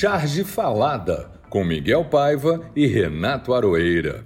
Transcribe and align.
Charge 0.00 0.44
Falada, 0.44 1.30
com 1.50 1.62
Miguel 1.62 2.06
Paiva 2.06 2.66
e 2.74 2.86
Renato 2.86 3.52
Aroeira. 3.52 4.24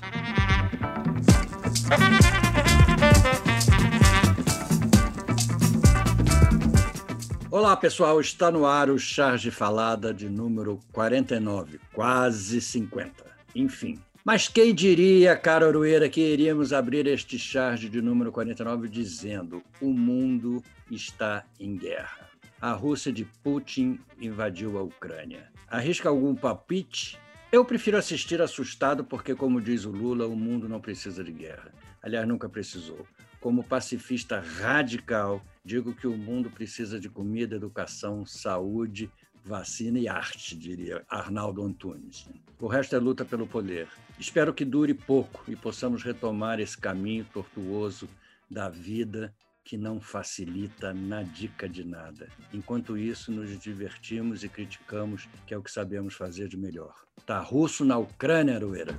Olá, 7.50 7.76
pessoal. 7.76 8.20
Está 8.20 8.52
no 8.52 8.64
ar 8.64 8.88
o 8.88 8.96
Charge 9.00 9.50
Falada 9.50 10.14
de 10.14 10.28
número 10.28 10.78
49, 10.92 11.80
quase 11.92 12.60
50. 12.60 13.24
Enfim. 13.56 13.98
Mas 14.24 14.46
quem 14.46 14.72
diria, 14.72 15.34
cara 15.34 15.66
Aroeira, 15.66 16.08
que 16.08 16.20
iríamos 16.20 16.72
abrir 16.72 17.08
este 17.08 17.36
charge 17.36 17.88
de 17.88 18.00
número 18.00 18.30
49 18.30 18.88
dizendo: 18.88 19.60
o 19.80 19.92
mundo 19.92 20.62
está 20.88 21.44
em 21.58 21.76
guerra. 21.76 22.33
A 22.60 22.72
Rússia 22.72 23.12
de 23.12 23.24
Putin 23.42 24.00
invadiu 24.18 24.78
a 24.78 24.82
Ucrânia. 24.82 25.50
Arrisca 25.68 26.08
algum 26.08 26.34
palpite? 26.34 27.18
Eu 27.52 27.64
prefiro 27.64 27.96
assistir 27.96 28.40
assustado 28.40 29.04
porque, 29.04 29.34
como 29.34 29.60
diz 29.60 29.84
o 29.84 29.90
Lula, 29.90 30.26
o 30.26 30.34
mundo 30.34 30.68
não 30.68 30.80
precisa 30.80 31.22
de 31.22 31.32
guerra. 31.32 31.72
Aliás, 32.02 32.26
nunca 32.26 32.48
precisou. 32.48 33.06
Como 33.40 33.62
pacifista 33.62 34.40
radical, 34.40 35.44
digo 35.64 35.94
que 35.94 36.06
o 36.06 36.16
mundo 36.16 36.50
precisa 36.50 36.98
de 36.98 37.08
comida, 37.08 37.56
educação, 37.56 38.24
saúde, 38.24 39.10
vacina 39.44 39.98
e 39.98 40.08
arte, 40.08 40.56
diria 40.56 41.04
Arnaldo 41.08 41.62
Antunes. 41.62 42.26
O 42.58 42.66
resto 42.66 42.96
é 42.96 42.98
luta 42.98 43.24
pelo 43.24 43.46
poder. 43.46 43.88
Espero 44.18 44.54
que 44.54 44.64
dure 44.64 44.94
pouco 44.94 45.44
e 45.46 45.54
possamos 45.54 46.02
retomar 46.02 46.60
esse 46.60 46.78
caminho 46.78 47.26
tortuoso 47.32 48.08
da 48.50 48.68
vida 48.68 49.34
que 49.64 49.78
não 49.78 49.98
facilita 49.98 50.92
na 50.92 51.22
dica 51.22 51.66
de 51.66 51.84
nada. 51.84 52.28
Enquanto 52.52 52.98
isso, 52.98 53.32
nos 53.32 53.58
divertimos 53.58 54.44
e 54.44 54.48
criticamos, 54.48 55.26
que 55.46 55.54
é 55.54 55.58
o 55.58 55.62
que 55.62 55.70
sabemos 55.70 56.12
fazer 56.14 56.48
de 56.48 56.56
melhor. 56.56 56.94
Tá 57.24 57.40
russo 57.40 57.82
na 57.82 57.96
Ucrânia, 57.96 58.56
Aroeira. 58.56 58.94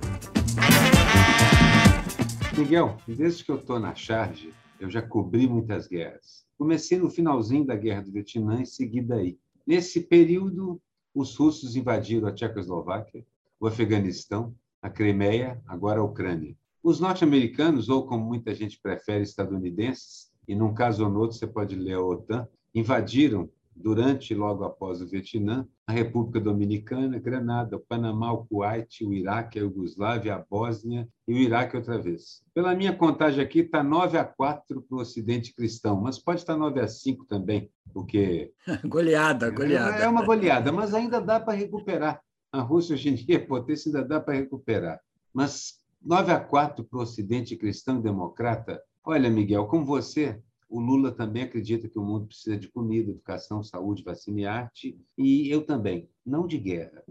Miguel, 2.58 2.96
desde 3.06 3.44
que 3.44 3.50
eu 3.52 3.60
estou 3.60 3.78
na 3.78 3.94
charge, 3.94 4.52
eu 4.80 4.90
já 4.90 5.00
cobri 5.00 5.46
muitas 5.46 5.86
guerras. 5.86 6.44
Comecei 6.58 6.98
no 6.98 7.10
finalzinho 7.10 7.64
da 7.64 7.76
Guerra 7.76 8.02
do 8.02 8.10
Vietnã 8.10 8.60
e 8.60 8.66
segui 8.66 9.00
daí. 9.00 9.38
Nesse 9.64 10.00
período, 10.00 10.80
os 11.14 11.36
russos 11.36 11.76
invadiram 11.76 12.26
a 12.26 12.32
Tchecoslováquia, 12.32 13.24
o 13.60 13.66
Afeganistão, 13.68 14.54
a 14.82 14.90
Crimeia, 14.90 15.62
agora 15.66 16.00
a 16.00 16.04
Ucrânia. 16.04 16.56
Os 16.82 17.00
norte-americanos, 17.00 17.88
ou 17.88 18.06
como 18.06 18.24
muita 18.24 18.54
gente 18.54 18.80
prefere, 18.80 19.22
estadunidenses, 19.22 20.25
e 20.46 20.54
num 20.54 20.74
caso 20.74 21.04
ou 21.04 21.10
no 21.10 21.20
outro 21.20 21.36
você 21.36 21.46
pode 21.46 21.74
ler 21.74 21.94
a 21.94 22.00
OTAN, 22.00 22.46
invadiram 22.74 23.48
durante 23.76 24.32
e 24.32 24.36
logo 24.36 24.64
após 24.64 25.02
o 25.02 25.06
Vietnã, 25.06 25.66
a 25.86 25.92
República 25.92 26.40
Dominicana, 26.40 27.18
Granada, 27.18 27.76
o 27.76 27.80
Panamá, 27.80 28.32
o 28.32 28.44
Kuwait, 28.46 29.04
o 29.04 29.12
Iraque, 29.12 29.58
a 29.58 29.62
Iugoslávia, 29.62 30.34
a 30.34 30.38
Bósnia 30.38 31.06
e 31.28 31.34
o 31.34 31.36
Iraque 31.36 31.76
outra 31.76 31.98
vez. 31.98 32.42
Pela 32.54 32.74
minha 32.74 32.96
contagem 32.96 33.44
aqui, 33.44 33.60
está 33.60 33.82
9 33.82 34.16
a 34.18 34.24
4 34.24 34.82
para 34.82 34.96
o 34.96 35.00
Ocidente 35.00 35.54
cristão, 35.54 36.00
mas 36.00 36.18
pode 36.18 36.40
estar 36.40 36.56
9 36.56 36.80
a 36.80 36.88
5 36.88 37.26
também, 37.26 37.70
porque. 37.92 38.52
goleada, 38.84 39.50
goleada. 39.50 39.98
É 39.98 40.08
uma 40.08 40.24
goleada, 40.24 40.72
mas 40.72 40.94
ainda 40.94 41.20
dá 41.20 41.38
para 41.38 41.54
recuperar. 41.54 42.20
A 42.50 42.62
Rússia 42.62 42.94
hoje 42.94 43.10
em 43.10 43.14
dia, 43.14 43.46
potência, 43.46 43.90
ainda 43.90 44.04
dá 44.04 44.20
para 44.20 44.34
recuperar. 44.34 44.98
Mas 45.32 45.74
9 46.02 46.32
a 46.32 46.40
4 46.40 46.84
para 46.84 46.98
o 46.98 47.02
Ocidente 47.02 47.56
cristão 47.56 48.00
democrata 48.00 48.80
Olha, 49.08 49.30
Miguel, 49.30 49.68
como 49.68 49.84
você, 49.84 50.42
o 50.68 50.80
Lula 50.80 51.12
também 51.12 51.44
acredita 51.44 51.88
que 51.88 51.96
o 51.96 52.04
mundo 52.04 52.26
precisa 52.26 52.56
de 52.58 52.68
comida, 52.68 53.12
educação, 53.12 53.62
saúde, 53.62 54.02
vacina 54.02 54.40
e 54.40 54.46
arte, 54.46 55.00
e 55.16 55.48
eu 55.48 55.64
também, 55.64 56.10
não 56.26 56.44
de 56.44 56.58
guerra. 56.58 57.04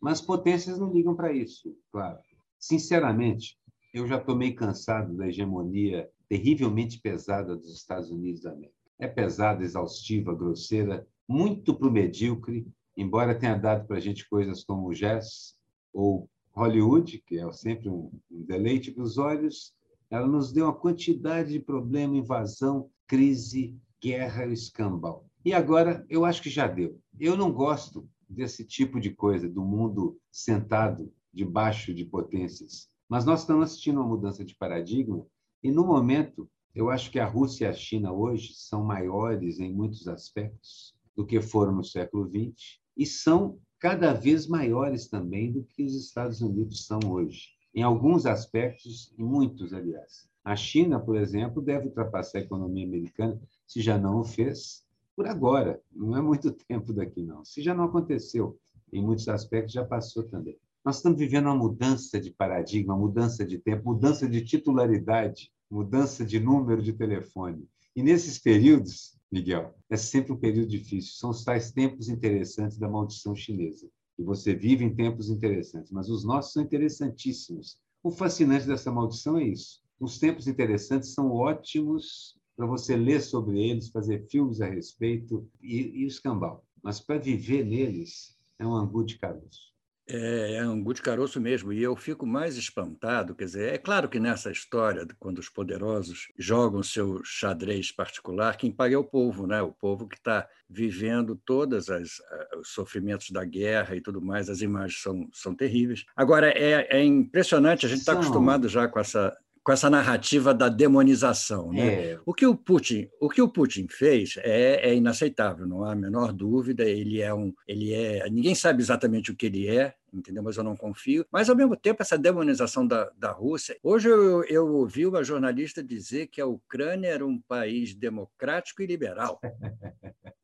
Mas 0.00 0.20
potências 0.20 0.78
não 0.78 0.92
ligam 0.92 1.16
para 1.16 1.32
isso, 1.32 1.76
claro. 1.90 2.20
Sinceramente, 2.56 3.58
eu 3.92 4.06
já 4.06 4.18
estou 4.18 4.36
meio 4.36 4.54
cansado 4.54 5.16
da 5.16 5.26
hegemonia 5.26 6.08
terrivelmente 6.28 7.00
pesada 7.00 7.56
dos 7.56 7.74
Estados 7.74 8.12
Unidos 8.12 8.42
da 8.42 8.52
América. 8.52 8.76
É 9.00 9.08
pesada, 9.08 9.64
exaustiva, 9.64 10.32
grosseira, 10.32 11.04
muito 11.26 11.74
para 11.74 11.88
o 11.88 11.92
medíocre, 11.92 12.64
embora 12.96 13.36
tenha 13.36 13.58
dado 13.58 13.88
para 13.88 13.96
a 13.96 14.00
gente 14.00 14.28
coisas 14.28 14.62
como 14.62 14.86
o 14.86 14.94
jazz 14.94 15.56
ou 15.92 16.30
Hollywood, 16.52 17.18
que 17.26 17.40
é 17.40 17.52
sempre 17.52 17.88
um 17.88 18.08
deleite 18.30 18.92
para 18.92 19.02
os 19.02 19.18
olhos, 19.18 19.74
ela 20.10 20.26
nos 20.26 20.52
deu 20.52 20.66
uma 20.66 20.74
quantidade 20.74 21.52
de 21.52 21.60
problema, 21.60 22.16
invasão, 22.16 22.90
crise, 23.06 23.78
guerra 24.02 24.44
e 24.44 24.52
escambau. 24.52 25.24
E 25.44 25.54
agora, 25.54 26.04
eu 26.08 26.24
acho 26.24 26.42
que 26.42 26.50
já 26.50 26.66
deu. 26.66 27.00
Eu 27.18 27.36
não 27.36 27.52
gosto 27.52 28.08
desse 28.28 28.64
tipo 28.64 29.00
de 29.00 29.10
coisa, 29.10 29.48
do 29.48 29.62
mundo 29.62 30.18
sentado 30.30 31.12
debaixo 31.32 31.94
de 31.94 32.04
potências. 32.04 32.88
Mas 33.08 33.24
nós 33.24 33.40
estamos 33.40 33.64
assistindo 33.64 34.00
uma 34.00 34.08
mudança 34.08 34.44
de 34.44 34.54
paradigma 34.56 35.24
e, 35.62 35.70
no 35.70 35.86
momento, 35.86 36.50
eu 36.74 36.90
acho 36.90 37.10
que 37.10 37.18
a 37.18 37.26
Rússia 37.26 37.66
e 37.66 37.68
a 37.68 37.72
China 37.72 38.12
hoje 38.12 38.52
são 38.54 38.84
maiores 38.84 39.60
em 39.60 39.72
muitos 39.72 40.08
aspectos 40.08 40.94
do 41.16 41.24
que 41.24 41.40
foram 41.40 41.72
no 41.72 41.84
século 41.84 42.28
XX 42.28 42.80
e 42.96 43.06
são 43.06 43.58
cada 43.78 44.12
vez 44.12 44.46
maiores 44.46 45.08
também 45.08 45.52
do 45.52 45.64
que 45.64 45.84
os 45.84 45.94
Estados 45.94 46.40
Unidos 46.40 46.86
são 46.86 47.00
hoje 47.06 47.59
em 47.74 47.82
alguns 47.82 48.26
aspectos, 48.26 49.12
em 49.16 49.22
muitos, 49.22 49.72
aliás. 49.72 50.28
A 50.44 50.56
China, 50.56 50.98
por 50.98 51.16
exemplo, 51.16 51.62
deve 51.62 51.86
ultrapassar 51.86 52.38
a 52.38 52.42
economia 52.42 52.86
americana, 52.86 53.40
se 53.66 53.80
já 53.80 53.98
não 53.98 54.20
o 54.20 54.24
fez, 54.24 54.84
por 55.14 55.26
agora. 55.26 55.80
Não 55.92 56.16
é 56.16 56.22
muito 56.22 56.50
tempo 56.66 56.92
daqui, 56.92 57.22
não. 57.22 57.44
Se 57.44 57.62
já 57.62 57.74
não 57.74 57.84
aconteceu, 57.84 58.58
em 58.92 59.02
muitos 59.02 59.28
aspectos, 59.28 59.72
já 59.72 59.84
passou 59.84 60.24
também. 60.24 60.58
Nós 60.84 60.96
estamos 60.96 61.18
vivendo 61.18 61.46
uma 61.46 61.54
mudança 61.54 62.20
de 62.20 62.30
paradigma, 62.30 62.96
mudança 62.96 63.44
de 63.44 63.58
tempo, 63.58 63.92
mudança 63.92 64.28
de 64.28 64.42
titularidade, 64.42 65.52
mudança 65.70 66.24
de 66.24 66.40
número 66.40 66.82
de 66.82 66.92
telefone. 66.92 67.68
E 67.94 68.02
nesses 68.02 68.38
períodos, 68.38 69.16
Miguel, 69.30 69.74
é 69.88 69.96
sempre 69.96 70.32
um 70.32 70.36
período 70.36 70.68
difícil. 70.68 71.12
São 71.12 71.30
os 71.30 71.44
tais 71.44 71.70
tempos 71.70 72.08
interessantes 72.08 72.78
da 72.78 72.88
maldição 72.88 73.36
chinesa 73.36 73.88
e 74.20 74.22
você 74.22 74.54
vive 74.54 74.84
em 74.84 74.94
tempos 74.94 75.30
interessantes, 75.30 75.90
mas 75.90 76.10
os 76.10 76.24
nossos 76.24 76.52
são 76.52 76.62
interessantíssimos. 76.62 77.78
O 78.02 78.10
fascinante 78.10 78.66
dessa 78.66 78.92
maldição 78.92 79.38
é 79.38 79.44
isso. 79.44 79.80
Os 79.98 80.18
tempos 80.18 80.46
interessantes 80.46 81.14
são 81.14 81.30
ótimos 81.30 82.38
para 82.54 82.66
você 82.66 82.96
ler 82.96 83.22
sobre 83.22 83.58
eles, 83.58 83.88
fazer 83.88 84.26
filmes 84.28 84.60
a 84.60 84.66
respeito 84.66 85.48
e, 85.62 86.02
e 86.02 86.04
escambau. 86.04 86.62
Mas 86.82 87.00
para 87.00 87.18
viver 87.18 87.64
neles 87.64 88.38
é 88.58 88.66
um 88.66 88.74
angu 88.74 89.02
de 89.04 89.18
caroço. 89.18 89.69
É, 90.12 90.56
é 90.56 90.68
um 90.68 90.82
de 90.82 91.02
caroço 91.02 91.40
mesmo, 91.40 91.72
e 91.72 91.82
eu 91.82 91.94
fico 91.94 92.26
mais 92.26 92.56
espantado. 92.56 93.34
Quer 93.34 93.44
dizer, 93.44 93.74
é 93.74 93.78
claro 93.78 94.08
que 94.08 94.18
nessa 94.18 94.50
história, 94.50 95.06
quando 95.18 95.38
os 95.38 95.48
poderosos 95.48 96.28
jogam 96.36 96.82
seu 96.82 97.20
xadrez 97.24 97.92
particular, 97.92 98.56
quem 98.56 98.72
paga 98.72 98.94
é 98.94 98.98
o 98.98 99.04
povo, 99.04 99.46
né? 99.46 99.62
o 99.62 99.72
povo 99.72 100.08
que 100.08 100.16
está 100.16 100.48
vivendo 100.68 101.36
todos 101.36 101.88
os 101.88 102.20
sofrimentos 102.64 103.30
da 103.30 103.44
guerra 103.44 103.94
e 103.94 104.00
tudo 104.00 104.20
mais. 104.20 104.48
As 104.48 104.60
imagens 104.60 105.00
são, 105.00 105.28
são 105.32 105.54
terríveis. 105.54 106.04
Agora, 106.16 106.50
é, 106.50 106.98
é 106.98 107.04
impressionante, 107.04 107.86
a 107.86 107.88
gente 107.88 108.00
está 108.00 108.12
acostumado 108.12 108.68
já 108.68 108.88
com 108.88 108.98
essa 108.98 109.36
com 109.62 109.72
essa 109.72 109.90
narrativa 109.90 110.54
da 110.54 110.68
demonização. 110.68 111.72
Né? 111.72 112.12
É. 112.12 112.18
O, 112.24 112.32
que 112.32 112.46
o, 112.46 112.56
Putin, 112.56 113.08
o 113.20 113.28
que 113.28 113.42
o 113.42 113.48
Putin 113.48 113.86
fez 113.88 114.36
é, 114.38 114.90
é, 114.90 114.94
inaceitável, 114.94 115.66
não 115.66 115.84
há 115.84 115.92
a 115.92 115.96
menor 115.96 116.32
dúvida. 116.32 116.84
Ele 116.84 117.20
é 117.20 117.32
um. 117.32 117.52
Ele 117.66 117.92
é. 117.92 118.28
Ninguém 118.30 118.54
sabe 118.54 118.82
exatamente 118.82 119.30
o 119.30 119.36
que 119.36 119.46
ele 119.46 119.68
é, 119.68 119.94
entendeu? 120.12 120.42
Mas 120.42 120.56
eu 120.56 120.64
não 120.64 120.76
confio. 120.76 121.26
Mas, 121.30 121.48
ao 121.48 121.56
mesmo 121.56 121.76
tempo, 121.76 122.02
essa 122.02 122.18
demonização 122.18 122.86
da, 122.86 123.10
da 123.16 123.30
Rússia. 123.30 123.76
Hoje 123.82 124.08
eu, 124.08 124.44
eu 124.44 124.66
ouvi 124.66 125.06
uma 125.06 125.22
jornalista 125.22 125.82
dizer 125.82 126.28
que 126.28 126.40
a 126.40 126.46
Ucrânia 126.46 127.08
era 127.08 127.26
um 127.26 127.38
país 127.38 127.94
democrático 127.94 128.82
e 128.82 128.86
liberal. 128.86 129.40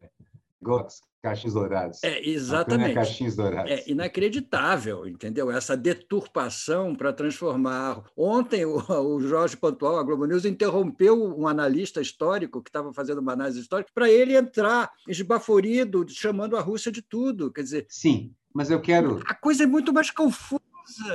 caixinhos 1.22 1.54
dourados. 1.54 2.04
É, 2.04 2.28
exatamente. 2.28 2.94
Caixinhos 2.94 3.34
dourados. 3.34 3.70
É 3.70 3.90
inacreditável, 3.90 5.06
entendeu? 5.08 5.50
Essa 5.50 5.76
deturpação 5.76 6.94
para 6.94 7.12
transformar. 7.12 8.04
Ontem, 8.16 8.64
o, 8.64 8.76
o 8.76 9.20
Jorge 9.20 9.56
Pontual, 9.56 9.98
a 9.98 10.02
Globo 10.02 10.24
News, 10.26 10.44
interrompeu 10.44 11.36
um 11.36 11.48
analista 11.48 12.00
histórico 12.00 12.62
que 12.62 12.68
estava 12.68 12.92
fazendo 12.92 13.18
uma 13.18 13.32
análise 13.32 13.60
histórica 13.60 13.90
para 13.92 14.08
ele 14.08 14.36
entrar 14.36 14.90
esbaforido, 15.08 16.04
chamando 16.08 16.56
a 16.56 16.60
Rússia 16.60 16.92
de 16.92 17.02
tudo. 17.02 17.52
Quer 17.52 17.62
dizer. 17.62 17.86
Sim, 17.88 18.32
mas 18.54 18.70
eu 18.70 18.80
quero. 18.80 19.20
A 19.26 19.34
coisa 19.34 19.64
é 19.64 19.66
muito 19.66 19.92
mais 19.92 20.10
confusa. 20.10 20.60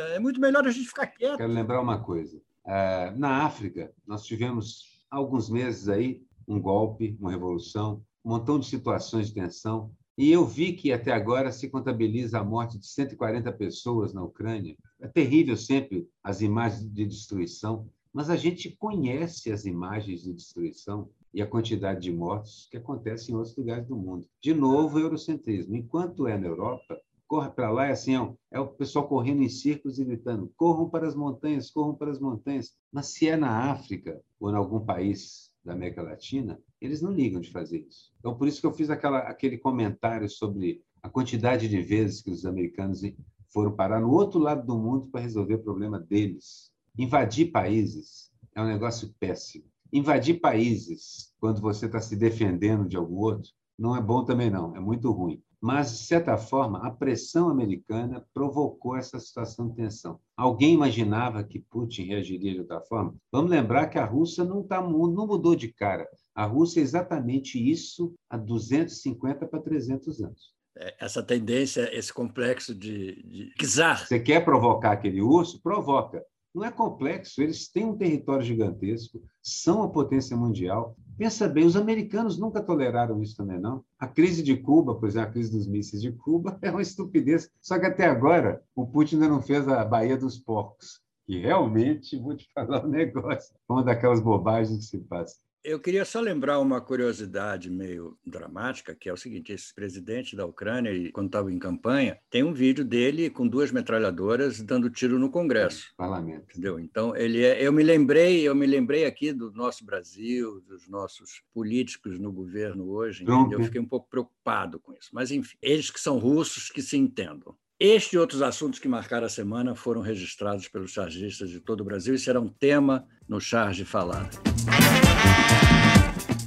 É 0.09 0.19
muito 0.19 0.41
melhor 0.41 0.67
a 0.67 0.71
gente 0.71 0.87
ficar 0.87 1.07
quieto. 1.07 1.37
Quero 1.37 1.53
lembrar 1.53 1.79
uma 1.79 2.03
coisa. 2.03 2.41
É, 2.67 3.11
na 3.15 3.45
África, 3.45 3.91
nós 4.05 4.25
tivemos 4.25 5.01
há 5.09 5.15
alguns 5.15 5.49
meses 5.49 5.87
aí 5.87 6.21
um 6.47 6.59
golpe, 6.59 7.17
uma 7.19 7.31
revolução, 7.31 8.03
um 8.23 8.29
montão 8.29 8.59
de 8.59 8.65
situações 8.65 9.27
de 9.27 9.33
tensão. 9.33 9.91
E 10.17 10.31
eu 10.31 10.45
vi 10.45 10.73
que 10.73 10.91
até 10.91 11.11
agora 11.11 11.51
se 11.51 11.69
contabiliza 11.69 12.39
a 12.39 12.43
morte 12.43 12.77
de 12.77 12.85
140 12.85 13.51
pessoas 13.53 14.13
na 14.13 14.23
Ucrânia. 14.23 14.77
É 14.99 15.07
terrível 15.07 15.57
sempre 15.57 16.07
as 16.23 16.41
imagens 16.41 16.91
de 16.91 17.05
destruição, 17.05 17.87
mas 18.13 18.29
a 18.29 18.35
gente 18.35 18.75
conhece 18.77 19.51
as 19.51 19.65
imagens 19.65 20.23
de 20.23 20.33
destruição 20.33 21.09
e 21.33 21.41
a 21.41 21.47
quantidade 21.47 22.01
de 22.01 22.11
mortos 22.11 22.67
que 22.69 22.77
acontece 22.77 23.31
em 23.31 23.35
outros 23.35 23.55
lugares 23.55 23.87
do 23.87 23.95
mundo. 23.95 24.27
De 24.41 24.53
novo, 24.53 24.97
o 24.97 24.99
eurocentrismo. 24.99 25.75
Enquanto 25.75 26.27
é 26.27 26.37
na 26.37 26.47
Europa, 26.47 26.99
corre 27.25 27.49
para 27.49 27.71
lá, 27.71 27.87
é 27.87 27.91
assim, 27.91 28.13
é, 28.51 28.59
o 28.59 28.67
pessoal 28.67 29.07
correndo 29.07 29.41
em 29.41 29.49
círculos 29.49 29.97
e 29.97 30.03
gritando: 30.03 30.51
corram 30.57 30.89
para 30.89 31.07
as 31.07 31.15
montanhas, 31.15 31.71
corram 31.71 31.95
para 31.95 32.11
as 32.11 32.19
montanhas. 32.19 32.75
Mas 32.91 33.07
se 33.07 33.29
é 33.29 33.37
na 33.37 33.71
África 33.71 34.21
ou 34.39 34.51
em 34.51 34.55
algum 34.55 34.81
país 34.81 35.50
da 35.63 35.73
América 35.73 36.01
Latina, 36.01 36.59
eles 36.79 37.01
não 37.01 37.11
ligam 37.11 37.39
de 37.39 37.51
fazer 37.51 37.85
isso. 37.87 38.11
Então, 38.19 38.35
por 38.35 38.47
isso 38.47 38.59
que 38.59 38.67
eu 38.67 38.73
fiz 38.73 38.89
aquela, 38.89 39.19
aquele 39.19 39.57
comentário 39.57 40.29
sobre 40.29 40.83
a 41.01 41.09
quantidade 41.09 41.67
de 41.67 41.81
vezes 41.81 42.21
que 42.21 42.31
os 42.31 42.45
americanos 42.45 43.01
foram 43.47 43.75
parar 43.75 43.99
no 43.99 44.11
outro 44.11 44.39
lado 44.39 44.65
do 44.65 44.77
mundo 44.77 45.07
para 45.07 45.21
resolver 45.21 45.55
o 45.55 45.63
problema 45.63 45.99
deles. 45.99 46.71
Invadir 46.97 47.51
países 47.51 48.31
é 48.55 48.61
um 48.61 48.67
negócio 48.67 49.13
péssimo. 49.19 49.65
Invadir 49.93 50.39
países 50.39 51.33
quando 51.39 51.61
você 51.61 51.85
está 51.85 51.99
se 51.99 52.15
defendendo 52.15 52.87
de 52.87 52.97
algum 52.97 53.17
outro 53.17 53.51
não 53.77 53.95
é 53.95 54.01
bom 54.01 54.23
também 54.23 54.49
não, 54.49 54.75
é 54.75 54.79
muito 54.79 55.11
ruim. 55.11 55.41
Mas, 55.61 55.91
de 55.91 56.05
certa 56.05 56.37
forma, 56.37 56.79
a 56.79 56.89
pressão 56.89 57.47
americana 57.47 58.25
provocou 58.33 58.97
essa 58.97 59.19
situação 59.19 59.69
de 59.69 59.75
tensão. 59.75 60.19
Alguém 60.35 60.73
imaginava 60.73 61.43
que 61.43 61.59
Putin 61.59 62.05
reagiria 62.05 62.53
de 62.53 62.59
outra 62.61 62.81
forma? 62.81 63.15
Vamos 63.31 63.51
lembrar 63.51 63.87
que 63.87 63.99
a 63.99 64.05
Rússia 64.05 64.43
não, 64.43 64.63
tá, 64.63 64.81
não 64.81 65.27
mudou 65.27 65.55
de 65.55 65.71
cara. 65.71 66.07
A 66.33 66.45
Rússia 66.45 66.79
é 66.79 66.83
exatamente 66.83 67.59
isso 67.59 68.15
há 68.27 68.37
250 68.37 69.45
para 69.45 69.61
300 69.61 70.21
anos. 70.23 70.51
É, 70.75 70.95
essa 70.99 71.21
tendência, 71.21 71.95
esse 71.95 72.11
complexo 72.11 72.73
de, 72.73 73.21
de 73.23 73.53
czar. 73.67 74.07
Você 74.07 74.19
quer 74.19 74.43
provocar 74.43 74.93
aquele 74.93 75.21
urso? 75.21 75.61
Provoca. 75.61 76.23
Não 76.53 76.65
é 76.65 76.71
complexo, 76.71 77.41
eles 77.41 77.69
têm 77.69 77.85
um 77.85 77.97
território 77.97 78.43
gigantesco, 78.43 79.23
são 79.41 79.83
a 79.83 79.89
potência 79.89 80.35
mundial. 80.35 80.97
Pensa 81.21 81.47
bem, 81.47 81.67
os 81.67 81.75
americanos 81.75 82.39
nunca 82.39 82.63
toleraram 82.63 83.21
isso 83.21 83.37
também, 83.37 83.59
não? 83.59 83.85
A 83.99 84.07
crise 84.07 84.41
de 84.41 84.57
Cuba, 84.57 84.95
por 84.95 85.07
exemplo, 85.07 85.29
a 85.29 85.31
crise 85.31 85.51
dos 85.51 85.67
mísseis 85.67 86.01
de 86.01 86.11
Cuba, 86.11 86.57
é 86.63 86.71
uma 86.71 86.81
estupidez. 86.81 87.47
Só 87.61 87.77
que 87.77 87.85
até 87.85 88.07
agora, 88.07 88.63
o 88.75 88.87
Putin 88.87 89.17
ainda 89.17 89.29
não 89.29 89.39
fez 89.39 89.67
a 89.67 89.85
Baía 89.85 90.17
dos 90.17 90.39
Porcos. 90.39 90.99
E 91.27 91.37
realmente, 91.37 92.17
vou 92.17 92.35
te 92.35 92.51
falar 92.51 92.83
um 92.83 92.89
negócio, 92.89 93.55
uma 93.69 93.83
daquelas 93.83 94.19
bobagens 94.19 94.79
que 94.79 94.85
se 94.85 94.97
passa. 94.97 95.35
Eu 95.63 95.79
queria 95.79 96.03
só 96.03 96.19
lembrar 96.19 96.57
uma 96.59 96.81
curiosidade 96.81 97.69
meio 97.69 98.17
dramática, 98.25 98.95
que 98.95 99.07
é 99.07 99.13
o 99.13 99.17
seguinte: 99.17 99.51
esse 99.51 99.73
presidente 99.73 100.35
da 100.35 100.43
Ucrânia, 100.43 100.91
quando 101.11 101.27
estava 101.27 101.51
em 101.51 101.59
campanha, 101.59 102.17
tem 102.31 102.43
um 102.43 102.51
vídeo 102.51 102.83
dele 102.83 103.29
com 103.29 103.47
duas 103.47 103.71
metralhadoras 103.71 104.59
dando 104.59 104.89
tiro 104.89 105.19
no 105.19 105.29
Congresso. 105.29 105.93
Parlamento. 105.95 106.45
Entendeu? 106.49 106.79
Então, 106.79 107.15
ele 107.15 107.43
é, 107.43 107.61
eu 107.61 107.71
me 107.71 107.83
lembrei, 107.83 108.41
eu 108.41 108.55
me 108.55 108.65
lembrei 108.65 109.05
aqui 109.05 109.31
do 109.31 109.51
nosso 109.51 109.85
Brasil, 109.85 110.61
dos 110.61 110.87
nossos 110.87 111.43
políticos 111.53 112.17
no 112.17 112.31
governo 112.31 112.89
hoje, 112.89 113.23
eu 113.51 113.63
fiquei 113.63 113.79
um 113.79 113.87
pouco 113.87 114.09
preocupado 114.09 114.79
com 114.79 114.93
isso. 114.93 115.09
Mas, 115.13 115.29
enfim, 115.29 115.55
eles 115.61 115.91
que 115.91 115.99
são 115.99 116.17
russos 116.17 116.69
que 116.69 116.81
se 116.81 116.97
entendam. 116.97 117.55
Este 117.79 118.15
e 118.15 118.19
outros 118.19 118.41
assuntos 118.41 118.79
que 118.79 118.87
marcaram 118.87 119.25
a 119.25 119.29
semana 119.29 119.75
foram 119.75 120.01
registrados 120.01 120.67
pelos 120.67 120.91
chargistas 120.91 121.49
de 121.49 121.59
todo 121.59 121.81
o 121.81 121.85
Brasil 121.85 122.13
e 122.13 122.19
serão 122.19 122.47
tema 122.47 123.07
no 123.27 123.39
Charge 123.39 123.85
Falado. 123.85 124.39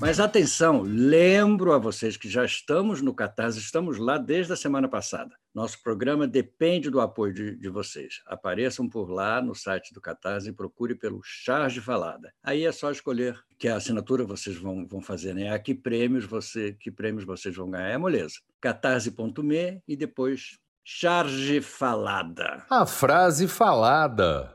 Mas 0.04 0.20
atenção, 0.20 0.82
lembro 0.82 1.72
a 1.72 1.78
vocês 1.78 2.14
que 2.16 2.28
já 2.28 2.44
estamos 2.44 3.00
no 3.00 3.14
Catarse, 3.14 3.58
estamos 3.58 3.96
lá 3.96 4.18
desde 4.18 4.52
a 4.52 4.56
semana 4.56 4.86
passada. 4.86 5.34
Nosso 5.54 5.82
programa 5.82 6.28
depende 6.28 6.90
do 6.90 7.00
apoio 7.00 7.32
de, 7.32 7.56
de 7.56 7.70
vocês. 7.70 8.20
Apareçam 8.26 8.86
por 8.86 9.10
lá 9.10 9.40
no 9.40 9.54
site 9.54 9.94
do 9.94 10.02
Catarse 10.02 10.50
e 10.50 10.52
procure 10.52 10.94
pelo 10.94 11.22
Charge 11.24 11.80
Falada. 11.80 12.30
Aí 12.42 12.66
é 12.66 12.70
só 12.70 12.90
escolher 12.90 13.40
que 13.58 13.66
assinatura 13.66 14.26
vocês 14.26 14.56
vão, 14.56 14.86
vão 14.86 15.00
fazer, 15.00 15.34
né? 15.34 15.54
A 15.54 15.58
que 15.58 15.74
prêmios, 15.74 16.26
você, 16.26 16.76
que 16.78 16.90
prêmios 16.90 17.24
vocês 17.24 17.56
vão 17.56 17.70
ganhar. 17.70 17.88
É 17.88 17.96
moleza. 17.96 18.34
catarse.me 18.60 19.80
e 19.88 19.96
depois 19.96 20.58
Charge 20.84 21.62
Falada. 21.62 22.62
A 22.68 22.84
frase 22.84 23.48
falada 23.48 24.54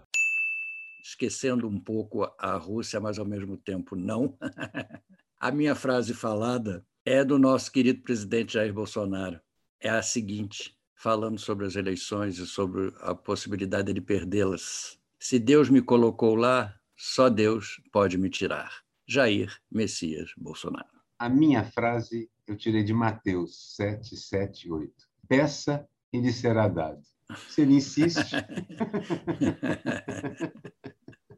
esquecendo 1.01 1.67
um 1.67 1.79
pouco 1.79 2.23
a 2.37 2.55
Rússia, 2.55 2.99
mas 2.99 3.19
ao 3.19 3.25
mesmo 3.25 3.57
tempo 3.57 3.95
não. 3.95 4.37
a 5.39 5.51
minha 5.51 5.75
frase 5.75 6.13
falada 6.13 6.85
é 7.05 7.23
do 7.23 7.39
nosso 7.39 7.71
querido 7.71 8.01
presidente 8.01 8.53
Jair 8.53 8.73
Bolsonaro. 8.73 9.39
É 9.79 9.89
a 9.89 10.01
seguinte, 10.01 10.77
falando 10.95 11.39
sobre 11.39 11.65
as 11.65 11.75
eleições 11.75 12.37
e 12.37 12.45
sobre 12.45 12.93
a 12.99 13.15
possibilidade 13.15 13.93
de 13.93 14.01
perdê-las. 14.01 14.99
Se 15.17 15.39
Deus 15.39 15.69
me 15.69 15.81
colocou 15.81 16.35
lá, 16.35 16.75
só 16.95 17.29
Deus 17.29 17.81
pode 17.91 18.17
me 18.17 18.29
tirar. 18.29 18.83
Jair 19.07 19.57
Messias 19.71 20.31
Bolsonaro. 20.37 20.99
A 21.17 21.27
minha 21.27 21.63
frase 21.63 22.29
eu 22.45 22.55
tirei 22.55 22.83
de 22.83 22.93
Mateus 22.93 23.75
7, 23.75 24.15
7, 24.15 24.71
8. 24.71 24.93
Peça 25.27 25.87
e 26.11 26.19
lhe 26.19 26.31
será 26.31 26.67
dado. 26.67 27.01
Se 27.47 27.61
ele 27.61 27.75
insiste. 27.75 28.35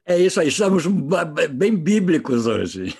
É 0.05 0.17
isso 0.17 0.41
aí, 0.41 0.47
estamos 0.47 0.85
bem 1.53 1.75
bíblicos 1.75 2.47
hoje. 2.47 2.95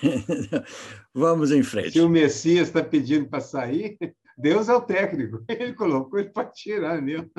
Vamos 1.12 1.50
em 1.50 1.62
frente. 1.62 1.92
Se 1.92 2.00
o 2.00 2.08
Messias 2.08 2.68
está 2.68 2.82
pedindo 2.82 3.28
para 3.28 3.40
sair, 3.40 3.98
Deus 4.38 4.68
é 4.68 4.74
o 4.74 4.80
técnico. 4.80 5.44
Ele 5.48 5.74
colocou 5.74 6.18
ele 6.18 6.30
para 6.30 6.48
tirar 6.48 7.02
mesmo. 7.02 7.30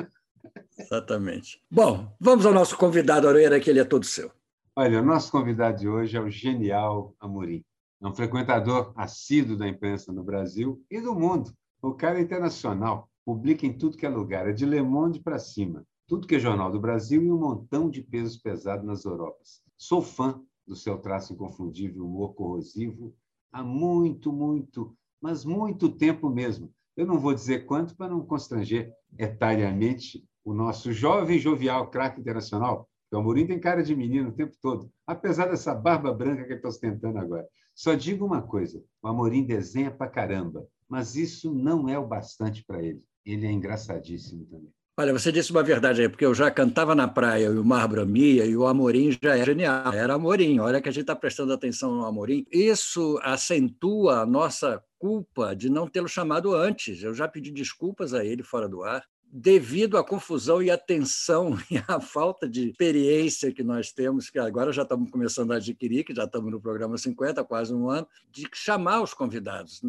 Exatamente. 0.78 1.60
Bom, 1.70 2.14
vamos 2.20 2.44
ao 2.46 2.52
nosso 2.52 2.76
convidado, 2.76 3.28
Aroeira, 3.28 3.58
que 3.58 3.70
ele 3.70 3.80
é 3.80 3.84
todo 3.84 4.04
seu. 4.04 4.30
Olha, 4.76 5.00
o 5.00 5.04
nosso 5.04 5.30
convidado 5.30 5.78
de 5.78 5.88
hoje 5.88 6.16
é 6.16 6.20
o 6.20 6.30
genial 6.30 7.14
Amorim. 7.18 7.64
É 8.02 8.06
um 8.06 8.14
frequentador 8.14 8.92
assíduo 8.96 9.56
da 9.56 9.66
imprensa 9.66 10.12
no 10.12 10.22
Brasil 10.22 10.84
e 10.90 11.00
do 11.00 11.14
mundo. 11.14 11.52
O 11.80 11.94
cara 11.94 12.18
é 12.18 12.22
internacional, 12.22 13.08
publica 13.24 13.66
em 13.66 13.76
tudo 13.76 13.96
que 13.96 14.06
é 14.06 14.08
lugar, 14.08 14.48
é 14.48 14.52
de 14.52 14.66
Le 14.66 14.82
Monde 14.82 15.20
para 15.20 15.38
cima 15.38 15.84
tudo 16.06 16.26
que 16.26 16.34
é 16.34 16.38
Jornal 16.38 16.70
do 16.70 16.80
Brasil 16.80 17.22
e 17.22 17.32
um 17.32 17.38
montão 17.38 17.88
de 17.88 18.02
pesos 18.02 18.36
pesados 18.36 18.84
nas 18.84 19.04
Europas. 19.04 19.62
Sou 19.76 20.02
fã 20.02 20.40
do 20.66 20.76
seu 20.76 20.98
traço 20.98 21.32
inconfundível, 21.32 22.04
humor 22.04 22.34
corrosivo, 22.34 23.14
há 23.50 23.62
muito, 23.62 24.32
muito, 24.32 24.94
mas 25.20 25.44
muito 25.44 25.88
tempo 25.88 26.28
mesmo. 26.28 26.72
Eu 26.96 27.06
não 27.06 27.18
vou 27.18 27.34
dizer 27.34 27.66
quanto 27.66 27.96
para 27.96 28.10
não 28.10 28.24
constranger 28.24 28.92
etariamente 29.18 30.24
o 30.44 30.52
nosso 30.52 30.92
jovem 30.92 31.38
jovial 31.38 31.90
craque 31.90 32.20
internacional, 32.20 32.88
o 33.10 33.16
Amorim 33.16 33.46
tem 33.46 33.60
cara 33.60 33.82
de 33.82 33.94
menino 33.94 34.30
o 34.30 34.34
tempo 34.34 34.56
todo, 34.60 34.90
apesar 35.06 35.46
dessa 35.46 35.72
barba 35.72 36.12
branca 36.12 36.42
que 36.42 36.48
ele 36.48 36.56
está 36.56 36.68
ostentando 36.68 37.18
agora. 37.18 37.46
Só 37.72 37.94
digo 37.94 38.26
uma 38.26 38.42
coisa: 38.42 38.82
o 39.00 39.06
Amorim 39.06 39.44
desenha 39.44 39.90
pra 39.90 40.08
caramba, 40.08 40.66
mas 40.88 41.14
isso 41.14 41.54
não 41.54 41.88
é 41.88 41.96
o 41.96 42.06
bastante 42.06 42.64
para 42.64 42.82
ele. 42.82 43.00
Ele 43.24 43.46
é 43.46 43.50
engraçadíssimo 43.50 44.44
também. 44.46 44.72
Olha, 44.96 45.12
você 45.12 45.32
disse 45.32 45.50
uma 45.50 45.62
verdade 45.62 46.02
aí, 46.02 46.08
porque 46.08 46.24
eu 46.24 46.32
já 46.32 46.48
cantava 46.52 46.94
na 46.94 47.08
praia 47.08 47.46
e 47.46 47.58
o 47.58 47.64
mar 47.64 47.88
bramia 47.88 48.46
e 48.46 48.56
o 48.56 48.64
Amorim 48.64 49.10
já 49.10 49.34
era 49.34 49.44
genial. 49.44 49.92
Era 49.92 50.14
Amorim. 50.14 50.60
Olha 50.60 50.80
que 50.80 50.88
a 50.88 50.92
gente 50.92 51.00
está 51.00 51.16
prestando 51.16 51.52
atenção 51.52 51.92
no 51.96 52.04
Amorim. 52.04 52.46
Isso 52.52 53.18
acentua 53.22 54.20
a 54.20 54.26
nossa 54.26 54.80
culpa 54.96 55.52
de 55.54 55.68
não 55.68 55.88
tê-lo 55.88 56.06
chamado 56.06 56.54
antes. 56.54 57.02
Eu 57.02 57.12
já 57.12 57.26
pedi 57.26 57.50
desculpas 57.50 58.14
a 58.14 58.24
ele 58.24 58.44
fora 58.44 58.68
do 58.68 58.84
ar 58.84 59.04
devido 59.36 59.98
à 59.98 60.04
confusão 60.04 60.62
e 60.62 60.70
à 60.70 60.78
tensão 60.78 61.58
e 61.68 61.76
à 61.88 61.98
falta 61.98 62.48
de 62.48 62.70
experiência 62.70 63.52
que 63.52 63.64
nós 63.64 63.90
temos, 63.90 64.30
que 64.30 64.38
agora 64.38 64.72
já 64.72 64.82
estamos 64.82 65.10
começando 65.10 65.50
a 65.50 65.56
adquirir, 65.56 66.04
que 66.04 66.14
já 66.14 66.22
estamos 66.22 66.52
no 66.52 66.60
programa 66.60 66.96
50, 66.96 67.42
quase 67.42 67.74
um 67.74 67.90
ano, 67.90 68.06
de 68.30 68.48
chamar 68.54 69.02
os 69.02 69.12
convidados. 69.12 69.82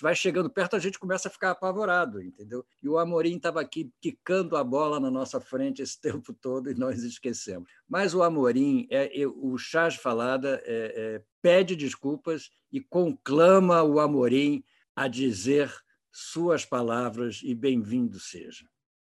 Vai 0.00 0.14
chegando 0.14 0.48
perto, 0.48 0.76
a 0.76 0.78
gente 0.78 0.96
começa 0.96 1.26
a 1.26 1.30
ficar 1.30 1.50
apavorado, 1.50 2.22
entendeu? 2.22 2.64
E 2.80 2.88
o 2.88 2.96
Amorim 2.96 3.36
estava 3.36 3.60
aqui 3.60 3.90
quicando 4.00 4.56
a 4.56 4.62
bola 4.62 5.00
na 5.00 5.10
nossa 5.10 5.40
frente 5.40 5.82
esse 5.82 5.98
tempo 6.00 6.32
todo 6.32 6.70
e 6.70 6.74
nós 6.74 7.02
esquecemos. 7.02 7.68
Mas 7.88 8.14
o 8.14 8.22
Amorim, 8.22 8.86
é, 8.90 9.10
o 9.26 9.58
Chás 9.58 9.96
Falada, 9.96 10.62
é, 10.64 11.16
é, 11.16 11.22
pede 11.42 11.74
desculpas 11.74 12.48
e 12.70 12.80
conclama 12.80 13.82
o 13.82 13.98
Amorim 13.98 14.62
a 14.94 15.08
dizer 15.08 15.74
suas 16.12 16.64
palavras 16.64 17.40
e 17.42 17.56
bem-vindo 17.56 18.20
seja. 18.20 18.64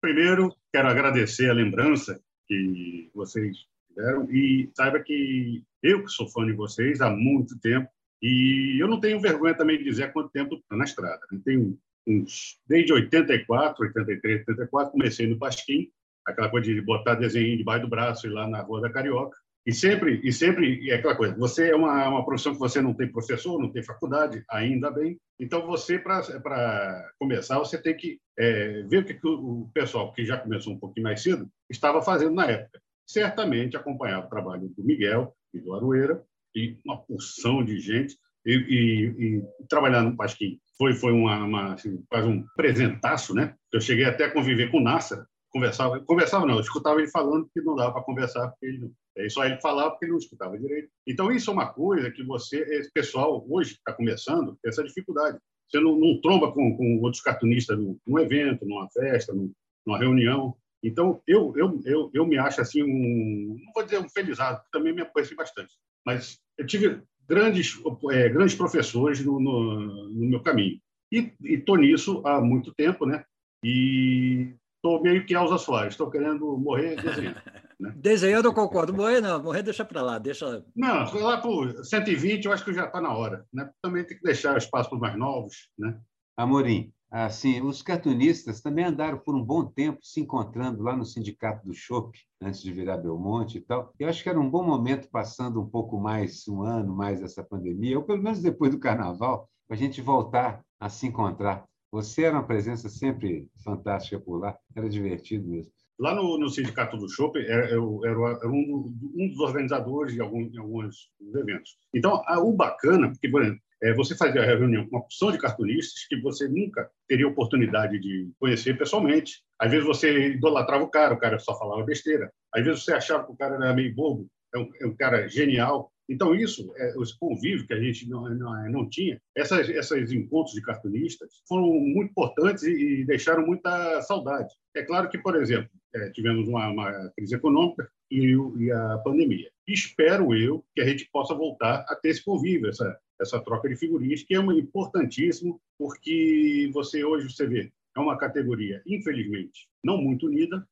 Primeiro, 0.05 0.55
quero 0.71 0.88
agradecer 0.88 1.50
a 1.50 1.53
lembrança 1.53 2.21
que 2.47 3.09
vocês 3.12 3.57
fizeram 3.88 4.29
e 4.29 4.69
saiba 4.75 5.00
que 5.00 5.63
eu 5.81 6.03
que 6.03 6.12
sou 6.12 6.27
fã 6.27 6.45
de 6.45 6.53
vocês 6.53 7.01
há 7.01 7.09
muito 7.09 7.59
tempo 7.59 7.89
e 8.21 8.77
eu 8.79 8.88
não 8.88 9.00
tenho 9.00 9.19
vergonha 9.19 9.55
também 9.55 9.79
de 9.79 9.83
dizer 9.83 10.03
há 10.03 10.12
quanto 10.12 10.29
tempo 10.29 10.57
estou 10.57 10.77
na 10.77 10.83
estrada. 10.83 11.21
Eu 11.31 11.41
tenho 11.41 11.79
uns 12.05 12.59
desde 12.67 12.93
84, 12.93 13.83
83, 13.83 14.47
84 14.47 14.91
comecei 14.91 15.25
no 15.25 15.39
Pasquim, 15.39 15.89
aquela 16.24 16.50
coisa 16.50 16.71
de 16.71 16.79
botar 16.81 17.15
desenho 17.15 17.57
debaixo 17.57 17.85
do 17.85 17.89
braço 17.89 18.27
e 18.27 18.29
lá 18.29 18.47
na 18.47 18.62
Rua 18.62 18.81
da 18.81 18.91
Carioca. 18.91 19.35
E 19.65 19.74
sempre, 19.74 20.22
e 20.24 20.31
sempre 20.31 20.91
é 20.91 20.95
aquela 20.95 21.15
coisa, 21.15 21.36
você 21.36 21.72
é 21.72 21.75
uma, 21.75 22.07
uma 22.07 22.24
profissão 22.24 22.53
que 22.53 22.60
você 22.60 22.81
não 22.81 22.93
tem 22.93 23.12
professor, 23.12 23.60
não 23.60 23.72
tem 23.72 23.81
faculdade, 23.81 24.43
ainda 24.50 24.91
bem. 24.91 25.19
Então, 25.39 25.65
você, 25.65 25.98
para 25.98 27.12
começar, 27.17 27.57
você 27.57 27.81
tem 27.81 27.98
que 27.98 28.19
é, 28.38 28.84
ver 28.84 29.00
o 29.00 29.05
que, 29.05 29.15
que 29.15 29.27
o 29.27 29.67
pessoal, 29.74 30.13
que 30.13 30.24
já 30.24 30.38
começou 30.38 30.74
um 30.74 30.79
pouquinho 30.79 31.05
mais 31.05 31.24
cedo, 31.24 31.50
estava 31.67 32.01
fazendo 32.01 32.36
na 32.36 32.45
época. 32.45 32.79
Certamente 33.07 33.75
acompanhava 33.75 34.27
o 34.27 34.29
trabalho 34.29 34.69
do 34.69 34.84
Miguel 34.84 35.36
e 35.51 35.60
do 35.60 35.74
Aroeira, 35.74 36.24
e 36.55 36.77
uma 36.86 37.01
porção 37.01 37.65
de 37.65 37.79
gente, 37.79 38.15
e, 38.45 38.53
e, 38.53 39.38
e 39.38 39.67
trabalhar 39.67 40.03
no 40.03 40.15
Pasquim 40.15 40.60
foi 40.77 40.93
foi 40.93 41.12
uma, 41.12 41.43
uma 41.43 41.74
assim, 41.74 42.03
quase 42.10 42.27
um 42.27 42.45
presentaço, 42.55 43.34
né? 43.34 43.55
Eu 43.72 43.81
cheguei 43.81 44.05
até 44.05 44.25
a 44.25 44.31
conviver 44.31 44.69
com 44.69 44.77
o 44.77 44.84
Nasser, 44.84 45.25
conversava, 45.55 46.01
conversava 46.01 46.45
não, 46.45 46.55
eu 46.55 46.59
escutava 46.59 47.00
ele 47.00 47.09
falando 47.09 47.50
que 47.53 47.62
não 47.62 47.77
dava 47.77 47.93
para 47.93 48.03
conversar 48.03 48.50
porque 48.50 48.65
ele 48.65 48.91
é 49.17 49.29
só 49.29 49.45
ele 49.45 49.57
falava 49.62 49.91
porque 49.91 50.03
ele 50.03 50.12
não 50.12 50.19
escutava 50.19 50.59
direito. 50.59 50.89
Então 51.07 51.31
isso 51.31 51.50
é 51.50 51.53
uma 51.53 51.71
coisa 51.71 52.12
que 52.12 52.21
você, 52.24 52.57
esse 52.57 52.91
pessoal 52.91 53.45
hoje 53.50 53.75
está 53.75 53.93
começando, 53.93 54.57
tem 54.62 54.69
essa 54.69 54.83
dificuldade. 54.83 55.39
Você 55.69 55.79
não, 55.79 55.97
não 55.97 56.19
tromba 56.19 56.51
com, 56.51 56.75
com, 56.75 57.00
outros 57.01 57.24
cartunistas 57.24 57.77
num, 57.77 57.97
num 58.05 58.19
evento, 58.19 58.65
numa 58.65 58.89
festa, 58.89 59.33
num, 59.33 59.50
numa 59.85 59.97
reunião. 59.97 60.53
Então 60.83 61.21
eu, 61.25 61.53
eu 61.55 61.79
eu 61.85 62.12
eu 62.13 62.27
me 62.27 62.38
acho 62.38 62.59
assim 62.59 62.83
um, 62.83 63.57
não 63.63 63.71
vou 63.74 63.83
dizer 63.85 64.00
um 64.00 64.09
felizado, 64.09 64.62
também 64.74 64.93
me 64.93 65.03
apoiei 65.03 65.33
bastante, 65.35 65.74
mas 66.05 66.38
eu 66.57 66.67
tive 66.67 67.01
grandes, 67.29 67.79
é, 68.12 68.27
grandes 68.27 68.55
professores 68.55 69.24
no, 69.24 69.39
no, 69.39 70.09
no, 70.09 70.29
meu 70.29 70.41
caminho. 70.41 70.79
E 71.09 71.31
estou 71.43 71.77
nisso 71.77 72.21
há 72.25 72.41
muito 72.41 72.74
tempo, 72.74 73.05
né? 73.05 73.24
E 73.63 74.53
estou 74.85 75.01
meio 75.01 75.25
que 75.25 75.33
Elza 75.33 75.57
Soares, 75.57 75.93
estou 75.93 76.09
querendo 76.09 76.57
morrer 76.57 76.95
desenhando. 76.95 77.41
Né? 77.77 77.91
Desenhando 77.97 78.45
eu 78.45 78.53
concordo, 78.53 78.93
morrer 78.93 79.19
não, 79.19 79.43
morrer 79.43 79.61
deixa 79.61 79.83
para 79.83 80.01
lá, 80.01 80.17
deixa... 80.17 80.63
Não, 80.73 81.13
lá 81.19 81.41
por 81.41 81.83
120 81.83 82.45
eu 82.45 82.53
acho 82.53 82.63
que 82.63 82.73
já 82.73 82.85
está 82.85 83.01
na 83.01 83.13
hora, 83.13 83.45
né? 83.51 83.69
Também 83.81 84.05
tem 84.05 84.15
que 84.15 84.23
deixar 84.23 84.57
espaço 84.57 84.87
para 84.89 84.95
os 84.95 85.01
mais 85.01 85.17
novos, 85.17 85.69
né? 85.77 85.99
Amorim, 86.37 86.93
assim, 87.11 87.59
os 87.59 87.81
cartunistas 87.81 88.61
também 88.61 88.85
andaram 88.85 89.17
por 89.17 89.35
um 89.35 89.43
bom 89.43 89.65
tempo 89.65 89.99
se 90.01 90.21
encontrando 90.21 90.81
lá 90.81 90.95
no 90.95 91.03
Sindicato 91.03 91.67
do 91.67 91.73
Chopp, 91.73 92.17
antes 92.41 92.61
de 92.61 92.71
virar 92.71 92.95
Belmonte 92.95 93.57
e 93.57 93.61
tal. 93.61 93.93
Eu 93.99 94.07
acho 94.07 94.23
que 94.23 94.29
era 94.29 94.39
um 94.39 94.49
bom 94.49 94.63
momento, 94.63 95.09
passando 95.11 95.61
um 95.61 95.67
pouco 95.69 95.99
mais, 95.99 96.47
um 96.47 96.63
ano 96.63 96.95
mais 96.95 97.21
essa 97.21 97.43
pandemia, 97.43 97.97
ou 97.97 98.05
pelo 98.05 98.23
menos 98.23 98.41
depois 98.41 98.71
do 98.71 98.79
Carnaval, 98.79 99.49
para 99.67 99.75
a 99.75 99.77
gente 99.77 100.01
voltar 100.01 100.61
a 100.79 100.87
se 100.87 101.07
encontrar. 101.07 101.65
Você 101.91 102.23
era 102.23 102.35
uma 102.35 102.47
presença 102.47 102.89
sempre 102.89 103.47
fantástica 103.63 104.19
por 104.19 104.39
lá, 104.39 104.57
era 104.75 104.89
divertido 104.89 105.47
mesmo. 105.47 105.71
Lá 105.97 106.13
no, 106.13 106.37
no 106.37 106.49
Sindicato 106.49 106.97
do 106.97 107.09
Chopp, 107.09 107.39
eu 107.39 108.01
era, 108.03 108.19
um, 108.49 108.93
um, 109.15 109.29
dos 109.29 109.39
organizadores 109.39 110.13
de 110.13 110.19
alguns, 110.19 110.51
de 110.51 110.59
alguns 110.59 111.09
eventos. 111.33 111.77
Então, 111.93 112.21
o 112.39 112.51
bacana, 112.51 113.09
porque, 113.09 113.29
por 113.29 113.41
exemplo, 113.41 113.61
é, 113.81 113.93
você 113.93 114.15
fazia 114.15 114.41
a 114.41 114.45
reunião 114.45 114.83
com 114.85 114.95
uma 114.95 115.03
opção 115.03 115.31
de 115.31 115.37
cartunistas 115.37 116.05
que 116.07 116.19
você 116.19 116.47
nunca 116.47 116.89
teria 117.07 117.27
oportunidade 117.27 117.99
de 117.99 118.29
conhecer 118.39 118.77
pessoalmente. 118.77 119.43
Às 119.59 119.71
vezes 119.71 119.85
você 119.85 120.29
idolatrava 120.29 120.83
o 120.83 120.89
cara, 120.89 121.13
o 121.13 121.19
cara 121.19 121.39
só 121.39 121.57
falava 121.57 121.83
besteira. 121.83 122.31
Às 122.53 122.65
vezes 122.65 122.83
você 122.83 122.93
achava 122.93 123.25
que 123.25 123.31
o 123.31 123.37
cara 123.37 123.55
era 123.55 123.73
meio 123.73 123.93
bobo, 123.93 124.27
é 124.53 124.59
um, 124.59 124.69
é 124.81 124.87
um 124.87 124.95
cara 124.95 125.27
genial. 125.27 125.91
Então, 126.07 126.35
isso, 126.35 126.71
é, 126.77 126.93
esse 127.01 127.17
convívio 127.17 127.65
que 127.65 127.74
a 127.74 127.79
gente 127.79 128.07
não, 128.07 128.29
não, 128.29 128.71
não 128.71 128.89
tinha, 128.89 129.19
essas, 129.35 129.67
esses 129.69 130.12
encontros 130.12 130.53
de 130.53 130.62
cartunistas 130.62 131.41
foram 131.47 131.71
muito 131.74 132.12
importantes 132.12 132.63
e, 132.63 133.03
deixaram 133.05 133.45
muita 133.45 134.01
saudade. 134.01 134.53
É 134.75 134.83
claro 134.83 135.09
que, 135.09 135.17
por 135.17 135.35
exemplo, 135.35 135.69
é, 135.95 136.09
tivemos 136.12 136.47
uma, 136.47 136.69
uma, 136.69 137.12
crise 137.15 137.35
econômica 137.35 137.89
e, 138.12 138.35
e, 138.57 138.71
a 138.71 138.97
pandemia. 139.00 139.50
Espero 139.67 140.35
eu 140.35 140.63
que 140.75 140.81
a 140.81 140.85
gente 140.85 141.09
possa 141.12 141.33
voltar 141.33 141.85
a 141.88 141.95
ter 141.95 142.09
esse 142.09 142.24
convívio, 142.24 142.69
essa, 142.69 143.00
essa 143.19 143.39
troca 143.39 143.67
de 143.67 143.75
figurinhas, 143.75 144.24
que 144.24 144.35
é 144.35 144.39
uma, 144.39 144.53
importantíssimo, 144.53 145.59
porque 145.77 146.69
você 146.71 147.03
hoje 147.03 147.29
você 147.29 147.47
vê, 147.47 147.71
é 147.95 148.00
uma 148.00 148.17
categoria, 148.17 148.81
infelizmente, 148.85 149.67
não 149.83 149.97
muito 149.97 150.27
unida, 150.27 150.67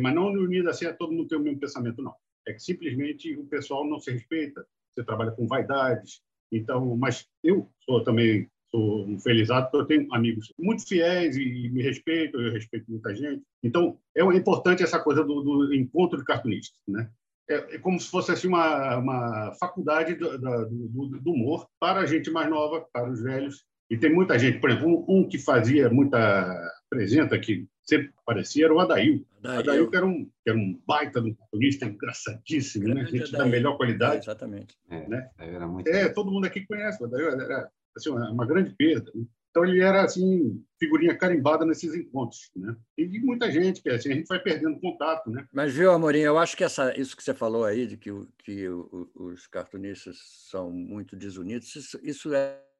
mas 0.00 0.14
não 0.14 0.26
unida 0.26 0.70
assim 0.70 0.86
a 0.86 0.92
todo 0.92 1.12
mundo 1.12 1.28
ter 1.28 1.36
o 1.36 1.40
mesmo 1.40 1.60
pensamento, 1.60 2.02
não. 2.02 2.14
É 2.46 2.52
que 2.52 2.60
simplesmente 2.60 3.36
o 3.36 3.44
pessoal 3.46 3.84
não 3.84 3.98
se 3.98 4.10
respeita, 4.10 4.66
você 4.94 5.04
trabalha 5.04 5.32
com 5.32 5.46
vaidades, 5.46 6.22
então, 6.52 6.96
mas 6.96 7.26
eu 7.42 7.68
sou 7.84 8.02
também 8.04 8.48
sou 8.70 9.06
um 9.06 9.18
felizado 9.18 9.70
porque 9.70 9.76
eu 9.76 9.98
tenho 9.98 10.14
amigos 10.14 10.52
muito 10.58 10.86
fiéis 10.86 11.36
e 11.36 11.68
me 11.70 11.82
respeitam, 11.82 12.40
eu 12.40 12.52
respeito 12.52 12.90
muita 12.90 13.14
gente. 13.14 13.42
Então, 13.62 13.98
é 14.14 14.22
importante 14.22 14.82
essa 14.82 14.98
coisa 14.98 15.22
do, 15.22 15.42
do 15.42 15.74
encontro 15.74 16.18
de 16.18 16.24
cartunistas, 16.24 16.78
né? 16.86 17.08
É, 17.48 17.76
é, 17.76 17.78
como 17.78 17.98
se 17.98 18.10
fosse 18.10 18.32
assim, 18.32 18.48
uma, 18.48 18.96
uma 18.96 19.54
faculdade 19.54 20.14
do, 20.14 20.36
do, 20.36 21.20
do, 21.20 21.30
humor 21.30 21.68
para 21.78 22.00
a 22.00 22.06
gente 22.06 22.28
mais 22.28 22.50
nova, 22.50 22.84
para 22.92 23.08
os 23.08 23.22
velhos. 23.22 23.64
E 23.88 23.96
tem 23.96 24.12
muita 24.12 24.36
gente, 24.36 24.58
por 24.58 24.68
exemplo, 24.68 24.88
um, 24.88 25.20
um 25.20 25.28
que 25.28 25.38
fazia 25.38 25.88
muita 25.88 26.72
presença, 26.90 27.38
que 27.38 27.64
sempre 27.84 28.12
aparecia, 28.16 28.64
era 28.64 28.74
o 28.74 28.80
Adail. 28.80 29.24
Adail 29.46 29.90
que, 29.90 29.96
era 29.96 30.06
um, 30.06 30.24
que 30.24 30.50
era 30.50 30.58
um 30.58 30.80
baita 30.86 31.20
de 31.20 31.30
um 31.30 31.34
cartunista, 31.34 31.86
engraçadíssimo, 31.86 32.88
né? 32.88 33.06
gente 33.06 33.32
da 33.32 33.46
melhor 33.46 33.76
qualidade. 33.76 34.16
É, 34.16 34.18
exatamente. 34.18 34.76
É, 34.88 35.08
né? 35.08 35.30
era 35.38 35.66
muito... 35.66 35.88
é, 35.88 36.08
todo 36.08 36.30
mundo 36.30 36.46
aqui 36.46 36.66
conhece 36.66 37.02
o 37.02 37.06
Adail, 37.06 37.28
era 37.28 37.70
assim, 37.96 38.10
uma 38.10 38.46
grande 38.46 38.74
perda. 38.76 39.10
Né? 39.14 39.24
Então 39.56 39.64
ele 39.64 39.80
era 39.80 40.04
assim 40.04 40.62
figurinha 40.78 41.16
carimbada 41.16 41.64
nesses 41.64 41.94
encontros, 41.94 42.50
né? 42.54 42.76
E 42.98 43.06
de 43.06 43.18
muita 43.20 43.50
gente 43.50 43.80
que 43.80 43.88
assim 43.88 44.12
a 44.12 44.14
gente 44.14 44.26
vai 44.26 44.38
perdendo 44.38 44.78
contato, 44.78 45.30
né? 45.30 45.46
Mas 45.50 45.72
viu, 45.72 45.90
Amorim, 45.90 46.18
eu 46.18 46.36
acho 46.36 46.54
que 46.54 46.62
essa 46.62 46.94
isso 47.00 47.16
que 47.16 47.24
você 47.24 47.32
falou 47.32 47.64
aí 47.64 47.86
de 47.86 47.96
que, 47.96 48.10
que 48.44 48.68
os 49.14 49.46
cartunistas 49.46 50.18
são 50.50 50.70
muito 50.70 51.16
desunidos, 51.16 51.74
isso, 51.74 51.98
isso 52.02 52.34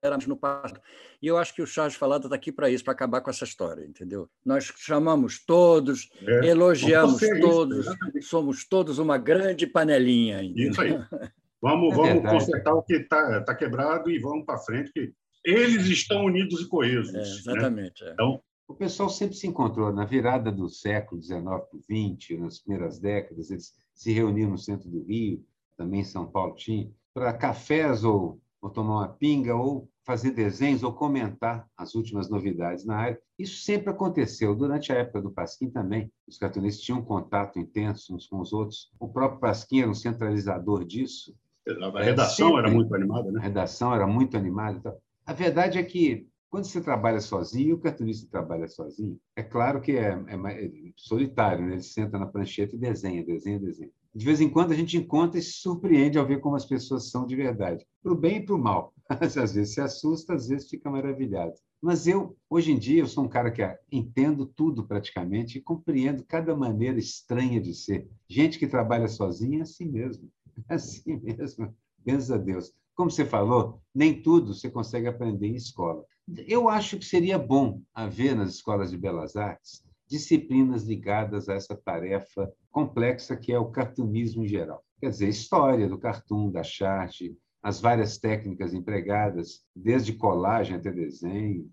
era 0.06 0.16
no 0.26 0.36
passado. 0.36 0.80
E 1.20 1.26
eu 1.26 1.36
acho 1.36 1.54
que 1.54 1.62
o 1.62 1.66
Charles 1.66 1.96
Falada 1.96 2.26
está 2.26 2.36
aqui 2.36 2.52
para 2.52 2.70
isso, 2.70 2.84
para 2.84 2.92
acabar 2.92 3.20
com 3.20 3.30
essa 3.30 3.44
história, 3.44 3.84
entendeu? 3.84 4.28
Nós 4.44 4.72
chamamos 4.76 5.44
todos, 5.44 6.08
é, 6.26 6.46
elogiamos 6.48 7.20
todos, 7.40 7.86
isso, 8.14 8.28
somos 8.28 8.66
todos 8.66 8.98
uma 8.98 9.18
grande 9.18 9.66
panelinha. 9.66 10.42
Entendeu? 10.42 10.70
Isso 10.70 10.80
aí. 10.80 10.98
Vamos, 11.58 11.94
é 11.94 11.96
vamos 11.96 12.30
consertar 12.30 12.74
o 12.74 12.82
que 12.82 12.94
está 12.94 13.40
tá 13.42 13.54
quebrado 13.54 14.10
e 14.10 14.18
vamos 14.18 14.44
para 14.44 14.58
frente, 14.58 14.92
que 14.92 15.12
eles 15.42 15.86
estão 15.86 16.24
unidos 16.24 16.60
e 16.60 16.68
coesos. 16.68 17.14
É, 17.14 17.18
né? 17.18 17.22
exatamente. 17.22 18.04
Né? 18.04 18.10
Então, 18.12 18.40
o 18.68 18.74
pessoal 18.74 19.08
sempre 19.08 19.36
se 19.36 19.46
encontrou 19.46 19.92
na 19.92 20.04
virada 20.04 20.50
do 20.50 20.68
século 20.68 21.22
XIX 21.22 21.42
para 21.42 21.68
o 21.72 21.80
XX, 21.80 22.38
nas 22.38 22.58
primeiras 22.58 22.98
décadas, 22.98 23.50
eles 23.50 23.72
se 23.94 24.12
reuniam 24.12 24.50
no 24.50 24.58
centro 24.58 24.88
do 24.90 25.04
Rio, 25.04 25.44
também 25.76 26.00
em 26.00 26.04
São 26.04 26.26
Paulo 26.26 26.54
tinha, 26.54 26.90
para 27.14 27.32
cafés 27.32 28.02
ou, 28.04 28.40
ou 28.66 28.70
tomar 28.70 28.94
uma 28.94 29.08
pinga 29.08 29.54
ou 29.54 29.88
fazer 30.04 30.32
desenhos 30.32 30.82
ou 30.82 30.92
comentar 30.92 31.66
as 31.76 31.94
últimas 31.94 32.28
novidades 32.28 32.84
na 32.84 32.96
área. 32.96 33.20
Isso 33.38 33.62
sempre 33.62 33.90
aconteceu. 33.90 34.54
Durante 34.54 34.92
a 34.92 34.96
época 34.96 35.22
do 35.22 35.30
Pasquim 35.30 35.70
também, 35.70 36.10
os 36.26 36.38
cartunistas 36.38 36.84
tinham 36.84 37.00
um 37.00 37.04
contato 37.04 37.58
intenso 37.58 38.14
uns 38.14 38.26
com 38.26 38.40
os 38.40 38.52
outros. 38.52 38.90
O 39.00 39.08
próprio 39.08 39.40
Pasquim 39.40 39.80
era 39.80 39.90
um 39.90 39.94
centralizador 39.94 40.84
disso. 40.84 41.34
A 41.66 42.02
redação 42.02 42.48
sempre, 42.48 42.62
era 42.62 42.70
muito 42.70 42.94
animada, 42.94 43.32
né? 43.32 43.40
A 43.40 43.42
redação 43.42 43.94
era 43.94 44.06
muito 44.06 44.36
animada. 44.36 44.96
A 45.24 45.32
verdade 45.32 45.78
é 45.78 45.82
que 45.82 46.28
quando 46.48 46.64
você 46.64 46.80
trabalha 46.80 47.20
sozinho, 47.20 47.74
o 47.74 47.80
cartunista 47.80 48.28
trabalha 48.30 48.68
sozinho, 48.68 49.18
é 49.34 49.42
claro 49.42 49.80
que 49.80 49.92
é, 49.92 50.12
é, 50.28 50.64
é 50.64 50.70
solitário, 50.96 51.66
né? 51.66 51.74
ele 51.74 51.82
senta 51.82 52.18
na 52.18 52.26
prancheta 52.26 52.76
e 52.76 52.78
desenha, 52.78 53.24
desenha, 53.24 53.58
desenha. 53.58 53.90
De 54.16 54.24
vez 54.24 54.40
em 54.40 54.48
quando 54.48 54.72
a 54.72 54.74
gente 54.74 54.96
encontra 54.96 55.38
e 55.38 55.42
se 55.42 55.58
surpreende 55.58 56.16
ao 56.16 56.26
ver 56.26 56.40
como 56.40 56.56
as 56.56 56.64
pessoas 56.64 57.10
são 57.10 57.26
de 57.26 57.36
verdade, 57.36 57.86
para 58.02 58.14
o 58.14 58.16
bem 58.16 58.36
e 58.36 58.46
para 58.46 58.54
o 58.54 58.58
mal. 58.58 58.94
Às 59.10 59.34
vezes 59.52 59.74
se 59.74 59.80
assusta, 59.82 60.32
às 60.32 60.48
vezes 60.48 60.70
fica 60.70 60.90
maravilhado. 60.90 61.52
Mas 61.82 62.06
eu, 62.06 62.34
hoje 62.48 62.72
em 62.72 62.78
dia, 62.78 63.02
eu 63.02 63.06
sou 63.06 63.24
um 63.24 63.28
cara 63.28 63.50
que 63.50 63.62
entendo 63.92 64.46
tudo 64.46 64.86
praticamente 64.86 65.58
e 65.58 65.60
compreendo 65.60 66.24
cada 66.24 66.56
maneira 66.56 66.98
estranha 66.98 67.60
de 67.60 67.74
ser. 67.74 68.08
Gente 68.26 68.58
que 68.58 68.66
trabalha 68.66 69.06
sozinha 69.06 69.58
é 69.58 69.62
assim 69.62 69.84
mesmo. 69.84 70.30
É 70.70 70.74
assim 70.74 71.20
mesmo. 71.22 71.76
Graças 72.04 72.30
a 72.30 72.38
Deus. 72.38 72.72
Como 72.94 73.10
você 73.10 73.26
falou, 73.26 73.82
nem 73.94 74.22
tudo 74.22 74.54
você 74.54 74.70
consegue 74.70 75.06
aprender 75.06 75.48
em 75.48 75.56
escola. 75.56 76.02
Eu 76.48 76.70
acho 76.70 76.98
que 76.98 77.04
seria 77.04 77.38
bom 77.38 77.82
haver 77.94 78.34
nas 78.34 78.54
escolas 78.54 78.90
de 78.90 78.96
belas 78.96 79.36
artes 79.36 79.84
disciplinas 80.08 80.84
ligadas 80.84 81.48
a 81.48 81.54
essa 81.54 81.76
tarefa 81.76 82.50
complexa 82.76 83.34
que 83.34 83.50
é 83.50 83.58
o 83.58 83.70
cartunismo 83.70 84.44
em 84.44 84.48
geral. 84.48 84.84
Quer 85.00 85.08
dizer, 85.08 85.28
história 85.30 85.88
do 85.88 85.96
cartoon, 85.96 86.50
da 86.50 86.62
charte, 86.62 87.34
as 87.62 87.80
várias 87.80 88.18
técnicas 88.18 88.74
empregadas, 88.74 89.64
desde 89.74 90.12
colagem 90.12 90.76
até 90.76 90.92
desenho 90.92 91.70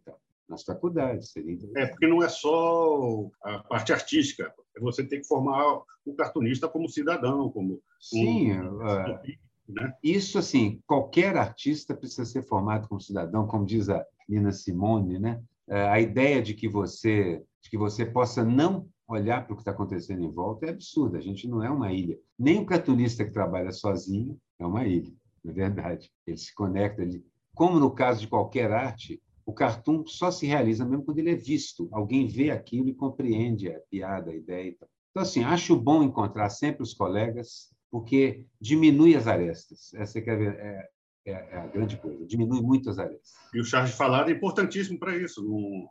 nas 0.48 0.64
faculdades. 0.64 1.32
Seria 1.32 1.58
é, 1.76 1.88
porque 1.88 2.08
não 2.08 2.24
é 2.24 2.30
só 2.30 3.30
a 3.44 3.60
parte 3.60 3.92
artística, 3.92 4.54
você 4.80 5.04
tem 5.04 5.20
que 5.20 5.28
formar 5.28 5.82
o 6.06 6.14
cartunista 6.16 6.70
como 6.70 6.88
cidadão, 6.88 7.50
como 7.50 7.82
Sim, 8.00 8.54
um, 8.54 8.78
uh, 8.78 9.20
né? 9.68 9.94
Isso, 10.02 10.40
assim, 10.40 10.82
qualquer 10.88 11.36
artista 11.36 11.94
precisa 11.94 12.24
ser 12.24 12.44
formado 12.44 12.88
como 12.88 13.02
cidadão, 13.02 13.46
como 13.46 13.66
diz 13.66 13.90
a 13.90 14.06
Nina 14.28 14.54
Simone, 14.54 15.20
né? 15.20 15.44
É, 15.68 15.82
a 15.90 16.00
ideia 16.00 16.42
de 16.42 16.54
que 16.54 16.70
você, 16.70 17.44
de 17.62 17.70
que 17.70 17.78
você 17.78 18.06
possa 18.06 18.42
não 18.42 18.88
olhar 19.08 19.46
para 19.46 19.54
o 19.54 19.56
que 19.56 19.62
está 19.62 19.72
acontecendo 19.72 20.24
em 20.24 20.32
volta 20.32 20.66
é 20.66 20.70
absurda. 20.70 21.18
A 21.18 21.22
gente 21.22 21.48
não 21.48 21.64
é 21.64 21.70
uma 21.70 21.92
ilha. 21.92 22.18
Nem 22.38 22.60
o 22.60 22.66
cartunista 22.66 23.26
que 23.26 23.32
trabalha 23.32 23.72
sozinho 23.72 24.38
é 24.60 24.66
uma 24.66 24.86
ilha, 24.86 25.14
na 25.44 25.52
é 25.52 25.54
verdade. 25.54 26.12
Ele 26.26 26.38
se 26.38 26.54
conecta 26.54 27.02
ali. 27.02 27.26
Como 27.56 27.80
no 27.80 27.92
caso 27.92 28.22
de 28.22 28.28
qualquer 28.28 28.72
arte, 28.72 29.22
o 29.46 29.54
cartoon 29.54 30.06
só 30.08 30.32
se 30.32 30.46
realiza 30.46 30.86
mesmo 30.86 31.04
quando 31.04 31.20
ele 31.20 31.32
é 31.32 31.36
visto. 31.36 31.90
Alguém 31.92 32.28
vê 32.28 32.50
aquilo 32.50 32.90
e 32.90 32.94
compreende 32.94 33.70
a 33.70 33.80
piada, 33.90 34.32
a 34.32 34.36
ideia. 34.36 34.70
Então, 35.12 35.22
assim, 35.22 35.44
acho 35.44 35.76
bom 35.76 36.02
encontrar 36.02 36.50
sempre 36.50 36.82
os 36.82 36.94
colegas 36.94 37.72
porque 37.92 38.46
diminui 38.60 39.16
as 39.16 39.28
arestas. 39.28 39.94
Essa 39.94 40.18
é, 40.18 40.24
é 40.24 40.90
é, 41.26 41.32
é, 41.32 41.58
a 41.58 41.68
grande 41.68 41.98
coisa. 41.98 42.26
Diminui 42.26 42.62
muito 42.62 42.90
as 42.90 43.00
arestas. 43.00 43.32
E 43.54 43.60
o 43.60 43.64
Charles 43.64 43.96
Falado 43.96 44.30
é 44.30 44.34
importantíssimo 44.34 45.00
para 45.00 45.16
isso. 45.16 45.42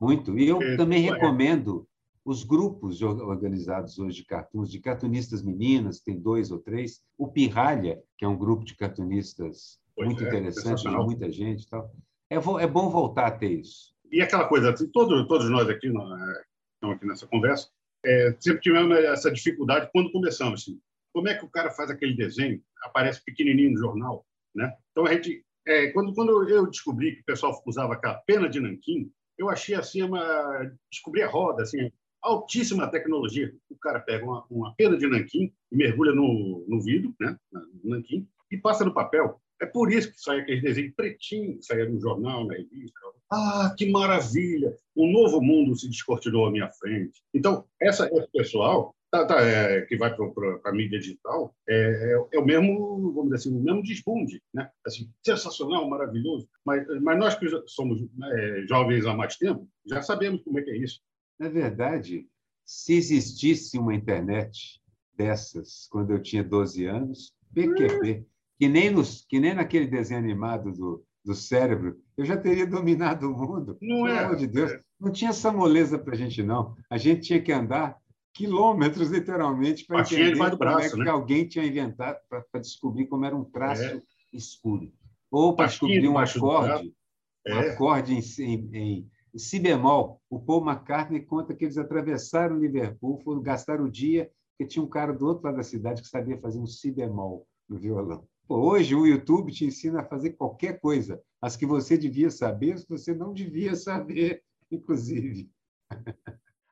Muito. 0.00 0.38
E 0.38 0.46
eu 0.46 0.60
é, 0.60 0.76
também 0.76 1.08
é. 1.08 1.12
recomendo 1.12 1.88
os 2.24 2.44
grupos 2.44 3.02
organizados 3.02 3.98
hoje 3.98 4.18
de 4.18 4.24
cartuns, 4.24 4.70
de 4.70 4.80
cartunistas 4.80 5.42
meninas, 5.42 6.00
tem 6.00 6.18
dois 6.18 6.50
ou 6.50 6.58
três. 6.58 7.02
O 7.18 7.28
Pirralha, 7.28 8.02
que 8.16 8.24
é 8.24 8.28
um 8.28 8.38
grupo 8.38 8.64
de 8.64 8.76
cartunistas 8.76 9.80
pois 9.94 10.08
muito 10.08 10.24
é, 10.24 10.28
interessante, 10.28 10.82
de 10.82 10.96
muita 10.96 11.30
gente. 11.30 11.68
Tal. 11.68 11.90
É, 12.30 12.36
é 12.36 12.66
bom 12.66 12.88
voltar 12.90 13.26
a 13.26 13.30
ter 13.30 13.50
isso. 13.50 13.92
E 14.10 14.20
aquela 14.20 14.46
coisa, 14.46 14.72
assim, 14.72 14.88
todos, 14.88 15.26
todos 15.26 15.50
nós 15.50 15.68
aqui, 15.68 15.88
é, 15.88 15.90
estamos 15.90 16.96
aqui 16.96 17.06
nessa 17.06 17.26
conversa, 17.26 17.68
é, 18.04 18.36
sempre 18.38 18.60
tivemos 18.60 18.96
essa 18.98 19.30
dificuldade 19.30 19.90
quando 19.92 20.12
começamos. 20.12 20.62
Assim, 20.62 20.80
como 21.12 21.28
é 21.28 21.34
que 21.34 21.44
o 21.44 21.50
cara 21.50 21.70
faz 21.70 21.90
aquele 21.90 22.14
desenho? 22.14 22.62
Aparece 22.84 23.24
pequenininho 23.24 23.72
no 23.72 23.78
jornal, 23.78 24.26
né? 24.54 24.72
Então 24.90 25.06
a 25.06 25.12
gente, 25.12 25.44
é, 25.66 25.88
quando 25.88 26.14
quando 26.14 26.48
eu 26.48 26.66
descobri 26.66 27.16
que 27.16 27.22
o 27.22 27.24
pessoal 27.24 27.60
usava 27.66 27.94
aquela 27.94 28.14
pena 28.26 28.48
de 28.48 28.60
nanquim, 28.60 29.10
eu 29.38 29.48
achei 29.48 29.74
assim 29.74 30.02
uma 30.02 30.72
descobri 30.90 31.22
a 31.22 31.28
roda, 31.28 31.62
assim, 31.62 31.90
altíssima 32.22 32.90
tecnologia. 32.90 33.52
O 33.68 33.76
cara 33.76 34.00
pega 34.00 34.24
uma, 34.24 34.44
uma 34.50 34.74
pena 34.74 34.96
de 34.96 35.06
nanquim 35.06 35.52
e 35.70 35.76
mergulha 35.76 36.12
no, 36.12 36.64
no 36.68 36.80
vidro, 36.80 37.14
né? 37.20 37.36
No 37.82 37.90
nanquim 37.90 38.26
e 38.52 38.58
passa 38.58 38.84
no 38.84 38.94
papel. 38.94 39.40
É 39.60 39.66
por 39.66 39.92
isso 39.92 40.12
que 40.12 40.20
sai 40.20 40.40
aquele 40.40 40.60
desenho 40.60 40.92
pretinho 40.94 41.56
que 41.56 41.64
saia 41.64 41.88
no 41.88 42.00
jornal, 42.00 42.46
na 42.46 42.54
revista. 42.54 42.98
Ah, 43.30 43.74
que 43.76 43.90
maravilha! 43.90 44.76
Um 44.94 45.10
novo 45.10 45.40
mundo 45.40 45.74
se 45.76 45.88
descortinou 45.88 46.46
à 46.46 46.50
minha 46.50 46.68
frente. 46.68 47.22
Então, 47.32 47.64
essa, 47.80 48.08
esse 48.12 48.28
pessoal 48.32 48.94
tá, 49.10 49.24
tá, 49.24 49.40
é, 49.40 49.82
que 49.82 49.96
vai 49.96 50.14
para 50.14 50.70
a 50.70 50.72
mídia 50.72 50.98
digital 50.98 51.54
é, 51.68 51.74
é, 51.74 52.36
é, 52.36 52.38
o 52.38 52.44
mesmo, 52.44 53.12
vamos 53.12 53.30
dizer 53.30 53.36
assim, 53.36 53.56
o 53.56 53.62
mesmo 53.62 53.82
desbunde, 53.82 54.42
né? 54.52 54.68
Assim, 54.84 55.08
sensacional, 55.24 55.88
maravilhoso. 55.88 56.48
Mas, 56.64 56.84
mas 57.00 57.18
nós 57.18 57.34
que 57.36 57.46
somos 57.66 58.02
é, 58.32 58.64
jovens 58.68 59.06
há 59.06 59.14
mais 59.14 59.36
tempo, 59.36 59.66
já 59.86 60.02
sabemos 60.02 60.42
como 60.42 60.58
é 60.58 60.62
que 60.62 60.70
é 60.70 60.76
isso. 60.76 61.00
Na 61.42 61.48
verdade, 61.48 62.28
se 62.64 62.94
existisse 62.94 63.76
uma 63.76 63.92
internet 63.92 64.80
dessas 65.12 65.88
quando 65.90 66.12
eu 66.12 66.22
tinha 66.22 66.44
12 66.44 66.84
anos, 66.84 67.34
PQP, 67.52 68.24
que 68.56 68.68
nem, 68.68 68.92
nos, 68.92 69.26
que 69.28 69.40
nem 69.40 69.52
naquele 69.52 69.88
desenho 69.88 70.20
animado 70.20 70.70
do, 70.70 71.04
do 71.24 71.34
cérebro, 71.34 72.00
eu 72.16 72.24
já 72.24 72.36
teria 72.36 72.64
dominado 72.70 73.28
o 73.28 73.36
mundo. 73.36 73.76
Não 73.82 74.04
Pelo 74.04 74.06
é. 74.06 74.18
amor 74.20 74.36
de 74.36 74.46
Deus. 74.46 74.70
É. 74.70 74.80
Não 75.00 75.10
tinha 75.10 75.30
essa 75.30 75.50
moleza 75.50 75.98
para 75.98 76.14
a 76.14 76.16
gente, 76.16 76.44
não. 76.44 76.76
A 76.88 76.96
gente 76.96 77.22
tinha 77.22 77.42
que 77.42 77.50
andar 77.50 77.98
quilômetros, 78.32 79.10
literalmente, 79.10 79.84
para 79.84 80.02
entender 80.02 80.38
como 80.38 80.56
braço, 80.56 80.86
é 80.86 80.90
que 80.90 81.04
né? 81.04 81.10
alguém 81.10 81.48
tinha 81.48 81.66
inventado, 81.66 82.20
para 82.28 82.60
descobrir 82.60 83.08
como 83.08 83.24
era 83.24 83.34
um 83.34 83.42
traço 83.42 83.82
é. 83.82 84.00
escuro. 84.32 84.92
Ou 85.28 85.56
para 85.56 85.66
descobrir 85.66 86.06
um 86.06 86.18
acorde, 86.18 86.94
um 87.48 87.52
é. 87.52 87.70
acorde 87.70 88.14
em, 88.14 88.70
em, 88.72 89.10
em, 89.34 89.38
si 89.38 89.58
bemol. 89.58 90.20
O 90.28 90.40
Paul 90.40 90.68
McCartney 90.68 91.20
conta 91.24 91.54
que 91.54 91.64
eles 91.64 91.78
atravessaram 91.78 92.58
Liverpool, 92.58 93.20
foram 93.24 93.42
gastar 93.42 93.80
o 93.80 93.90
dia, 93.90 94.30
porque 94.50 94.68
tinha 94.68 94.84
um 94.84 94.88
cara 94.88 95.12
do 95.12 95.26
outro 95.26 95.44
lado 95.44 95.56
da 95.56 95.62
cidade 95.62 96.02
que 96.02 96.08
sabia 96.08 96.38
fazer 96.38 96.58
um 96.58 96.66
si 96.66 96.90
bemol 96.90 97.46
no 97.68 97.78
violão. 97.78 98.24
Hoje 98.48 98.94
o 98.94 99.06
YouTube 99.06 99.52
te 99.52 99.64
ensina 99.64 100.00
a 100.00 100.04
fazer 100.04 100.30
qualquer 100.30 100.78
coisa, 100.80 101.20
as 101.40 101.56
que 101.56 101.64
você 101.64 101.96
devia 101.96 102.30
saber, 102.30 102.72
as 102.74 102.84
que 102.84 102.90
você 102.90 103.14
não 103.14 103.32
devia 103.32 103.74
saber, 103.74 104.42
inclusive. 104.70 105.50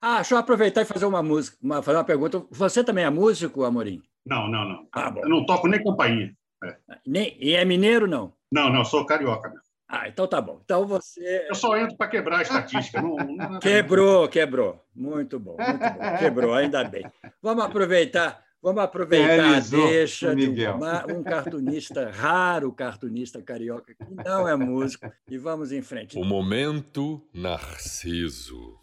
Ah, 0.02 0.17
deixa 0.17 0.35
eu 0.35 0.38
aproveitar 0.38 0.83
e 0.83 0.87
fazer 0.87 1.07
uma 1.07 1.23
música, 1.23 1.57
uma, 1.62 1.83
fazer 1.83 1.99
uma 1.99 2.05
pergunta. 2.05 2.45
Você 2.50 2.83
também 2.83 3.05
é 3.05 3.11
músico, 3.11 3.64
Amorim? 3.64 4.02
Não, 4.25 4.49
não, 4.49 4.69
não. 4.69 4.88
Ah, 4.95 5.12
eu 5.17 5.29
não 5.29 5.45
toco 5.45 5.69
nem 5.69 5.83
campainha. 5.83 6.35
É. 6.62 6.76
Nem, 7.07 7.37
e 7.40 7.55
é 7.55 7.64
mineiro, 7.64 8.07
não? 8.07 8.33
Não, 8.52 8.71
não, 8.71 8.85
sou 8.85 9.07
carioca. 9.07 9.49
Mesmo. 9.49 9.70
Ah, 9.93 10.07
então 10.07 10.27
tá 10.29 10.41
bom. 10.41 10.61
Então 10.65 10.87
você. 10.87 11.47
Eu 11.49 11.55
só 11.57 11.77
entro 11.77 11.97
para 11.97 12.07
quebrar 12.07 12.39
a 12.39 12.43
estatística. 12.43 13.03
não, 13.03 13.17
não... 13.17 13.59
Quebrou, 13.59 14.29
quebrou. 14.29 14.81
Muito 14.95 15.41
bom, 15.41 15.57
muito 15.57 15.95
bom. 15.95 16.19
Quebrou, 16.19 16.55
ainda 16.55 16.85
bem. 16.85 17.05
Vamos 17.43 17.65
aproveitar 17.65 18.45
Vamos 18.63 18.83
aproveitar 18.83 19.26
Realizou, 19.26 19.87
a 19.87 19.89
deixa 19.89 20.37
de 20.37 20.47
um, 20.49 21.19
um, 21.19 21.23
cartunista, 21.23 22.11
raro 22.11 22.71
cartunista 22.71 23.41
carioca, 23.41 23.95
que 23.95 24.15
não 24.23 24.47
é 24.47 24.55
músico, 24.55 25.11
e 25.31 25.39
vamos 25.39 25.73
em 25.73 25.81
frente. 25.81 26.19
O 26.19 26.25
momento 26.25 27.26
Narciso. 27.33 28.79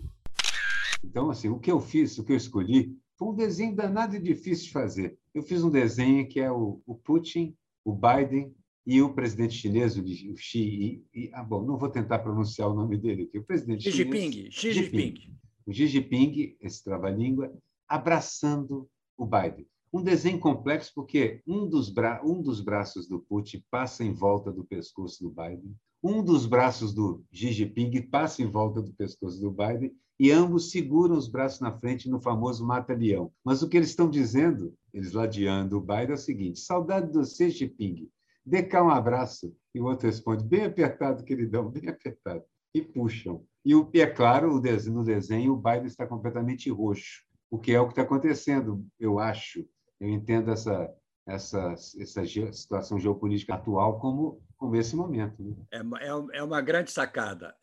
Então, 1.03 1.29
assim, 1.29 1.47
o 1.49 1.59
que 1.59 1.71
eu 1.71 1.79
fiz, 1.79 2.17
o 2.17 2.23
que 2.23 2.31
eu 2.31 2.37
escolhi, 2.37 2.97
foi 3.15 3.27
um 3.27 3.35
desenho 3.35 3.75
danado 3.75 4.15
e 4.15 4.19
difícil 4.19 4.65
de 4.65 4.71
fazer. 4.71 5.19
Eu 5.31 5.43
fiz 5.43 5.63
um 5.63 5.69
desenho 5.69 6.27
que 6.27 6.39
é 6.39 6.51
o, 6.51 6.81
o 6.87 6.95
Putin, 6.95 7.55
o 7.85 7.93
Biden 7.93 8.55
e 8.87 9.01
o 9.01 9.13
presidente 9.13 9.53
chinês, 9.53 9.97
o 9.97 10.37
Xi. 10.37 11.03
E, 11.13 11.29
ah, 11.33 11.43
bom, 11.43 11.61
não 11.61 11.77
vou 11.77 11.89
tentar 11.89 12.19
pronunciar 12.19 12.69
o 12.69 12.73
nome 12.73 12.97
dele 12.97 13.23
aqui. 13.23 13.37
O 13.37 13.43
presidente 13.43 13.83
Xi 13.83 13.91
Jinping. 13.91 14.49
Xi 14.49 14.71
Jinping. 14.71 15.35
O 15.65 15.73
Xi 15.73 15.87
Jinping, 15.87 16.55
esse 16.61 16.85
trava-língua, 16.85 17.53
abraçando 17.85 18.89
o 19.17 19.25
Biden. 19.25 19.67
Um 19.91 20.01
desenho 20.01 20.39
complexo 20.39 20.93
porque 20.95 21.41
um 21.45 21.67
dos, 21.67 21.89
bra 21.89 22.21
um 22.23 22.41
dos 22.41 22.61
braços 22.61 23.09
do 23.09 23.19
Putin 23.19 23.61
passa 23.69 24.05
em 24.05 24.13
volta 24.13 24.53
do 24.53 24.63
pescoço 24.63 25.21
do 25.21 25.29
Biden, 25.29 25.75
um 26.01 26.23
dos 26.23 26.45
braços 26.45 26.93
do 26.93 27.25
Xi 27.29 27.51
Jinping 27.51 28.03
passa 28.03 28.41
em 28.41 28.49
volta 28.49 28.81
do 28.81 28.93
pescoço 28.93 29.41
do 29.41 29.51
Biden 29.51 29.91
e 30.17 30.31
ambos 30.31 30.71
seguram 30.71 31.17
os 31.17 31.27
braços 31.27 31.59
na 31.59 31.77
frente 31.77 32.09
no 32.09 32.21
famoso 32.21 32.65
mata-leão. 32.65 33.33
Mas 33.43 33.61
o 33.61 33.67
que 33.67 33.75
eles 33.75 33.89
estão 33.89 34.09
dizendo, 34.09 34.73
eles 34.93 35.11
ladeando 35.11 35.77
o 35.77 35.81
Biden, 35.81 36.11
é 36.11 36.13
o 36.13 36.17
seguinte: 36.17 36.59
saudade 36.59 37.11
do 37.11 37.25
Xi 37.25 37.49
Jinping, 37.49 38.09
dê 38.47 38.63
cá 38.63 38.83
um 38.83 38.89
abraço. 38.89 39.55
E 39.75 39.81
o 39.81 39.85
outro 39.85 40.07
responde: 40.07 40.43
bem 40.43 40.65
apertado, 40.65 41.23
queridão, 41.23 41.69
bem 41.69 41.89
apertado. 41.89 42.43
E 42.73 42.81
puxam. 42.81 43.43
E, 43.65 43.73
é 43.99 44.07
claro, 44.07 44.61
no 44.61 45.03
desenho, 45.03 45.53
o 45.53 45.57
Biden 45.57 45.85
está 45.85 46.07
completamente 46.07 46.69
roxo 46.69 47.27
o 47.49 47.57
que 47.57 47.73
é 47.73 47.79
o 47.79 47.85
que 47.85 47.93
está 47.93 48.01
acontecendo, 48.01 48.85
eu 48.99 49.19
acho. 49.19 49.65
Eu 49.99 50.09
entendo 50.09 50.51
essa, 50.51 50.89
essa, 51.25 51.73
essa 51.73 52.25
situação 52.51 52.99
geopolítica 52.99 53.55
atual 53.55 53.99
como, 53.99 54.41
como 54.57 54.75
esse 54.75 54.95
momento. 54.95 55.41
Né? 55.41 55.55
É, 55.71 55.77
é, 55.79 56.39
é 56.39 56.43
uma 56.43 56.61
grande 56.61 56.91
sacada. 56.91 57.55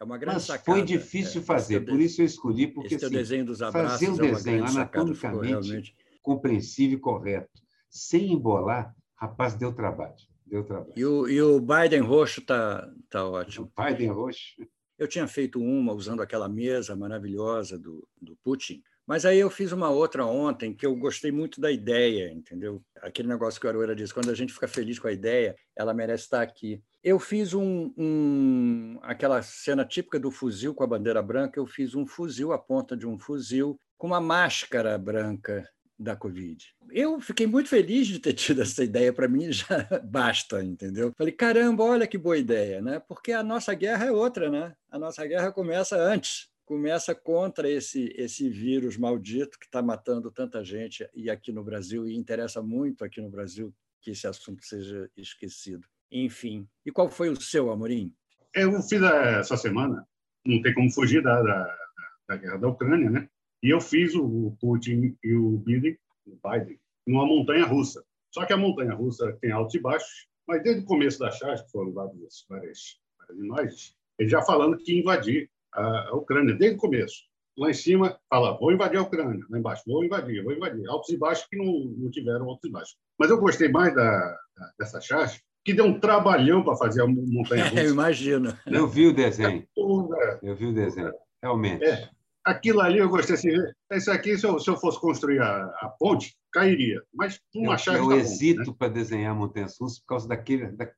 É 0.00 0.04
uma 0.04 0.16
grande 0.16 0.36
Mas 0.36 0.44
sacada. 0.44 0.78
foi 0.78 0.84
difícil 0.84 1.42
é, 1.42 1.44
fazer, 1.44 1.80
por 1.80 2.00
isso 2.00 2.22
eu 2.22 2.26
escolhi, 2.26 2.66
porque 2.66 2.96
assim, 2.96 3.08
desenho 3.08 3.44
dos 3.44 3.58
fazer 3.58 4.10
um 4.10 4.14
é 4.16 4.30
desenho 4.30 4.64
anatomicamente 4.64 5.48
realmente... 5.48 5.96
compreensível 6.22 6.98
e 6.98 7.00
correto, 7.00 7.50
sem 7.88 8.32
embolar, 8.32 8.94
rapaz, 9.14 9.54
deu 9.54 9.72
trabalho. 9.72 10.16
Deu 10.52 10.62
trabalho. 10.62 10.92
E 10.94 11.02
o, 11.02 11.26
e 11.26 11.40
o 11.40 11.58
Biden 11.58 12.00
roxo 12.00 12.40
está 12.40 12.86
tá 13.08 13.26
ótimo. 13.26 13.72
O 13.74 13.82
Biden 13.82 14.10
roxo. 14.10 14.54
Eu 14.98 15.08
tinha 15.08 15.26
feito 15.26 15.58
uma 15.58 15.94
usando 15.94 16.20
aquela 16.20 16.46
mesa 16.46 16.94
maravilhosa 16.94 17.78
do, 17.78 18.06
do 18.20 18.36
Putin, 18.44 18.82
mas 19.06 19.24
aí 19.24 19.38
eu 19.38 19.48
fiz 19.48 19.72
uma 19.72 19.88
outra 19.88 20.26
ontem 20.26 20.74
que 20.74 20.84
eu 20.84 20.94
gostei 20.94 21.32
muito 21.32 21.58
da 21.58 21.72
ideia, 21.72 22.30
entendeu? 22.30 22.84
Aquele 23.00 23.28
negócio 23.28 23.58
que 23.58 23.66
o 23.66 23.70
Aroeira 23.70 23.96
disse, 23.96 24.12
quando 24.12 24.30
a 24.30 24.34
gente 24.34 24.52
fica 24.52 24.68
feliz 24.68 24.98
com 24.98 25.08
a 25.08 25.12
ideia, 25.12 25.56
ela 25.74 25.94
merece 25.94 26.24
estar 26.24 26.42
aqui. 26.42 26.82
Eu 27.02 27.18
fiz 27.18 27.54
um, 27.54 27.90
um, 27.96 28.98
aquela 29.00 29.40
cena 29.40 29.86
típica 29.86 30.20
do 30.20 30.30
fuzil 30.30 30.74
com 30.74 30.84
a 30.84 30.86
bandeira 30.86 31.22
branca, 31.22 31.58
eu 31.58 31.66
fiz 31.66 31.94
um 31.94 32.06
fuzil, 32.06 32.52
a 32.52 32.58
ponta 32.58 32.94
de 32.94 33.06
um 33.06 33.18
fuzil, 33.18 33.80
com 33.96 34.08
uma 34.08 34.20
máscara 34.20 34.98
branca 34.98 35.66
da 36.02 36.16
Covid. 36.16 36.64
Eu 36.90 37.20
fiquei 37.20 37.46
muito 37.46 37.68
feliz 37.68 38.06
de 38.06 38.18
ter 38.18 38.32
tido 38.34 38.62
essa 38.62 38.82
ideia, 38.82 39.12
para 39.12 39.28
mim 39.28 39.52
já 39.52 39.66
basta, 40.04 40.62
entendeu? 40.62 41.12
Falei, 41.16 41.32
caramba, 41.32 41.84
olha 41.84 42.06
que 42.06 42.18
boa 42.18 42.36
ideia, 42.36 42.82
né? 42.82 43.00
Porque 43.00 43.32
a 43.32 43.42
nossa 43.42 43.72
guerra 43.74 44.06
é 44.06 44.12
outra, 44.12 44.50
né? 44.50 44.74
A 44.90 44.98
nossa 44.98 45.26
guerra 45.26 45.52
começa 45.52 45.96
antes 45.96 46.52
começa 46.64 47.14
contra 47.14 47.68
esse, 47.68 48.14
esse 48.16 48.48
vírus 48.48 48.96
maldito 48.96 49.58
que 49.58 49.66
está 49.66 49.82
matando 49.82 50.30
tanta 50.30 50.64
gente 50.64 51.06
e 51.14 51.28
aqui 51.28 51.52
no 51.52 51.62
Brasil, 51.62 52.06
e 52.06 52.16
interessa 52.16 52.62
muito 52.62 53.04
aqui 53.04 53.20
no 53.20 53.28
Brasil 53.28 53.74
que 54.00 54.12
esse 54.12 54.26
assunto 54.26 54.64
seja 54.64 55.10
esquecido. 55.14 55.86
Enfim, 56.10 56.66
e 56.84 56.90
qual 56.90 57.10
foi 57.10 57.28
o 57.28 57.40
seu, 57.40 57.70
Amorim? 57.70 58.14
Eu 58.54 58.80
fiz 58.82 59.02
essa 59.02 59.56
semana, 59.56 60.06
não 60.46 60.60
tem 60.62 60.74
como 60.74 60.90
fugir 60.90 61.22
da, 61.22 61.42
da, 61.42 61.78
da 62.28 62.36
guerra 62.36 62.56
da 62.58 62.68
Ucrânia, 62.68 63.10
né? 63.10 63.28
E 63.62 63.70
eu 63.70 63.80
fiz 63.80 64.14
o 64.14 64.56
Putin 64.60 65.16
e 65.22 65.34
o 65.34 65.58
Biden, 65.58 65.96
o 66.26 66.36
Biden 66.48 66.78
numa 67.06 67.26
montanha 67.26 67.64
russa. 67.64 68.02
Só 68.32 68.44
que 68.44 68.52
a 68.52 68.56
montanha 68.56 68.94
russa 68.94 69.36
tem 69.40 69.52
altos 69.52 69.74
e 69.74 69.78
baixos, 69.78 70.26
mas 70.48 70.62
desde 70.62 70.82
o 70.82 70.86
começo 70.86 71.18
da 71.18 71.30
charge, 71.30 71.64
que 71.64 71.70
foram 71.70 71.92
várias, 71.92 72.44
várias, 72.48 72.98
várias 73.18 73.44
imagens, 73.44 73.96
ele 74.18 74.28
já 74.28 74.42
falando 74.42 74.78
que 74.78 74.94
ia 74.94 75.00
invadir 75.00 75.50
a 75.72 76.14
Ucrânia 76.14 76.54
desde 76.54 76.76
o 76.76 76.80
começo. 76.80 77.24
Lá 77.56 77.70
em 77.70 77.74
cima, 77.74 78.18
fala, 78.30 78.58
vou 78.58 78.72
invadir 78.72 78.98
a 78.98 79.02
Ucrânia. 79.02 79.44
Lá 79.50 79.58
embaixo, 79.58 79.82
vou 79.86 80.04
invadir, 80.04 80.42
vou 80.42 80.52
invadir. 80.52 80.88
Altos 80.88 81.10
e 81.10 81.16
baixos 81.18 81.46
que 81.46 81.56
não, 81.56 81.66
não 81.98 82.10
tiveram 82.10 82.48
altos 82.48 82.68
e 82.68 82.72
baixos. 82.72 82.96
Mas 83.18 83.30
eu 83.30 83.38
gostei 83.38 83.68
mais 83.68 83.94
da, 83.94 84.10
da 84.56 84.72
dessa 84.78 85.00
charge, 85.00 85.42
que 85.64 85.74
deu 85.74 85.84
um 85.84 86.00
trabalhão 86.00 86.64
para 86.64 86.76
fazer 86.76 87.02
a 87.02 87.06
montanha 87.06 87.64
russa. 87.68 87.80
É, 87.80 87.88
imagino. 87.88 88.56
Eu 88.66 88.88
vi 88.88 89.06
o 89.06 89.14
desenho. 89.14 89.66
Eu 90.42 90.56
vi 90.56 90.66
o 90.66 90.74
desenho, 90.74 91.12
realmente. 91.42 91.84
É. 91.84 92.08
Aquilo 92.44 92.80
ali 92.80 92.98
eu 92.98 93.08
gostei 93.08 93.36
assim, 93.36 93.50
isso 93.92 94.10
aqui, 94.10 94.36
se 94.36 94.46
eu, 94.46 94.58
se 94.58 94.68
eu 94.68 94.76
fosse 94.76 95.00
construir 95.00 95.40
a, 95.40 95.64
a 95.80 95.94
ponte, 95.98 96.36
cairia. 96.52 97.00
Mas 97.14 97.40
uma 97.54 97.76
Eu, 97.86 97.94
eu 97.94 98.08
tá 98.08 98.16
hesito 98.16 98.70
né? 98.70 98.76
para 98.78 98.88
desenhar 98.88 99.34
montanhas 99.34 99.76
russas 99.80 100.00
por 100.00 100.06
causa 100.06 100.28
daquele, 100.28 100.66
da, 100.72 100.90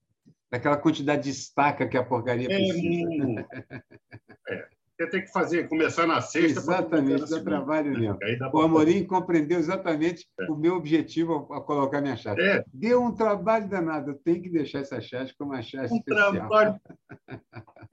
daquela 0.50 0.76
quantidade 0.76 1.24
de 1.24 1.30
estaca 1.30 1.86
que 1.86 1.98
a 1.98 2.04
porcaria 2.04 2.46
É, 2.46 2.56
precisa. 2.56 3.46
é. 4.48 4.74
Você 4.96 5.08
tem 5.08 5.22
que 5.22 5.32
fazer, 5.32 5.68
começar 5.68 6.06
na 6.06 6.20
sexta. 6.20 6.60
Exatamente, 6.60 7.28
dá 7.28 7.42
trabalho 7.42 7.98
mesmo. 7.98 8.16
Dá 8.38 8.48
O 8.52 8.60
Amorim 8.60 9.04
compreendeu 9.04 9.58
exatamente 9.58 10.24
o 10.48 10.54
meu 10.54 10.76
objetivo 10.76 11.32
ao, 11.32 11.52
ao 11.52 11.64
colocar 11.64 12.00
minha 12.00 12.16
charge. 12.16 12.40
É, 12.40 12.64
Deu 12.72 13.02
um 13.02 13.12
trabalho 13.12 13.68
danado, 13.68 14.12
eu 14.12 14.14
tenho 14.14 14.40
que 14.40 14.48
deixar 14.48 14.80
essa 14.80 15.00
charge 15.00 15.34
como 15.36 15.50
uma 15.50 15.62
charge 15.62 15.92
um 15.92 15.96
especial. 15.96 16.32
trabalho. 16.32 16.80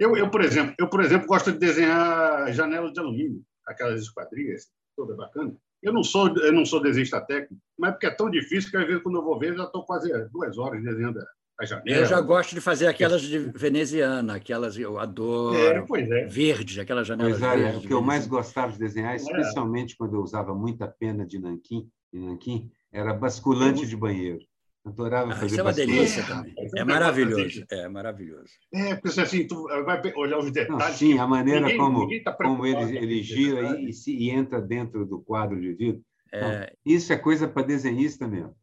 Eu, 0.02 0.18
eu, 0.18 0.30
por 0.32 0.42
exemplo, 0.42 0.74
eu, 0.80 0.90
por 0.90 1.00
exemplo, 1.02 1.28
gosto 1.28 1.52
de 1.52 1.60
desenhar 1.60 2.52
janelas 2.52 2.92
de 2.92 3.00
alumínio, 3.00 3.44
aquelas 3.68 4.02
esquadrias, 4.02 4.66
toda 4.98 5.16
bacana. 5.16 5.56
Eu 5.82 5.94
não 5.94 6.04
sou, 6.04 6.36
eu 6.38 6.52
não 6.52 6.66
sou 6.66 6.82
desenhista 6.82 7.22
técnico, 7.22 7.62
mas 7.78 7.92
porque 7.92 8.08
é 8.08 8.12
tão 8.12 8.30
difícil 8.30 8.72
que 8.72 8.78
às 8.78 8.86
vezes 8.88 9.04
quando 9.04 9.20
eu 9.20 9.24
vou 9.24 9.38
ver 9.38 9.56
já 9.56 9.64
estou 9.66 9.86
quase 9.86 10.12
duas 10.32 10.58
horas 10.58 10.84
desenhando 10.84 11.20
a 11.60 11.66
janela. 11.66 12.00
Eu 12.00 12.06
já 12.08 12.20
gosto 12.20 12.56
de 12.56 12.62
fazer 12.62 12.88
aquelas 12.88 13.22
de 13.22 13.38
veneziana, 13.38 14.36
aquelas 14.36 14.76
eu 14.76 14.98
adoro. 14.98 15.56
É, 15.56 15.82
pois 15.82 16.10
é. 16.10 16.26
Verde, 16.26 16.82
aquelas 16.82 17.06
janelas 17.06 17.34
Pois 17.40 17.44
olha, 17.52 17.64
verdes. 17.64 17.84
o 17.84 17.88
que 17.88 17.94
eu 17.94 18.02
mais 18.02 18.22
veneziana. 18.24 18.44
gostava 18.44 18.72
de 18.72 18.80
desenhar, 18.80 19.14
É. 19.14 19.16
especialmente 19.18 19.96
quando 19.96 20.16
eu 20.16 20.22
usava 20.22 20.54
muita 20.56 20.88
pena 20.88 21.26
de 21.28 21.38
nanquim, 21.40 21.88
de 22.12 22.20
nanquim 22.20 22.72
era 22.92 23.14
basculante 23.14 23.86
de 23.86 23.96
banheiro. 23.96 24.40
Adorava 24.84 25.32
Ah, 25.32 25.36
fazer 25.36 25.46
isso 25.48 25.60
é 25.60 25.64
uma 25.64 25.70
basculante. 25.70 25.96
delícia 25.96 26.22
É, 26.22 26.26
também. 26.26 26.50
rapaz, 26.52 26.74
É 26.74 26.80
é 26.80 26.84
maravilhoso. 26.84 27.66
É 27.70 27.88
maravilhoso. 27.88 28.50
É, 28.74 28.96
porque 28.96 29.20
assim, 29.22 29.48
tu 29.48 29.68
vai 29.86 30.02
olhar 30.16 30.40
os 30.40 30.46
Não, 30.46 30.52
detalhes. 30.52 30.96
sim, 30.98 31.20
a 31.20 31.28
maneira 31.28 31.62
Ninguém- 31.62 31.78
como, 31.78 32.00
ninguém 32.00 32.24
tá 32.24 32.34
como 32.34 32.66
ele, 32.66 32.98
ele 32.98 33.22
gira 33.22 33.78
e, 33.80 33.90
e 33.90 33.94
se- 33.94 34.16
e 34.16 34.32
entra 34.32 34.60
dentro 34.60 35.06
do 35.06 35.22
quadro 35.22 35.60
de 35.62 35.74
vidro. 35.74 36.02
É, 36.34 36.74
Isso 36.86 37.12
é 37.12 37.18
coisa 37.18 37.46
para 37.46 37.62
desenhista 37.68 38.26
mesmo. 38.26 38.56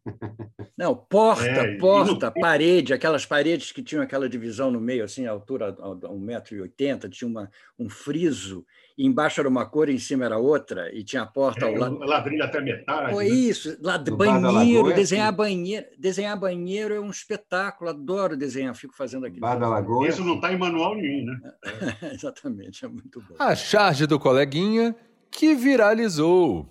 Não, 0.76 0.96
porta, 0.96 1.44
É, 1.44 1.76
porta, 1.76 2.32
no- 2.34 2.40
parede, 2.40 2.94
aquelas 2.94 3.26
paredes 3.26 3.70
que 3.72 3.82
tinham 3.82 4.02
aquela 4.02 4.26
divisão 4.28 4.70
no 4.70 4.80
meio, 4.80 5.04
assim, 5.04 5.26
a 5.26 5.30
altura 5.30 5.76
a 5.78 5.88
1,80m, 6.10 7.08
tinha 7.10 7.28
uma, 7.28 7.50
um 7.78 7.88
friso, 7.90 8.64
embaixo 9.06 9.40
era 9.40 9.48
uma 9.48 9.64
cor 9.64 9.88
e 9.88 9.94
em 9.94 9.98
cima 9.98 10.24
era 10.24 10.38
outra, 10.38 10.92
e 10.94 11.04
tinha 11.04 11.22
a 11.22 11.26
porta 11.26 11.66
ao 11.66 11.72
É, 11.74 11.78
lado. 11.78 11.98
ladrilho 12.00 12.42
até 12.44 12.60
metade. 12.60 13.12
Foi 13.12 13.24
né? 13.28 13.30
isso, 13.34 13.76
banheiro, 14.16 14.90
é 14.90 14.94
desenhar 14.94 15.28
assim. 15.28 15.36
banheiro, 15.36 15.86
desenhar 15.98 16.38
banheiro 16.38 16.94
é 16.94 17.00
um 17.00 17.10
espetáculo, 17.10 17.90
adoro 17.90 18.36
desenhar, 18.36 18.74
fico 18.74 18.94
fazendo 18.96 19.26
aquilo. 19.26 19.40
Bar 19.40 19.56
da 19.58 19.68
Lagoa. 19.68 20.08
Isso 20.08 20.24
não 20.24 20.34
está 20.34 20.52
em 20.52 20.58
manual 20.58 20.94
nenhum, 20.96 21.24
né? 21.26 21.40
Exatamente, 22.12 22.84
é 22.84 22.88
muito 22.88 23.20
bom. 23.20 23.34
A 23.38 23.54
charge 23.54 24.06
do 24.06 24.18
coleguinha 24.18 24.94
que 25.30 25.54
viralizou. 25.54 26.68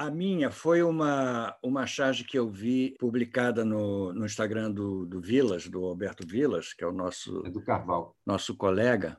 A 0.00 0.10
minha 0.10 0.50
foi 0.50 0.82
uma, 0.82 1.54
uma 1.62 1.86
charge 1.86 2.24
que 2.24 2.38
eu 2.38 2.48
vi 2.48 2.96
publicada 2.98 3.66
no, 3.66 4.14
no 4.14 4.24
Instagram 4.24 4.70
do, 4.72 5.04
do 5.04 5.20
Vilas, 5.20 5.68
do 5.68 5.84
Alberto 5.84 6.26
Vilas, 6.26 6.72
que 6.72 6.82
é 6.82 6.86
o 6.86 6.92
nosso, 6.92 7.42
É 7.44 7.50
do 7.50 7.60
Carval. 7.60 8.16
nosso 8.24 8.56
colega. 8.56 9.18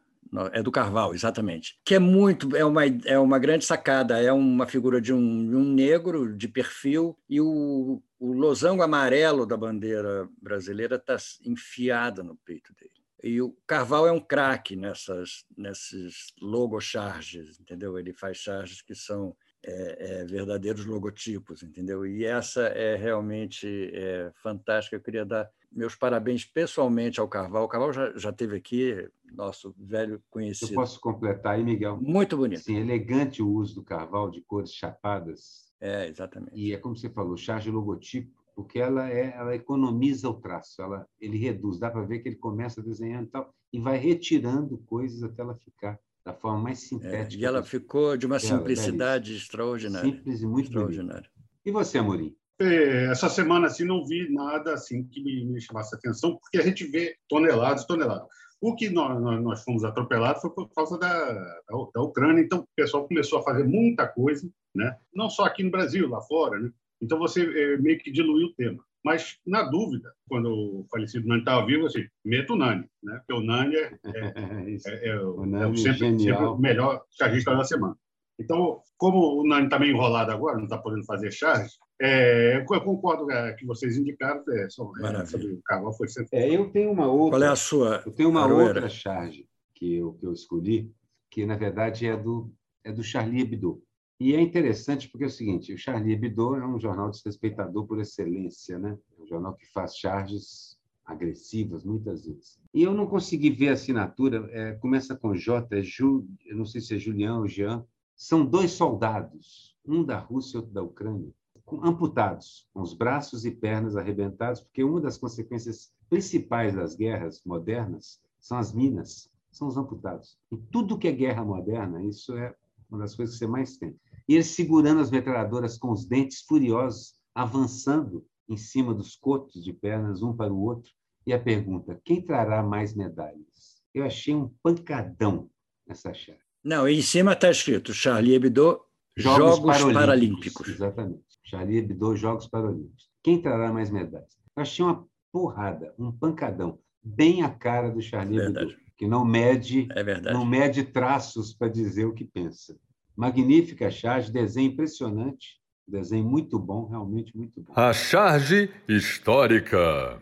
É 0.53 0.63
do 0.63 0.71
Carval, 0.71 1.13
exatamente. 1.13 1.79
Que 1.85 1.95
é 1.95 1.99
muito, 1.99 2.55
é 2.55 2.65
uma, 2.65 2.85
é 3.05 3.19
uma 3.19 3.37
grande 3.37 3.63
sacada. 3.63 4.19
É 4.19 4.31
uma 4.33 4.65
figura 4.65 4.99
de 4.99 5.13
um, 5.13 5.19
um 5.19 5.63
negro 5.63 6.35
de 6.35 6.47
perfil 6.47 7.15
e 7.29 7.39
o, 7.39 8.01
o 8.17 8.33
losango 8.33 8.81
amarelo 8.81 9.45
da 9.45 9.57
bandeira 9.57 10.27
brasileira 10.41 10.95
está 10.95 11.17
enfiada 11.45 12.23
no 12.23 12.35
peito 12.37 12.73
dele. 12.73 12.91
E 13.23 13.39
o 13.39 13.55
Carval 13.67 14.07
é 14.07 14.11
um 14.11 14.19
craque 14.19 14.75
nessas, 14.75 15.45
nesses 15.55 16.33
logocharges, 16.41 17.59
entendeu? 17.59 17.99
Ele 17.99 18.13
faz 18.13 18.37
charges 18.37 18.81
que 18.81 18.95
são 18.95 19.35
é, 19.63 20.21
é, 20.21 20.25
verdadeiros 20.25 20.85
logotipos, 20.85 21.63
entendeu? 21.63 22.05
E 22.05 22.25
essa 22.25 22.63
é 22.63 22.95
realmente 22.95 23.91
é, 23.93 24.31
fantástica. 24.41 24.95
Eu 24.95 25.01
queria 25.01 25.25
dar 25.25 25.49
meus 25.71 25.95
parabéns 25.95 26.45
pessoalmente 26.45 27.19
ao 27.19 27.27
Carval. 27.27 27.65
O 27.65 27.67
Carval 27.67 27.93
já, 27.93 28.17
já 28.17 28.31
teve 28.31 28.57
aqui, 28.57 29.07
nosso 29.33 29.73
velho 29.77 30.15
Eu 30.15 30.21
conhecido. 30.29 30.73
posso 30.73 30.99
completar 30.99 31.55
aí, 31.55 31.63
Miguel? 31.63 31.99
Muito 32.01 32.35
bonito. 32.35 32.61
Sim, 32.61 32.77
elegante 32.77 33.41
o 33.41 33.49
uso 33.49 33.75
do 33.75 33.83
Carval 33.83 34.29
de 34.29 34.41
cores 34.41 34.73
chapadas. 34.73 35.71
É, 35.79 36.07
exatamente. 36.07 36.53
E 36.55 36.73
é 36.73 36.77
como 36.77 36.95
você 36.95 37.09
falou, 37.09 37.37
charge 37.37 37.71
logotipo, 37.71 38.31
porque 38.55 38.79
ela 38.79 39.09
é, 39.09 39.35
ela 39.35 39.55
economiza 39.55 40.29
o 40.29 40.39
traço, 40.39 40.81
ela, 40.81 41.07
ele 41.19 41.37
reduz. 41.37 41.79
Dá 41.79 41.89
para 41.89 42.03
ver 42.03 42.19
que 42.19 42.29
ele 42.29 42.35
começa 42.35 42.81
desenhando 42.81 43.27
e 43.27 43.29
tal 43.31 43.53
e 43.73 43.79
vai 43.79 43.97
retirando 43.97 44.77
coisas 44.79 45.23
até 45.23 45.41
ela 45.41 45.55
ficar 45.55 45.99
da 46.25 46.33
forma 46.33 46.59
mais 46.61 46.79
É, 46.83 46.87
sintética. 46.87 47.41
e 47.41 47.45
ela 47.45 47.63
ficou 47.63 48.15
de 48.17 48.25
uma 48.25 48.39
simplicidade 48.39 49.35
extraordinária. 49.35 50.09
simples 50.11 50.41
e 50.41 50.45
muito 50.47 50.65
extraordinária. 50.67 51.29
E 51.65 51.71
você, 51.71 51.97
Amorim? 51.97 52.35
É, 52.59 53.05
Essa 53.11 53.27
semana 53.29 53.67
assim 53.67 53.83
não 53.85 54.05
vi 54.05 54.31
nada 54.31 54.73
assim 54.73 55.03
que 55.03 55.21
me, 55.23 55.45
me 55.45 55.61
chamasse 55.61 55.95
atenção, 55.95 56.37
porque 56.37 56.57
a 56.57 56.61
gente 56.61 56.85
vê 56.85 57.15
toneladas 57.27 57.83
e 57.83 57.87
toneladas. 57.87 58.27
O 58.59 58.75
que 58.75 58.89
nós, 58.91 59.19
nós, 59.19 59.41
nós 59.43 59.63
fomos 59.63 59.83
atropelados 59.83 60.41
foi 60.41 60.51
por 60.51 60.69
causa 60.69 60.95
da, 60.99 61.33
da, 61.33 61.87
da 61.95 62.01
Ucrânia, 62.01 62.43
então 62.43 62.59
o 62.59 62.67
pessoal 62.75 63.07
começou 63.07 63.39
a 63.39 63.43
fazer 63.43 63.63
muita 63.63 64.07
coisa, 64.07 64.47
né? 64.75 64.95
não 65.13 65.29
só 65.31 65.45
aqui 65.45 65.63
no 65.63 65.71
Brasil, 65.71 66.07
lá 66.07 66.21
fora. 66.21 66.59
Né? 66.59 66.69
Então 67.01 67.17
você 67.17 67.41
é, 67.41 67.77
meio 67.77 67.97
que 67.97 68.11
diluiu 68.11 68.47
o 68.49 68.53
tema. 68.53 68.83
Mas, 69.03 69.37
na 69.45 69.63
dúvida, 69.63 70.11
quando 70.29 70.49
o 70.51 70.85
falecido 70.91 71.27
Nani 71.27 71.41
estava 71.41 71.65
vivo, 71.65 71.87
assim, 71.87 72.03
meta 72.23 72.53
o 72.53 72.55
Nani, 72.55 72.85
né? 73.03 73.19
porque 73.25 73.33
o 73.33 73.43
Nani 73.45 73.75
é, 73.75 73.91
Isso. 74.69 74.87
é, 74.89 75.07
é, 75.09 75.19
o- 75.21 75.43
é 75.43 75.47
Nani 75.47 75.71
o 75.71 75.73
é 75.73 75.77
sempre, 75.77 76.19
sempre 76.19 76.45
o 76.45 76.57
melhor 76.57 77.03
chargista 77.09 77.55
da 77.55 77.63
semana. 77.63 77.95
Então, 78.39 78.81
como 78.97 79.41
o 79.41 79.47
Nani 79.47 79.65
está 79.65 79.77
meio 79.79 79.95
enrolado 79.95 80.31
agora, 80.31 80.57
não 80.57 80.63
está 80.65 80.77
podendo 80.77 81.05
fazer 81.05 81.31
charge, 81.31 81.71
é, 81.99 82.57
eu 82.57 82.65
concordo 82.83 83.25
com 83.27 83.31
o 83.33 83.55
que 83.55 83.65
vocês 83.65 83.97
indicaram, 83.97 84.43
é, 84.49 84.69
sobre, 84.69 85.01
Maravilha. 85.01 85.25
sobre 85.27 85.47
o 85.53 85.61
Carvalho 85.63 85.93
foi 85.95 86.07
sempre. 86.07 86.39
É, 86.39 86.55
eu 86.55 86.71
tenho 86.71 86.91
uma 86.91 87.07
outra. 87.11 87.39
Qual 87.39 87.43
é 87.49 87.51
a 87.51 87.55
sua? 87.55 88.01
Eu 88.05 88.11
tenho 88.11 88.29
uma 88.29 88.47
outra 88.47 88.89
charge 88.89 89.47
que 89.75 89.95
eu, 89.97 90.13
que 90.13 90.25
eu 90.25 90.33
escolhi, 90.33 90.91
que 91.29 91.45
na 91.45 91.55
verdade 91.55 92.07
é 92.07 92.17
do, 92.17 92.51
é 92.83 92.91
do 92.91 93.03
Charlie 93.03 93.41
Hebdo. 93.41 93.81
E 94.23 94.35
é 94.35 94.39
interessante 94.39 95.09
porque 95.09 95.23
é 95.23 95.27
o 95.27 95.31
seguinte: 95.31 95.73
o 95.73 95.77
Charlie 95.79 96.13
Hebdo 96.13 96.53
é 96.53 96.63
um 96.63 96.79
jornal 96.79 97.09
desrespeitador 97.09 97.87
por 97.87 97.99
excelência, 97.99 98.77
né? 98.77 98.95
É 99.17 99.23
um 99.23 99.25
jornal 99.25 99.55
que 99.55 99.65
faz 99.65 99.97
charges 99.97 100.77
agressivas 101.03 101.83
muitas 101.83 102.27
vezes. 102.27 102.59
E 102.71 102.83
eu 102.83 102.93
não 102.93 103.07
consegui 103.07 103.49
ver 103.49 103.69
a 103.69 103.73
assinatura, 103.73 104.47
é, 104.51 104.73
começa 104.73 105.15
com 105.15 105.33
J, 105.33 105.75
é 105.75 105.81
Ju, 105.81 106.23
eu 106.45 106.55
não 106.55 106.65
sei 106.65 106.81
se 106.81 106.93
é 106.93 106.99
Julião 106.99 107.39
ou 107.39 107.47
Jean. 107.47 107.83
São 108.15 108.45
dois 108.45 108.73
soldados, 108.73 109.75
um 109.83 110.03
da 110.03 110.19
Rússia 110.19 110.57
e 110.57 110.59
outro 110.59 110.71
da 110.71 110.83
Ucrânia, 110.83 111.33
amputados, 111.81 112.69
com 112.71 112.81
os 112.81 112.93
braços 112.93 113.43
e 113.43 113.49
pernas 113.49 113.95
arrebentados, 113.95 114.61
porque 114.61 114.83
uma 114.83 115.01
das 115.01 115.17
consequências 115.17 115.91
principais 116.07 116.75
das 116.75 116.95
guerras 116.95 117.41
modernas 117.43 118.21
são 118.39 118.59
as 118.59 118.71
minas, 118.71 119.31
são 119.51 119.67
os 119.67 119.77
amputados. 119.77 120.37
E 120.51 120.57
tudo 120.57 120.99
que 120.99 121.07
é 121.07 121.11
guerra 121.11 121.43
moderna, 121.43 122.03
isso 122.03 122.37
é 122.37 122.53
uma 122.87 122.99
das 122.99 123.15
coisas 123.15 123.33
que 123.33 123.39
você 123.39 123.47
mais 123.47 123.77
tem. 123.77 123.95
E 124.27 124.35
eles 124.35 124.47
segurando 124.47 125.01
as 125.01 125.11
metralhadoras 125.11 125.77
com 125.77 125.91
os 125.91 126.05
dentes 126.05 126.41
furiosos, 126.41 127.13
avançando 127.33 128.25
em 128.47 128.57
cima 128.57 128.93
dos 128.93 129.15
cotos 129.15 129.63
de 129.63 129.71
pernas, 129.73 130.21
um 130.21 130.35
para 130.35 130.53
o 130.53 130.61
outro. 130.61 130.91
E 131.25 131.33
a 131.33 131.39
pergunta: 131.39 131.99
quem 132.03 132.21
trará 132.21 132.61
mais 132.63 132.93
medalhas? 132.95 133.81
Eu 133.93 134.05
achei 134.05 134.33
um 134.33 134.51
pancadão 134.63 135.49
nessa 135.87 136.13
chave. 136.13 136.39
Não, 136.63 136.87
em 136.87 137.01
cima 137.01 137.33
está 137.33 137.49
escrito 137.49 137.93
Charlie 137.93 138.35
Hebdo, 138.35 138.81
Jogos, 139.17 139.59
Paralímpicos. 139.93 140.67
Exatamente. 140.67 141.23
Charlie 141.43 141.79
Hebdo, 141.79 142.15
Jogos 142.15 142.47
Paralímpicos. 142.47 143.09
Quem 143.23 143.41
trará 143.41 143.71
mais 143.71 143.89
medalhas? 143.89 144.37
Eu 144.55 144.61
achei 144.61 144.85
uma 144.85 145.05
porrada, 145.31 145.93
um 145.97 146.11
pancadão, 146.11 146.79
bem 147.03 147.43
a 147.43 147.49
cara 147.49 147.89
do 147.89 148.01
Charlie 148.01 148.37
Verdade. 148.37 148.73
Hebdo, 148.73 148.81
que 148.97 149.07
não 149.07 149.25
mede, 149.25 149.87
É 149.91 150.31
não 150.31 150.45
mede 150.45 150.83
traços 150.83 151.53
para 151.53 151.67
dizer 151.67 152.05
o 152.05 152.13
que 152.13 152.25
pensa. 152.25 152.77
Magnífica 153.15 153.89
charge, 153.91 154.31
desenho 154.31 154.71
impressionante, 154.71 155.59
desenho 155.87 156.23
muito 156.23 156.57
bom, 156.57 156.87
realmente 156.87 157.35
muito 157.35 157.61
bom. 157.61 157.73
A 157.75 157.93
charge 157.93 158.69
histórica. 158.87 160.21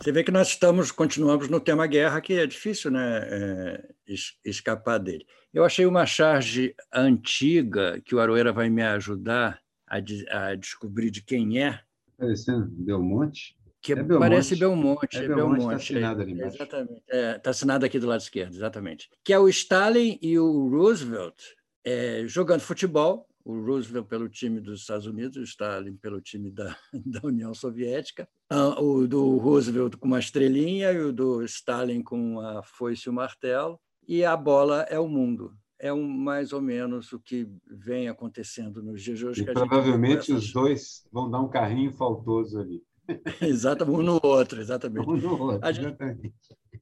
Você 0.00 0.12
vê 0.12 0.22
que 0.22 0.30
nós 0.30 0.48
estamos, 0.48 0.92
continuamos 0.92 1.48
no 1.48 1.58
tema 1.58 1.84
guerra, 1.86 2.20
que 2.20 2.34
é 2.34 2.46
difícil 2.46 2.92
né, 2.92 3.18
é, 3.24 3.88
es- 4.06 4.38
escapar 4.44 4.98
dele. 4.98 5.26
Eu 5.52 5.64
achei 5.64 5.84
uma 5.84 6.06
charge 6.06 6.74
antiga 6.94 8.00
que 8.04 8.14
o 8.14 8.20
Aroeira 8.20 8.52
vai 8.52 8.70
me 8.70 8.82
ajudar 8.84 9.60
a, 9.84 9.98
de- 9.98 10.28
a 10.30 10.54
descobrir 10.54 11.10
de 11.10 11.22
quem 11.22 11.60
é, 11.60 11.80
Parecendo 12.16 12.66
Belmonte. 12.70 13.56
Que 13.86 13.92
É 13.92 14.02
Belmonte. 14.02 14.18
parece 14.20 14.56
Belmonte. 14.56 15.16
É 15.18 15.24
É 15.24 15.28
Belmonte, 15.28 15.58
Belmonte. 15.58 15.68
tá 15.70 15.76
assinado 15.76 16.22
ali 16.22 16.32
é, 16.32 16.34
embaixo. 16.34 16.56
exatamente. 16.56 17.02
Está 17.08 17.50
assinado 17.50 17.86
aqui 17.86 17.98
do 17.98 18.06
lado 18.06 18.20
esquerdo, 18.20 18.54
exatamente. 18.54 19.08
Que 19.24 19.32
é 19.32 19.38
o 19.38 19.48
Stalin 19.48 20.18
e 20.20 20.38
o 20.38 20.68
Roosevelt 20.68 21.36
é, 21.84 22.24
jogando 22.26 22.60
futebol. 22.60 23.26
O 23.44 23.64
Roosevelt 23.64 24.06
pelo 24.08 24.28
time 24.28 24.58
dos 24.60 24.80
Estados 24.80 25.06
Unidos, 25.06 25.36
o 25.36 25.42
Stalin 25.42 25.94
pelo 25.96 26.20
time 26.20 26.50
da, 26.50 26.76
da 27.06 27.20
União 27.22 27.54
Soviética. 27.54 28.28
Ah, 28.50 28.80
O 28.80 29.06
do 29.06 29.36
Roosevelt 29.36 29.96
com 29.96 30.08
uma 30.08 30.18
estrelinha 30.18 30.90
e 30.92 30.98
o 31.00 31.12
do 31.12 31.44
Stalin 31.44 32.02
com 32.02 32.40
a 32.40 32.60
foice 32.64 33.08
e 33.08 33.10
o 33.10 33.12
martelo. 33.12 33.78
E 34.08 34.24
a 34.24 34.36
bola 34.36 34.82
é 34.88 34.98
o 34.98 35.06
mundo. 35.08 35.52
é 35.78 35.92
um, 35.92 36.02
mais 36.08 36.52
ou 36.52 36.60
menos 36.60 37.12
o 37.12 37.20
que 37.20 37.48
vem 37.70 38.08
acontecendo 38.08 38.82
nos 38.82 39.00
dias 39.02 39.18
de 39.18 39.26
hoje. 39.26 39.42
E 39.42 39.52
provavelmente 39.52 40.32
os 40.32 40.52
dois 40.52 41.06
vão 41.12 41.30
dar 41.30 41.40
um 41.40 41.48
carrinho 41.48 41.92
faltoso 41.92 42.58
ali. 42.58 42.82
exatamente, 43.40 43.98
um 43.98 44.02
no 44.02 44.20
outro, 44.22 44.60
exatamente. 44.60 45.08
Um 45.08 45.16
no 45.16 45.40
outro, 45.40 45.68
exatamente. 45.68 46.34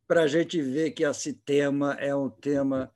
Para 0.07 0.23
a 0.23 0.27
gente 0.27 0.61
ver 0.61 0.91
que 0.91 1.05
esse 1.05 1.33
tema 1.33 1.95
é 1.95 2.15
um 2.15 2.29
tema 2.29 2.91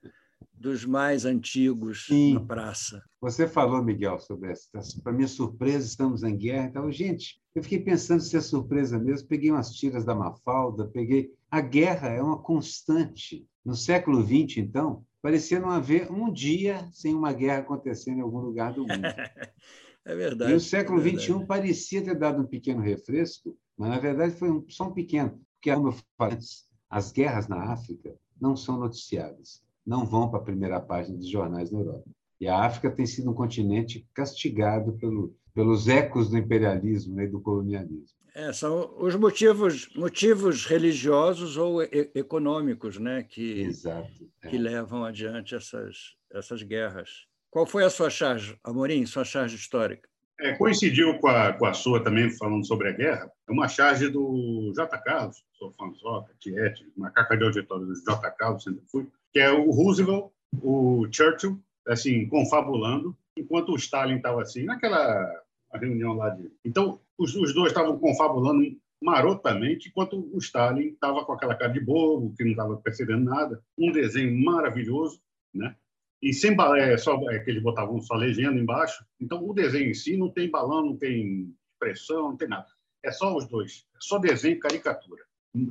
dos 0.58 0.84
mais 0.84 1.24
antigos 1.24 2.06
Sim. 2.06 2.34
na 2.34 2.40
praça. 2.40 3.02
Você 3.20 3.46
falou, 3.46 3.82
Miguel, 3.82 4.18
sobre 4.18 4.50
essa. 4.50 4.68
Para 5.02 5.12
minha 5.12 5.28
surpresa, 5.28 5.86
estamos 5.86 6.22
em 6.22 6.36
guerra. 6.36 6.66
Então, 6.66 6.90
gente, 6.90 7.40
eu 7.54 7.62
fiquei 7.62 7.80
pensando 7.80 8.20
se 8.20 8.36
é 8.36 8.40
surpresa 8.40 8.98
mesmo. 8.98 9.28
Peguei 9.28 9.50
umas 9.50 9.72
tiras 9.72 10.04
da 10.04 10.14
Mafalda, 10.14 10.86
peguei. 10.86 11.32
A 11.50 11.60
guerra 11.60 12.08
é 12.08 12.20
uma 12.20 12.40
constante. 12.42 13.46
No 13.64 13.74
século 13.74 14.22
XX, 14.22 14.58
então, 14.58 15.04
parecia 15.22 15.60
não 15.60 15.70
haver 15.70 16.10
um 16.10 16.32
dia 16.32 16.88
sem 16.92 17.14
uma 17.14 17.32
guerra 17.32 17.60
acontecendo 17.60 18.18
em 18.18 18.22
algum 18.22 18.40
lugar 18.40 18.72
do 18.72 18.80
mundo. 18.80 19.02
é 20.12 20.14
verdade. 20.14 20.52
E 20.52 20.54
o 20.54 20.60
século 20.60 21.00
é 21.00 21.10
XXI 21.10 21.46
parecia 21.46 22.02
ter 22.02 22.18
dado 22.18 22.42
um 22.42 22.46
pequeno 22.46 22.80
refresco, 22.80 23.56
mas 23.76 23.90
na 23.90 23.98
verdade 23.98 24.34
foi 24.34 24.50
um, 24.50 24.64
só 24.68 24.88
um 24.88 24.92
pequeno. 24.92 25.40
Porque, 25.54 25.74
como 25.74 25.88
eu 25.88 25.94
falei 26.16 26.34
antes, 26.34 26.66
as 26.88 27.12
guerras 27.12 27.48
na 27.48 27.72
África 27.72 28.14
não 28.40 28.56
são 28.56 28.78
noticiadas 28.78 29.62
não 29.88 30.04
vão 30.04 30.28
para 30.28 30.38
a 30.38 30.42
primeira 30.42 30.78
página 30.78 31.16
dos 31.16 31.30
jornais 31.30 31.70
na 31.70 31.78
Europa. 31.78 32.04
E 32.38 32.46
a 32.46 32.62
África 32.62 32.90
tem 32.90 33.06
sido 33.06 33.30
um 33.30 33.34
continente 33.34 34.06
castigado 34.12 34.92
pelo, 34.98 35.34
pelos 35.54 35.88
ecos 35.88 36.28
do 36.28 36.36
imperialismo 36.36 37.14
né, 37.14 37.24
e 37.24 37.28
do 37.28 37.40
colonialismo. 37.40 38.18
É, 38.34 38.52
são 38.52 38.94
os 38.98 39.16
motivos, 39.16 39.88
motivos 39.96 40.66
religiosos 40.66 41.56
ou 41.56 41.82
e 41.82 42.10
econômicos 42.14 42.98
né, 42.98 43.22
que, 43.22 43.62
Exato, 43.62 44.30
é. 44.42 44.48
que 44.48 44.58
levam 44.58 45.04
adiante 45.04 45.54
essas, 45.54 46.16
essas 46.30 46.62
guerras. 46.62 47.26
Qual 47.50 47.66
foi 47.66 47.84
a 47.84 47.90
sua 47.90 48.11
charge, 48.11 48.58
Amorim, 48.62 49.06
sua 49.06 49.24
charge 49.24 49.56
histórica? 49.56 50.08
É, 50.40 50.54
coincidiu 50.54 51.18
com 51.18 51.28
a, 51.28 51.52
com 51.52 51.66
a 51.66 51.74
sua 51.74 52.02
também, 52.02 52.30
falando 52.30 52.64
sobre 52.64 52.88
a 52.88 52.92
guerra. 52.92 53.30
É 53.48 53.52
uma 53.52 53.66
charge 53.66 54.08
do 54.08 54.72
J. 54.76 54.96
Carlos, 54.98 55.42
sou 55.54 55.72
fãzoca, 55.72 56.32
Tiete, 56.38 56.87
macaca 56.96 57.37
de 57.37 57.44
auditório 57.44 57.87
do 57.87 57.94
J. 57.94 58.30
Carlos, 58.32 58.62
sempre 58.62 58.84
fui, 58.90 59.08
que 59.32 59.40
é 59.40 59.50
o 59.50 59.70
Roosevelt, 59.70 60.30
o 60.62 61.06
Churchill, 61.11 61.61
assim, 61.88 62.28
confabulando, 62.28 63.16
enquanto 63.37 63.72
o 63.72 63.76
Stalin 63.76 64.16
estava 64.16 64.42
assim, 64.42 64.64
naquela 64.64 65.28
reunião 65.74 66.12
lá 66.12 66.30
de. 66.30 66.50
Então, 66.64 67.00
os, 67.16 67.34
os 67.34 67.52
dois 67.52 67.68
estavam 67.68 67.98
confabulando 67.98 68.62
marotamente, 69.02 69.88
enquanto 69.88 70.28
o 70.32 70.38
Stalin 70.38 70.88
estava 70.88 71.24
com 71.24 71.32
aquela 71.32 71.54
cara 71.54 71.72
de 71.72 71.80
bobo, 71.80 72.34
que 72.37 72.44
não 72.44 72.52
estava 72.52 72.76
percebendo 72.76 73.24
nada, 73.24 73.62
um 73.76 73.90
desenho 73.90 74.37
maravilhoso, 74.44 75.20
né? 75.54 75.74
E 76.20 76.33
sem 76.33 76.57
é, 76.76 76.96
só 76.96 77.18
é, 77.31 77.38
que 77.38 77.50
eles 77.50 77.62
botavam 77.62 78.00
só 78.00 78.14
legenda 78.14 78.59
embaixo. 78.59 79.04
Então, 79.20 79.46
o 79.46 79.54
desenho 79.54 79.90
em 79.90 79.94
si 79.94 80.16
não 80.16 80.31
tem 80.31 80.50
balão, 80.50 80.85
não 80.85 80.96
tem 80.96 81.54
expressão, 81.72 82.31
não 82.31 82.37
tem 82.37 82.48
nada. 82.48 82.66
É 83.04 83.12
só 83.12 83.37
os 83.37 83.46
dois, 83.46 83.87
é 83.94 83.98
só 84.00 84.18
desenho 84.18 84.57
e 84.57 84.61
caricatura. 84.61 85.22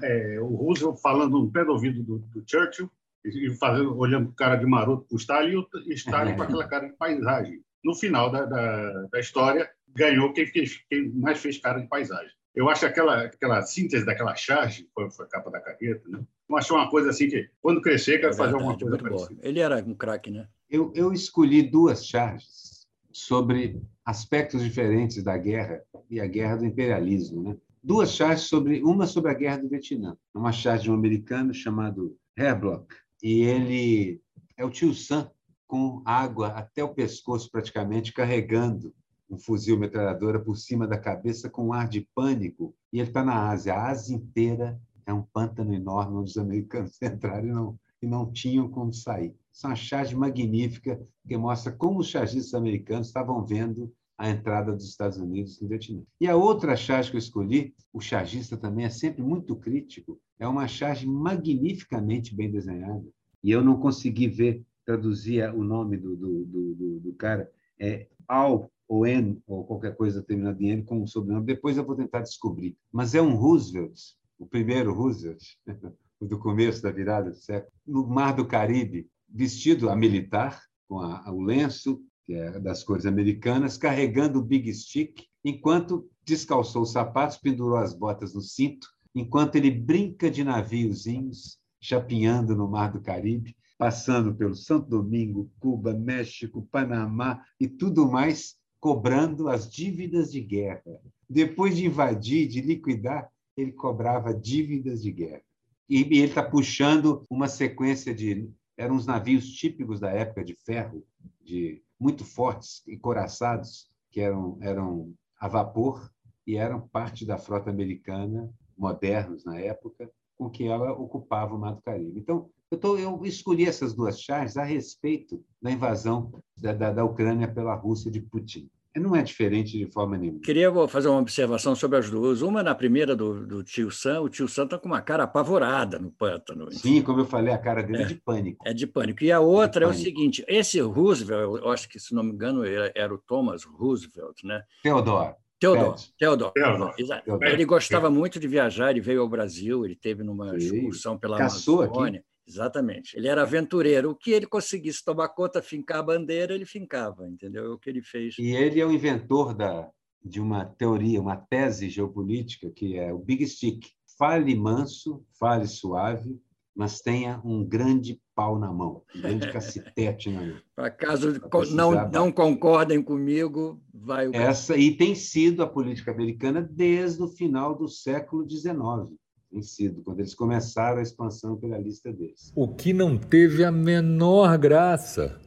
É, 0.01 0.39
o 0.39 0.55
Roosevelt 0.55 0.99
falando 1.01 1.39
no 1.39 1.51
pé 1.51 1.63
do 1.65 1.73
ouvido 1.73 2.01
do, 2.03 2.19
do 2.19 2.43
Churchill 2.47 2.89
e 3.25 3.53
fazendo, 3.55 3.97
olhando 3.97 4.33
cara 4.33 4.55
de 4.55 4.65
maroto 4.65 5.05
para 5.05 5.15
o 5.15 5.19
Stalin 5.19 5.51
e 5.51 5.57
o 5.57 5.93
Stalin 5.93 6.35
com 6.35 6.43
aquela 6.43 6.67
cara 6.67 6.87
de 6.87 6.95
paisagem. 6.95 7.61
No 7.83 7.93
final 7.93 8.31
da, 8.31 8.45
da, 8.45 9.07
da 9.11 9.19
história, 9.19 9.69
ganhou 9.89 10.33
quem, 10.33 10.47
fez, 10.47 10.83
quem 10.89 11.09
mais 11.11 11.39
fez 11.39 11.57
cara 11.57 11.79
de 11.79 11.87
paisagem. 11.87 12.31
Eu 12.57 12.67
acho 12.69 12.87
aquela, 12.87 13.25
aquela 13.25 13.61
síntese 13.61 14.03
daquela 14.03 14.35
charge, 14.35 14.89
foi, 14.91 15.11
foi 15.11 15.25
a 15.27 15.29
capa 15.29 15.51
da 15.51 15.59
carreta, 15.59 16.09
né? 16.09 16.25
Eu 16.49 16.57
acho 16.57 16.73
uma 16.73 16.89
coisa 16.89 17.11
assim 17.11 17.29
que, 17.29 17.47
quando 17.61 17.83
crescer, 17.83 18.17
quero 18.17 18.33
é 18.33 18.35
fazer 18.35 18.55
alguma 18.55 18.75
coisa 18.75 18.97
parecida. 18.97 19.39
Ele 19.43 19.59
era 19.59 19.77
um 19.85 19.93
craque, 19.93 20.31
né? 20.31 20.47
Eu, 20.67 20.91
eu 20.95 21.13
escolhi 21.13 21.61
duas 21.61 22.03
charges 22.03 22.87
sobre 23.11 23.79
aspectos 24.03 24.63
diferentes 24.63 25.21
da 25.21 25.37
guerra 25.37 25.83
e 26.09 26.19
a 26.19 26.25
guerra 26.25 26.55
do 26.55 26.65
imperialismo, 26.65 27.43
né? 27.43 27.55
Duas 27.83 28.11
charges 28.11 28.45
sobre 28.47 28.81
uma 28.81 29.05
sobre 29.05 29.29
a 29.29 29.35
guerra 29.35 29.57
do 29.57 29.69
Vietnã, 29.69 30.17
uma 30.33 30.51
charge 30.51 30.85
de 30.85 30.91
um 30.91 30.95
americano 30.95 31.53
chamado 31.53 32.17
Herblock, 32.35 32.87
e 33.21 33.43
ele 33.43 34.19
é 34.57 34.65
o 34.65 34.71
tio 34.71 34.95
Sam 34.95 35.29
com 35.67 36.01
água 36.03 36.47
até 36.47 36.83
o 36.83 36.89
pescoço 36.89 37.51
praticamente 37.51 38.11
carregando 38.11 38.95
um 39.29 39.37
fuzil 39.37 39.77
metralhadora 39.77 40.39
por 40.39 40.55
cima 40.55 40.87
da 40.87 40.97
cabeça 40.97 41.49
com 41.49 41.67
um 41.67 41.73
ar 41.73 41.87
de 41.87 42.07
pânico 42.15 42.73
e 42.91 42.99
ele 42.99 43.09
está 43.09 43.23
na 43.23 43.49
Ásia. 43.49 43.73
A 43.73 43.89
Ásia 43.89 44.15
inteira 44.15 44.79
é 45.05 45.13
um 45.13 45.21
pântano 45.21 45.73
enorme 45.73 46.17
onde 46.17 46.31
os 46.31 46.37
americanos 46.37 46.97
entraram 47.01 47.47
e 47.47 47.51
não, 47.51 47.79
e 48.01 48.07
não 48.07 48.31
tinham 48.31 48.69
como 48.69 48.93
sair. 48.93 49.35
Isso 49.51 49.65
é 49.65 49.69
uma 49.69 49.75
charge 49.75 50.15
magnífica 50.15 51.01
que 51.27 51.37
mostra 51.37 51.71
como 51.71 51.99
os 51.99 52.07
chargistas 52.07 52.53
americanos 52.53 53.07
estavam 53.07 53.43
vendo 53.45 53.91
a 54.17 54.29
entrada 54.29 54.73
dos 54.73 54.89
Estados 54.89 55.17
Unidos 55.17 55.61
no 55.61 55.67
Vietnã. 55.67 56.01
E 56.19 56.27
a 56.27 56.35
outra 56.35 56.75
charge 56.75 57.11
que 57.11 57.17
eu 57.17 57.19
escolhi, 57.19 57.75
o 57.93 58.01
chargista 58.01 58.57
também 58.57 58.85
é 58.85 58.89
sempre 58.89 59.21
muito 59.21 59.55
crítico, 59.55 60.19
é 60.39 60.47
uma 60.47 60.67
charge 60.67 61.05
magnificamente 61.07 62.35
bem 62.35 62.49
desenhada. 62.49 63.05
E 63.43 63.51
eu 63.51 63.63
não 63.63 63.77
consegui 63.79 64.27
ver, 64.27 64.65
traduzir 64.83 65.47
o 65.53 65.63
nome 65.63 65.97
do, 65.97 66.15
do, 66.15 66.45
do, 66.45 66.99
do 66.99 67.13
cara, 67.13 67.51
é 67.79 68.07
Al 68.27 68.71
ou 68.87 69.05
N, 69.05 69.41
ou 69.45 69.65
qualquer 69.65 69.95
coisa 69.95 70.23
terminada 70.23 70.61
em 70.63 70.69
N 70.69 70.83
com 70.83 71.01
um 71.01 71.07
sobrenome. 71.07 71.45
Depois 71.45 71.77
eu 71.77 71.85
vou 71.85 71.95
tentar 71.95 72.21
descobrir. 72.21 72.77
Mas 72.91 73.13
é 73.13 73.21
um 73.21 73.35
Roosevelt, 73.35 73.99
o 74.39 74.45
primeiro 74.45 74.93
Roosevelt, 74.93 75.43
do 76.21 76.39
começo 76.39 76.81
da 76.81 76.91
virada 76.91 77.29
do 77.31 77.37
século, 77.37 77.71
no 77.85 78.07
Mar 78.07 78.35
do 78.35 78.47
Caribe, 78.47 79.07
vestido 79.27 79.89
a 79.89 79.95
militar, 79.95 80.61
com 80.87 80.99
a, 80.99 81.31
o 81.31 81.41
lenço, 81.41 82.01
que 82.25 82.33
é 82.33 82.59
das 82.59 82.83
cores 82.83 83.05
americanas, 83.05 83.77
carregando 83.77 84.39
o 84.39 84.43
Big 84.43 84.73
Stick, 84.73 85.23
enquanto 85.43 86.09
descalçou 86.25 86.81
os 86.81 86.91
sapatos, 86.91 87.37
pendurou 87.37 87.77
as 87.77 87.93
botas 87.93 88.33
no 88.33 88.41
cinto, 88.41 88.87
enquanto 89.15 89.55
ele 89.55 89.71
brinca 89.71 90.29
de 90.29 90.43
naviozinhos, 90.43 91.57
chapinhando 91.79 92.55
no 92.55 92.67
Mar 92.67 92.91
do 92.91 93.01
Caribe, 93.01 93.55
passando 93.77 94.35
pelo 94.35 94.55
Santo 94.55 94.89
Domingo, 94.89 95.51
Cuba, 95.59 95.93
México, 95.93 96.67
Panamá 96.71 97.41
e 97.59 97.67
tudo 97.67 98.09
mais, 98.09 98.56
cobrando 98.79 99.49
as 99.49 99.69
dívidas 99.69 100.31
de 100.31 100.41
guerra. 100.41 100.99
Depois 101.29 101.75
de 101.75 101.85
invadir, 101.85 102.47
de 102.47 102.61
liquidar, 102.61 103.29
ele 103.55 103.71
cobrava 103.71 104.33
dívidas 104.33 105.01
de 105.01 105.11
guerra. 105.11 105.41
E 105.89 106.01
ele 106.01 106.25
está 106.25 106.43
puxando 106.43 107.25
uma 107.29 107.47
sequência 107.47 108.13
de. 108.13 108.49
Eram 108.77 108.95
uns 108.95 109.07
navios 109.07 109.49
típicos 109.49 109.99
da 109.99 110.11
época 110.11 110.43
de 110.43 110.53
ferro, 110.53 111.03
de 111.41 111.81
muito 111.99 112.23
fortes 112.23 112.83
e 112.85 112.95
coraçados, 112.95 113.89
que 114.11 114.21
eram, 114.21 114.57
eram 114.61 115.13
a 115.39 115.47
vapor 115.47 116.11
e 116.45 116.55
eram 116.55 116.87
parte 116.87 117.25
da 117.25 117.37
frota 117.37 117.71
americana, 117.71 118.53
modernos 118.77 119.43
na 119.43 119.59
época, 119.59 120.11
com 120.37 120.49
que 120.49 120.65
ela 120.65 120.91
ocupava 120.91 121.55
o 121.55 121.59
Mar 121.59 121.73
do 121.73 121.81
Caribe. 121.81 122.19
Então, 122.19 122.49
eu, 122.71 122.77
tô, 122.77 122.97
eu 122.97 123.25
escolhi 123.25 123.65
essas 123.65 123.93
duas 123.93 124.19
charges 124.21 124.57
a 124.57 124.63
respeito 124.63 125.43
da 125.61 125.71
invasão 125.71 126.31
da, 126.57 126.73
da, 126.73 126.91
da 126.91 127.05
Ucrânia 127.05 127.47
pela 127.47 127.75
Rússia 127.75 128.11
de 128.11 128.21
Putin 128.21 128.69
não 128.99 129.15
é 129.15 129.21
diferente 129.21 129.77
de 129.77 129.85
forma 129.85 130.17
nenhuma. 130.17 130.39
Queria 130.41 130.71
fazer 130.87 131.07
uma 131.07 131.19
observação 131.19 131.75
sobre 131.75 131.97
as 131.97 132.09
duas. 132.09 132.41
Uma 132.41 132.63
na 132.63 132.73
primeira 132.73 133.15
do, 133.15 133.45
do 133.45 133.63
tio 133.63 133.91
Sam, 133.91 134.21
o 134.21 134.29
tio 134.29 134.47
Sam 134.47 134.65
está 134.65 134.77
com 134.77 134.87
uma 134.87 135.01
cara 135.01 135.23
apavorada 135.23 135.99
no 135.99 136.11
pântano. 136.11 136.71
Sim, 136.71 137.01
como 137.01 137.21
eu 137.21 137.25
falei, 137.25 137.53
a 137.53 137.57
cara 137.57 137.83
dele 137.83 137.99
é, 137.99 138.01
é 138.01 138.07
de 138.07 138.15
pânico. 138.15 138.67
É 138.67 138.73
de 138.73 138.87
pânico. 138.87 139.23
E 139.23 139.31
a 139.31 139.39
outra 139.39 139.85
é, 139.85 139.87
é 139.87 139.91
o 139.91 139.93
seguinte: 139.93 140.43
esse 140.47 140.79
Roosevelt, 140.79 141.61
eu 141.63 141.69
acho 141.69 141.87
que, 141.87 141.99
se 141.99 142.13
não 142.13 142.23
me 142.23 142.31
engano, 142.31 142.63
era 142.65 143.13
o 143.13 143.17
Thomas 143.17 143.63
Roosevelt, 143.63 144.43
né? 144.43 144.63
Theodore. 144.83 145.35
Teodoro, 145.59 145.95
Teodoro. 146.19 146.53
Exato. 146.99 147.39
Ele 147.41 147.65
gostava 147.65 148.11
muito 148.11 148.39
de 148.39 148.47
viajar, 148.47 148.91
ele 148.91 149.01
veio 149.01 149.21
ao 149.21 149.27
Brasil, 149.27 149.83
ele 149.83 149.95
teve 149.95 150.23
numa 150.23 150.55
excursão 150.55 151.17
pela 151.17 151.35
Caçou 151.35 151.81
Amazônia. 151.81 152.19
Aqui. 152.19 152.36
Exatamente. 152.47 153.17
Ele 153.17 153.27
era 153.27 153.41
aventureiro. 153.41 154.11
O 154.11 154.15
que 154.15 154.31
ele 154.31 154.45
conseguisse 154.45 155.03
tomar 155.03 155.29
conta, 155.29 155.61
fincar 155.61 155.99
a 155.99 156.03
bandeira, 156.03 156.53
ele 156.53 156.65
fincava, 156.65 157.27
entendeu? 157.27 157.65
É 157.65 157.69
o 157.69 157.77
que 157.77 157.89
ele 157.89 158.01
fez. 158.01 158.35
E 158.39 158.55
ele 158.55 158.79
é 158.79 158.85
o 158.85 158.91
inventor 158.91 159.53
da, 159.53 159.89
de 160.23 160.39
uma 160.39 160.65
teoria, 160.65 161.21
uma 161.21 161.35
tese 161.35 161.89
geopolítica, 161.89 162.69
que 162.69 162.97
é 162.97 163.13
o 163.13 163.19
Big 163.19 163.45
Stick. 163.45 163.87
Fale 164.17 164.55
manso, 164.55 165.23
fale 165.37 165.67
suave, 165.67 166.39
mas 166.73 167.01
tenha 167.01 167.41
um 167.43 167.63
grande 167.63 168.19
pau 168.33 168.57
na 168.57 168.71
mão, 168.71 169.03
um 169.15 169.21
grande 169.21 169.51
cacetete 169.51 170.29
na 170.29 170.41
mão. 170.41 170.61
Para 170.75 170.89
caso 170.89 171.33
não, 171.71 172.09
não 172.09 172.31
concordem 172.31 173.03
comigo, 173.03 173.81
vai 173.93 174.27
o. 174.27 174.33
Essa, 174.33 174.77
e 174.77 174.95
tem 174.95 175.13
sido 175.13 175.61
a 175.61 175.67
política 175.67 176.11
americana 176.11 176.61
desde 176.61 177.21
o 177.21 177.27
final 177.27 177.75
do 177.75 177.87
século 177.87 178.49
XIX 178.49 179.17
tem 179.49 179.61
sido, 179.61 180.03
quando 180.03 180.19
eles 180.19 180.35
começaram 180.35 180.99
a 180.99 181.01
expansão 181.01 181.53
imperialista 181.53 182.11
deles. 182.11 182.51
O 182.55 182.67
que 182.67 182.93
não 182.93 183.17
teve 183.17 183.63
a 183.63 183.71
menor 183.71 184.57
graça. 184.57 185.39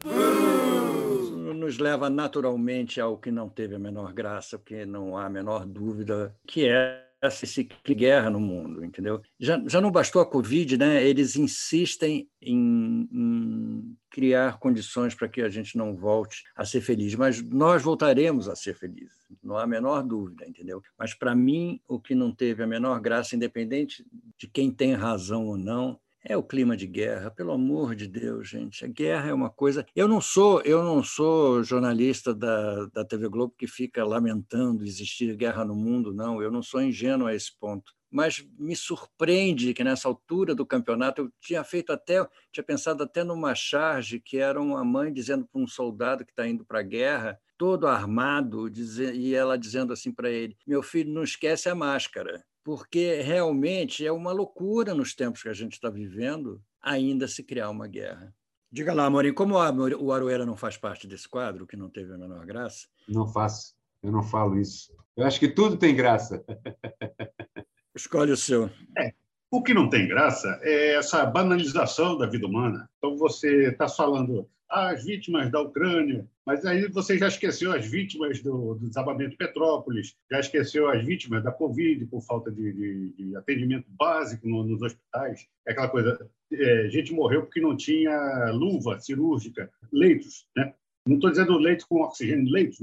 Nos 1.55 1.77
leva 1.77 2.09
naturalmente 2.09 2.99
ao 2.99 3.17
que 3.17 3.31
não 3.31 3.47
teve 3.47 3.75
a 3.75 3.79
menor 3.79 4.11
graça, 4.13 4.57
porque 4.57 4.85
não 4.85 5.15
há 5.15 5.25
a 5.25 5.29
menor 5.29 5.65
dúvida 5.65 6.35
que 6.47 6.67
é 6.67 7.10
esse 7.21 7.69
guerra 7.87 8.29
no 8.29 8.39
mundo, 8.39 8.83
entendeu? 8.83 9.21
Já, 9.39 9.61
já 9.67 9.79
não 9.79 9.91
bastou 9.91 10.21
a 10.21 10.25
Covid, 10.25 10.77
né? 10.77 11.03
Eles 11.03 11.35
insistem 11.35 12.27
em, 12.41 13.07
em 13.11 13.97
criar 14.09 14.57
condições 14.57 15.13
para 15.13 15.29
que 15.29 15.41
a 15.41 15.49
gente 15.49 15.77
não 15.77 15.95
volte 15.95 16.43
a 16.55 16.65
ser 16.65 16.81
feliz, 16.81 17.13
mas 17.15 17.41
nós 17.41 17.83
voltaremos 17.83 18.49
a 18.49 18.55
ser 18.55 18.73
felizes, 18.73 19.17
não 19.43 19.55
há 19.55 19.63
a 19.63 19.67
menor 19.67 20.01
dúvida, 20.03 20.47
entendeu? 20.47 20.81
Mas 20.97 21.13
para 21.13 21.35
mim, 21.35 21.79
o 21.87 21.99
que 21.99 22.15
não 22.15 22.31
teve 22.31 22.63
a 22.63 22.67
menor 22.67 22.99
graça, 22.99 23.35
independente 23.35 24.05
de 24.37 24.47
quem 24.47 24.71
tem 24.71 24.93
razão 24.93 25.45
ou 25.45 25.57
não, 25.57 25.99
é 26.23 26.37
o 26.37 26.43
clima 26.43 26.77
de 26.77 26.85
guerra, 26.85 27.31
pelo 27.31 27.51
amor 27.51 27.95
de 27.95 28.07
Deus, 28.07 28.47
gente. 28.49 28.85
A 28.85 28.87
guerra 28.87 29.29
é 29.29 29.33
uma 29.33 29.49
coisa. 29.49 29.85
Eu 29.95 30.07
não 30.07 30.21
sou, 30.21 30.61
eu 30.61 30.83
não 30.83 31.03
sou 31.03 31.63
jornalista 31.63 32.33
da, 32.33 32.85
da 32.87 33.03
TV 33.03 33.27
Globo 33.27 33.55
que 33.57 33.67
fica 33.67 34.05
lamentando 34.05 34.85
existir 34.85 35.35
guerra 35.35 35.65
no 35.65 35.75
mundo, 35.75 36.13
não. 36.13 36.41
Eu 36.41 36.51
não 36.51 36.61
sou 36.61 36.81
ingênuo 36.81 37.27
a 37.27 37.33
esse 37.33 37.57
ponto. 37.57 37.93
Mas 38.09 38.45
me 38.59 38.75
surpreende 38.75 39.73
que 39.73 39.83
nessa 39.83 40.07
altura 40.07 40.53
do 40.53 40.65
campeonato 40.65 41.21
eu 41.21 41.31
tinha 41.39 41.63
feito 41.63 41.93
até, 41.93 42.27
tinha 42.51 42.63
pensado 42.63 43.03
até 43.03 43.23
numa 43.23 43.55
charge 43.55 44.19
que 44.19 44.37
era 44.37 44.61
uma 44.61 44.83
mãe 44.83 45.13
dizendo 45.13 45.47
para 45.47 45.61
um 45.61 45.67
soldado 45.67 46.25
que 46.25 46.31
está 46.31 46.45
indo 46.45 46.65
para 46.65 46.81
a 46.81 46.83
guerra, 46.83 47.39
todo 47.57 47.87
armado, 47.87 48.69
e 49.13 49.33
ela 49.33 49.57
dizendo 49.57 49.93
assim 49.93 50.11
para 50.11 50.29
ele: 50.29 50.57
"Meu 50.67 50.83
filho, 50.83 51.13
não 51.13 51.23
esquece 51.23 51.69
a 51.69 51.75
máscara" 51.75 52.43
porque 52.63 53.21
realmente 53.21 54.05
é 54.05 54.11
uma 54.11 54.31
loucura 54.31 54.93
nos 54.93 55.15
tempos 55.15 55.41
que 55.41 55.49
a 55.49 55.53
gente 55.53 55.73
está 55.73 55.89
vivendo 55.89 56.61
ainda 56.81 57.27
se 57.27 57.43
criar 57.43 57.69
uma 57.69 57.87
guerra. 57.87 58.33
Diga 58.71 58.93
lá, 58.93 59.05
Amorim, 59.05 59.33
como 59.33 59.55
o 59.55 60.11
Aroeira 60.11 60.45
não 60.45 60.55
faz 60.55 60.77
parte 60.77 61.05
desse 61.05 61.27
quadro, 61.27 61.67
que 61.67 61.75
não 61.75 61.89
teve 61.89 62.13
a 62.13 62.17
menor 62.17 62.45
graça? 62.45 62.87
Não 63.07 63.27
faço, 63.27 63.75
eu 64.01 64.11
não 64.11 64.23
falo 64.23 64.57
isso. 64.57 64.93
Eu 65.15 65.25
acho 65.25 65.39
que 65.39 65.49
tudo 65.49 65.75
tem 65.77 65.95
graça. 65.95 66.43
Escolhe 67.93 68.31
o 68.31 68.37
seu. 68.37 68.69
É, 68.97 69.13
o 69.49 69.61
que 69.61 69.73
não 69.73 69.89
tem 69.89 70.07
graça 70.07 70.57
é 70.61 70.95
essa 70.95 71.25
banalização 71.25 72.17
da 72.17 72.25
vida 72.25 72.47
humana. 72.47 72.89
Então, 72.97 73.17
você 73.17 73.69
está 73.69 73.89
falando 73.89 74.49
as 74.71 75.03
vítimas 75.03 75.51
da 75.51 75.59
Ucrânia, 75.59 76.25
mas 76.45 76.65
aí 76.65 76.87
você 76.87 77.17
já 77.17 77.27
esqueceu 77.27 77.73
as 77.73 77.85
vítimas 77.85 78.41
do, 78.41 78.75
do 78.75 78.87
desabamento 78.87 79.31
de 79.31 79.37
Petrópolis, 79.37 80.15
já 80.31 80.39
esqueceu 80.39 80.89
as 80.89 81.05
vítimas 81.05 81.43
da 81.43 81.51
Covid 81.51 82.05
por 82.05 82.21
falta 82.21 82.49
de, 82.49 82.71
de, 82.71 83.09
de 83.11 83.35
atendimento 83.35 83.85
básico 83.89 84.47
no, 84.47 84.63
nos 84.63 84.81
hospitais. 84.81 85.45
É 85.67 85.73
aquela 85.73 85.89
coisa, 85.89 86.17
é, 86.53 86.89
gente 86.89 87.13
morreu 87.13 87.41
porque 87.41 87.59
não 87.59 87.75
tinha 87.75 88.49
luva 88.51 88.97
cirúrgica, 88.99 89.69
leitos, 89.91 90.47
né? 90.55 90.73
Não 91.05 91.15
estou 91.15 91.31
dizendo 91.31 91.57
leitos 91.57 91.85
com 91.85 92.03
oxigênio, 92.03 92.51
leitos. 92.51 92.79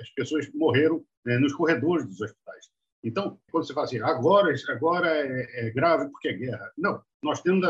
As 0.00 0.10
pessoas 0.10 0.50
morreram 0.54 1.04
né, 1.24 1.38
nos 1.38 1.52
corredores 1.52 2.06
dos 2.06 2.20
hospitais. 2.20 2.70
Então, 3.04 3.38
quando 3.50 3.66
você 3.66 3.74
fala 3.74 3.86
assim, 3.86 4.00
agora, 4.00 4.54
agora 4.70 5.08
é, 5.08 5.66
é 5.66 5.70
grave 5.70 6.10
porque 6.10 6.28
é 6.28 6.32
guerra. 6.32 6.72
Não, 6.78 7.02
nós 7.22 7.42
temos 7.42 7.64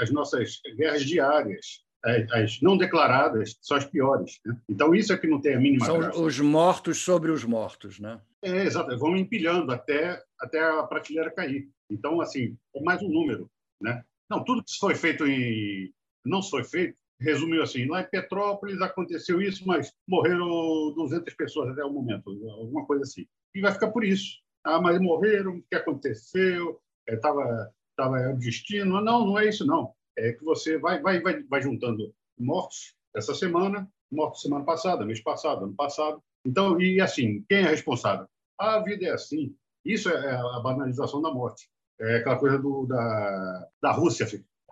as 0.00 0.10
nossas 0.10 0.60
guerras 0.76 1.02
diárias 1.04 1.83
as 2.32 2.60
não 2.60 2.76
declaradas 2.76 3.58
são 3.62 3.76
as 3.76 3.84
piores. 3.84 4.38
Né? 4.44 4.56
Então, 4.68 4.94
isso 4.94 5.12
é 5.12 5.16
que 5.16 5.26
não 5.26 5.40
tem 5.40 5.54
a 5.54 5.60
mínima 5.60 5.86
São 5.86 5.98
graça. 5.98 6.20
os 6.20 6.38
mortos 6.38 6.98
sobre 6.98 7.30
os 7.30 7.44
mortos, 7.44 7.98
né? 7.98 8.20
É, 8.42 8.64
exato. 8.64 8.96
Vão 8.98 9.16
empilhando 9.16 9.72
até, 9.72 10.22
até 10.38 10.62
a 10.62 10.82
prateleira 10.82 11.30
cair. 11.30 11.68
Então, 11.90 12.20
assim, 12.20 12.56
é 12.76 12.82
mais 12.82 13.02
um 13.02 13.08
número. 13.08 13.50
Né? 13.80 14.04
Não, 14.30 14.44
tudo 14.44 14.62
que 14.62 14.78
foi 14.78 14.94
feito 14.94 15.26
em... 15.26 15.92
Não 16.24 16.42
foi 16.42 16.64
feito, 16.64 16.96
resumiu 17.20 17.62
assim, 17.62 17.86
lá 17.86 18.00
em 18.00 18.08
Petrópolis 18.08 18.80
aconteceu 18.80 19.42
isso, 19.42 19.66
mas 19.66 19.92
morreram 20.08 20.92
200 20.94 21.34
pessoas 21.34 21.70
até 21.70 21.84
o 21.84 21.90
momento, 21.90 22.30
alguma 22.30 22.86
coisa 22.86 23.02
assim. 23.02 23.26
E 23.54 23.60
vai 23.60 23.72
ficar 23.72 23.90
por 23.90 24.04
isso. 24.04 24.38
Ah, 24.64 24.80
mas 24.80 24.98
morreram, 24.98 25.56
o 25.56 25.62
que 25.62 25.76
aconteceu? 25.76 26.80
Estava 27.06 27.42
é, 27.42 27.70
tava 27.94 28.32
o 28.32 28.38
destino. 28.38 29.02
Não, 29.02 29.26
não 29.26 29.38
é 29.38 29.48
isso, 29.48 29.66
não 29.66 29.92
é 30.16 30.32
que 30.32 30.44
você 30.44 30.78
vai, 30.78 31.00
vai, 31.00 31.20
vai, 31.20 31.42
vai 31.42 31.62
juntando 31.62 32.14
mortos 32.38 32.94
essa 33.14 33.34
semana, 33.34 33.88
mortos 34.10 34.42
semana 34.42 34.64
passada, 34.64 35.04
mês 35.04 35.20
passado, 35.20 35.64
ano 35.64 35.74
passado. 35.74 36.22
Então, 36.46 36.80
e 36.80 37.00
assim, 37.00 37.44
quem 37.48 37.58
é 37.58 37.68
responsável? 37.68 38.26
A 38.58 38.80
vida 38.80 39.06
é 39.06 39.10
assim. 39.10 39.54
Isso 39.84 40.08
é 40.08 40.36
a 40.36 40.60
banalização 40.60 41.20
da 41.20 41.32
morte. 41.32 41.68
É 42.00 42.16
aquela 42.16 42.36
coisa 42.36 42.58
do, 42.58 42.86
da, 42.86 43.68
da 43.82 43.92
Rússia. 43.92 44.26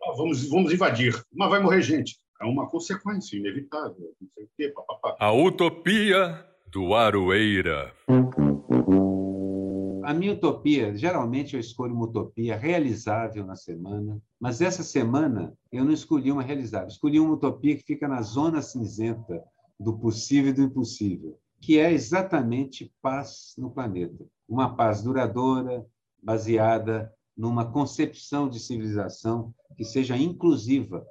Ah, 0.05 0.13
vamos, 0.17 0.49
vamos 0.49 0.73
invadir, 0.73 1.15
mas 1.33 1.51
vai 1.51 1.61
morrer 1.61 1.83
gente. 1.83 2.19
É 2.41 2.45
uma 2.45 2.69
consequência 2.69 3.37
inevitável. 3.37 4.15
Não 4.21 4.29
sei 4.35 4.45
o 4.45 4.49
quê. 4.57 4.75
A 5.19 5.33
utopia 5.33 6.45
do 6.67 6.95
Aroeira. 6.95 7.93
A 10.05 10.15
minha 10.15 10.33
utopia, 10.33 10.97
geralmente 10.97 11.55
eu 11.55 11.61
escolho 11.61 11.95
uma 11.95 12.05
utopia 12.05 12.57
realizável 12.57 13.47
na 13.47 13.57
semana, 13.57 14.21
mas 14.41 14.61
essa 14.61 14.83
semana 14.83 15.57
eu 15.71 15.85
não 15.85 15.93
escolhi 15.93 16.33
uma 16.33 16.43
realizável, 16.43 16.89
escolhi 16.89 17.21
uma 17.21 17.35
utopia 17.35 17.77
que 17.77 17.85
fica 17.85 18.09
na 18.09 18.23
zona 18.23 18.63
cinzenta 18.63 19.43
do 19.79 19.99
possível 19.99 20.51
e 20.51 20.55
do 20.55 20.63
impossível, 20.63 21.39
que 21.61 21.79
é 21.79 21.93
exatamente 21.93 22.93
paz 23.01 23.55
no 23.57 23.71
planeta. 23.71 24.25
Uma 24.49 24.75
paz 24.75 25.03
duradoura, 25.03 25.87
baseada 26.23 27.13
numa 27.37 27.65
concepção 27.71 28.49
de 28.49 28.61
civilização 28.61 29.55
que 29.77 29.85
seja 29.85 30.17
inclusiva. 30.17 31.05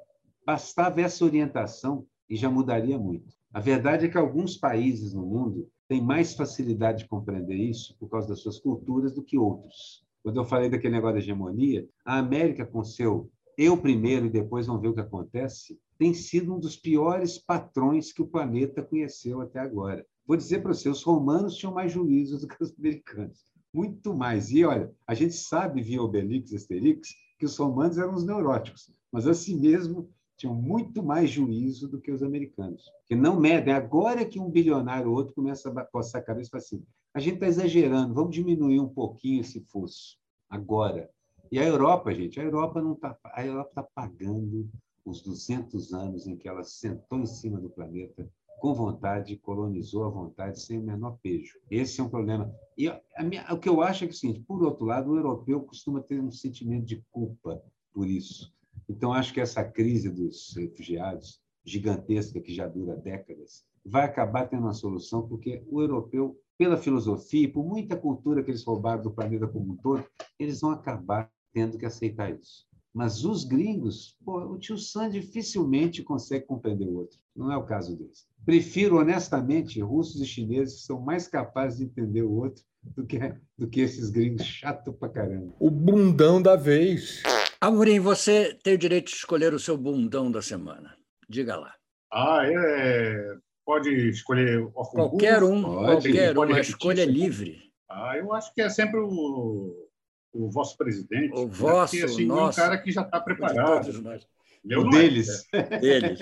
Bastava 0.45 1.01
essa 1.01 1.25
orientação 1.25 2.05
e 2.29 2.35
já 2.35 2.49
mudaria 2.49 2.97
muito. 2.97 3.35
A 3.53 3.59
verdade 3.59 4.05
é 4.05 4.09
que 4.09 4.17
alguns 4.17 4.55
países 4.55 5.13
no 5.13 5.25
mundo 5.25 5.69
têm 5.91 6.01
mais 6.01 6.33
facilidade 6.33 6.99
de 6.99 7.09
compreender 7.09 7.57
isso 7.57 7.97
por 7.99 8.09
causa 8.09 8.29
das 8.29 8.39
suas 8.39 8.57
culturas 8.57 9.13
do 9.13 9.21
que 9.21 9.37
outros. 9.37 10.05
Quando 10.23 10.37
eu 10.37 10.45
falei 10.45 10.69
daquele 10.69 10.93
negócio 10.93 11.15
da 11.15 11.19
hegemonia, 11.19 11.85
a 12.05 12.17
América, 12.17 12.65
com 12.65 12.81
seu 12.81 13.29
eu 13.57 13.75
primeiro 13.75 14.27
e 14.27 14.29
depois 14.29 14.67
vamos 14.67 14.81
ver 14.81 14.87
o 14.87 14.93
que 14.93 15.01
acontece, 15.01 15.77
tem 15.97 16.13
sido 16.13 16.55
um 16.55 16.59
dos 16.61 16.77
piores 16.77 17.37
patrões 17.37 18.13
que 18.13 18.21
o 18.21 18.25
planeta 18.25 18.81
conheceu 18.81 19.41
até 19.41 19.59
agora. 19.59 20.05
Vou 20.25 20.37
dizer 20.37 20.61
para 20.61 20.73
você, 20.73 20.87
os 20.87 21.03
romanos 21.03 21.57
tinham 21.57 21.73
mais 21.73 21.91
juízo 21.91 22.39
do 22.39 22.47
que 22.47 22.63
os 22.63 22.73
americanos. 22.79 23.43
Muito 23.73 24.15
mais. 24.15 24.49
E 24.49 24.63
olha, 24.63 24.89
a 25.05 25.13
gente 25.13 25.33
sabe 25.33 25.81
via 25.81 26.01
Obelix 26.01 26.53
e 26.53 26.55
Asterix 26.55 27.09
que 27.37 27.45
os 27.45 27.57
romanos 27.57 27.97
eram 27.97 28.13
os 28.13 28.23
neuróticos, 28.23 28.89
mas 29.11 29.27
assim 29.27 29.59
mesmo 29.59 30.09
tinham 30.41 30.55
muito 30.55 31.03
mais 31.03 31.29
juízo 31.29 31.87
do 31.87 32.01
que 32.01 32.11
os 32.11 32.23
americanos, 32.23 32.91
que 33.05 33.15
não 33.15 33.39
medem. 33.39 33.73
Agora 33.73 34.25
que 34.25 34.39
um 34.39 34.49
bilionário 34.49 35.09
ou 35.09 35.15
outro 35.15 35.35
começa 35.35 35.69
a 35.69 35.85
coçar 35.85 36.19
a 36.19 36.25
cabeça 36.25 36.47
e 36.47 36.51
fala 36.51 36.63
assim: 36.63 36.83
a 37.13 37.19
gente 37.19 37.35
está 37.35 37.47
exagerando, 37.47 38.15
vamos 38.15 38.35
diminuir 38.35 38.79
um 38.79 38.89
pouquinho 38.89 39.41
esse 39.41 39.61
fosso. 39.61 40.17
Agora. 40.49 41.09
E 41.51 41.59
a 41.59 41.65
Europa, 41.65 42.13
gente, 42.13 42.39
a 42.39 42.43
Europa 42.43 42.81
não 42.81 42.93
está. 42.93 43.17
A 43.25 43.45
Europa 43.45 43.69
está 43.69 43.83
pagando 43.83 44.69
os 45.05 45.21
200 45.21 45.93
anos 45.93 46.25
em 46.25 46.35
que 46.35 46.47
ela 46.47 46.63
sentou 46.63 47.19
em 47.19 47.25
cima 47.25 47.59
do 47.59 47.69
planeta 47.69 48.27
com 48.59 48.73
vontade, 48.73 49.37
colonizou 49.37 50.05
à 50.05 50.09
vontade, 50.09 50.61
sem 50.61 50.79
o 50.79 50.83
menor 50.83 51.17
pejo. 51.21 51.59
Esse 51.69 51.99
é 51.99 52.03
um 52.03 52.09
problema. 52.09 52.53
E 52.77 52.91
minha, 53.23 53.45
o 53.51 53.59
que 53.59 53.67
eu 53.67 53.81
acho 53.81 54.05
é 54.05 54.07
que, 54.07 54.13
seguinte, 54.13 54.39
por 54.41 54.63
outro 54.63 54.85
lado, 54.85 55.11
o 55.11 55.17
europeu 55.17 55.61
costuma 55.61 55.99
ter 55.99 56.21
um 56.21 56.31
sentimento 56.31 56.85
de 56.85 57.03
culpa 57.11 57.61
por 57.91 58.07
isso. 58.07 58.53
Então, 58.89 59.13
acho 59.13 59.33
que 59.33 59.41
essa 59.41 59.63
crise 59.63 60.09
dos 60.09 60.53
refugiados, 60.55 61.41
gigantesca, 61.63 62.41
que 62.41 62.53
já 62.53 62.67
dura 62.67 62.95
décadas, 62.95 63.63
vai 63.85 64.05
acabar 64.05 64.47
tendo 64.47 64.63
uma 64.63 64.73
solução, 64.73 65.27
porque 65.27 65.63
o 65.67 65.81
europeu, 65.81 66.37
pela 66.57 66.77
filosofia 66.77 67.43
e 67.43 67.51
por 67.51 67.65
muita 67.65 67.95
cultura 67.95 68.43
que 68.43 68.51
eles 68.51 68.63
roubaram 68.63 69.01
do 69.01 69.11
planeta 69.11 69.47
como 69.47 69.73
um 69.73 69.77
todo, 69.77 70.05
eles 70.39 70.61
vão 70.61 70.71
acabar 70.71 71.31
tendo 71.53 71.77
que 71.77 71.85
aceitar 71.85 72.31
isso. 72.31 72.65
Mas 72.93 73.23
os 73.23 73.45
gringos, 73.45 74.17
pô, 74.23 74.39
o 74.39 74.59
tio 74.59 74.77
Sam 74.77 75.09
dificilmente 75.09 76.03
consegue 76.03 76.45
compreender 76.45 76.85
o 76.85 76.95
outro. 76.95 77.17
Não 77.35 77.51
é 77.51 77.55
o 77.55 77.65
caso 77.65 77.95
deles. 77.95 78.27
Prefiro, 78.45 78.97
honestamente, 78.97 79.79
russos 79.79 80.19
e 80.21 80.25
chineses 80.25 80.83
são 80.83 80.99
mais 80.99 81.27
capazes 81.27 81.79
de 81.79 81.85
entender 81.85 82.23
o 82.23 82.33
outro 82.33 82.63
do 82.83 83.05
que, 83.05 83.17
do 83.57 83.67
que 83.67 83.79
esses 83.79 84.09
gringos 84.09 84.43
chato 84.43 84.91
pra 84.91 85.07
caramba. 85.07 85.53
O 85.59 85.69
bundão 85.69 86.41
da 86.41 86.57
vez. 86.57 87.23
Amorim, 87.61 87.99
você 87.99 88.57
tem 88.63 88.73
o 88.73 88.77
direito 88.77 89.11
de 89.11 89.17
escolher 89.17 89.53
o 89.53 89.59
seu 89.59 89.77
bundão 89.77 90.31
da 90.31 90.41
semana. 90.41 90.97
Diga 91.29 91.55
lá. 91.55 91.75
Ah, 92.11 92.41
é. 92.43 93.37
Pode 93.63 93.89
escolher 94.09 94.67
qualquer 94.71 95.43
um, 95.43 95.61
pode, 95.61 96.11
qualquer 96.11 96.35
um, 96.35 96.41
a 96.41 96.59
escolha 96.59 97.03
é 97.03 97.05
livre. 97.05 97.71
Ah, 97.87 98.17
eu 98.17 98.33
acho 98.33 98.51
que 98.55 98.63
é 98.63 98.69
sempre 98.69 98.99
o, 98.99 99.87
o 100.33 100.49
vosso 100.49 100.75
presidente. 100.75 101.33
O 101.35 101.45
né? 101.45 101.51
vosso, 101.51 101.91
Porque, 101.93 102.05
assim, 102.11 102.25
nosso, 102.25 102.59
é 102.59 102.63
um 102.63 102.65
cara 102.65 102.77
que 102.81 102.91
já 102.91 103.03
está 103.03 103.21
preparado. 103.21 103.91
Meu 104.65 104.81
o 104.81 104.89
deles. 104.89 105.47
É. 105.53 105.61
deles. 105.79 106.19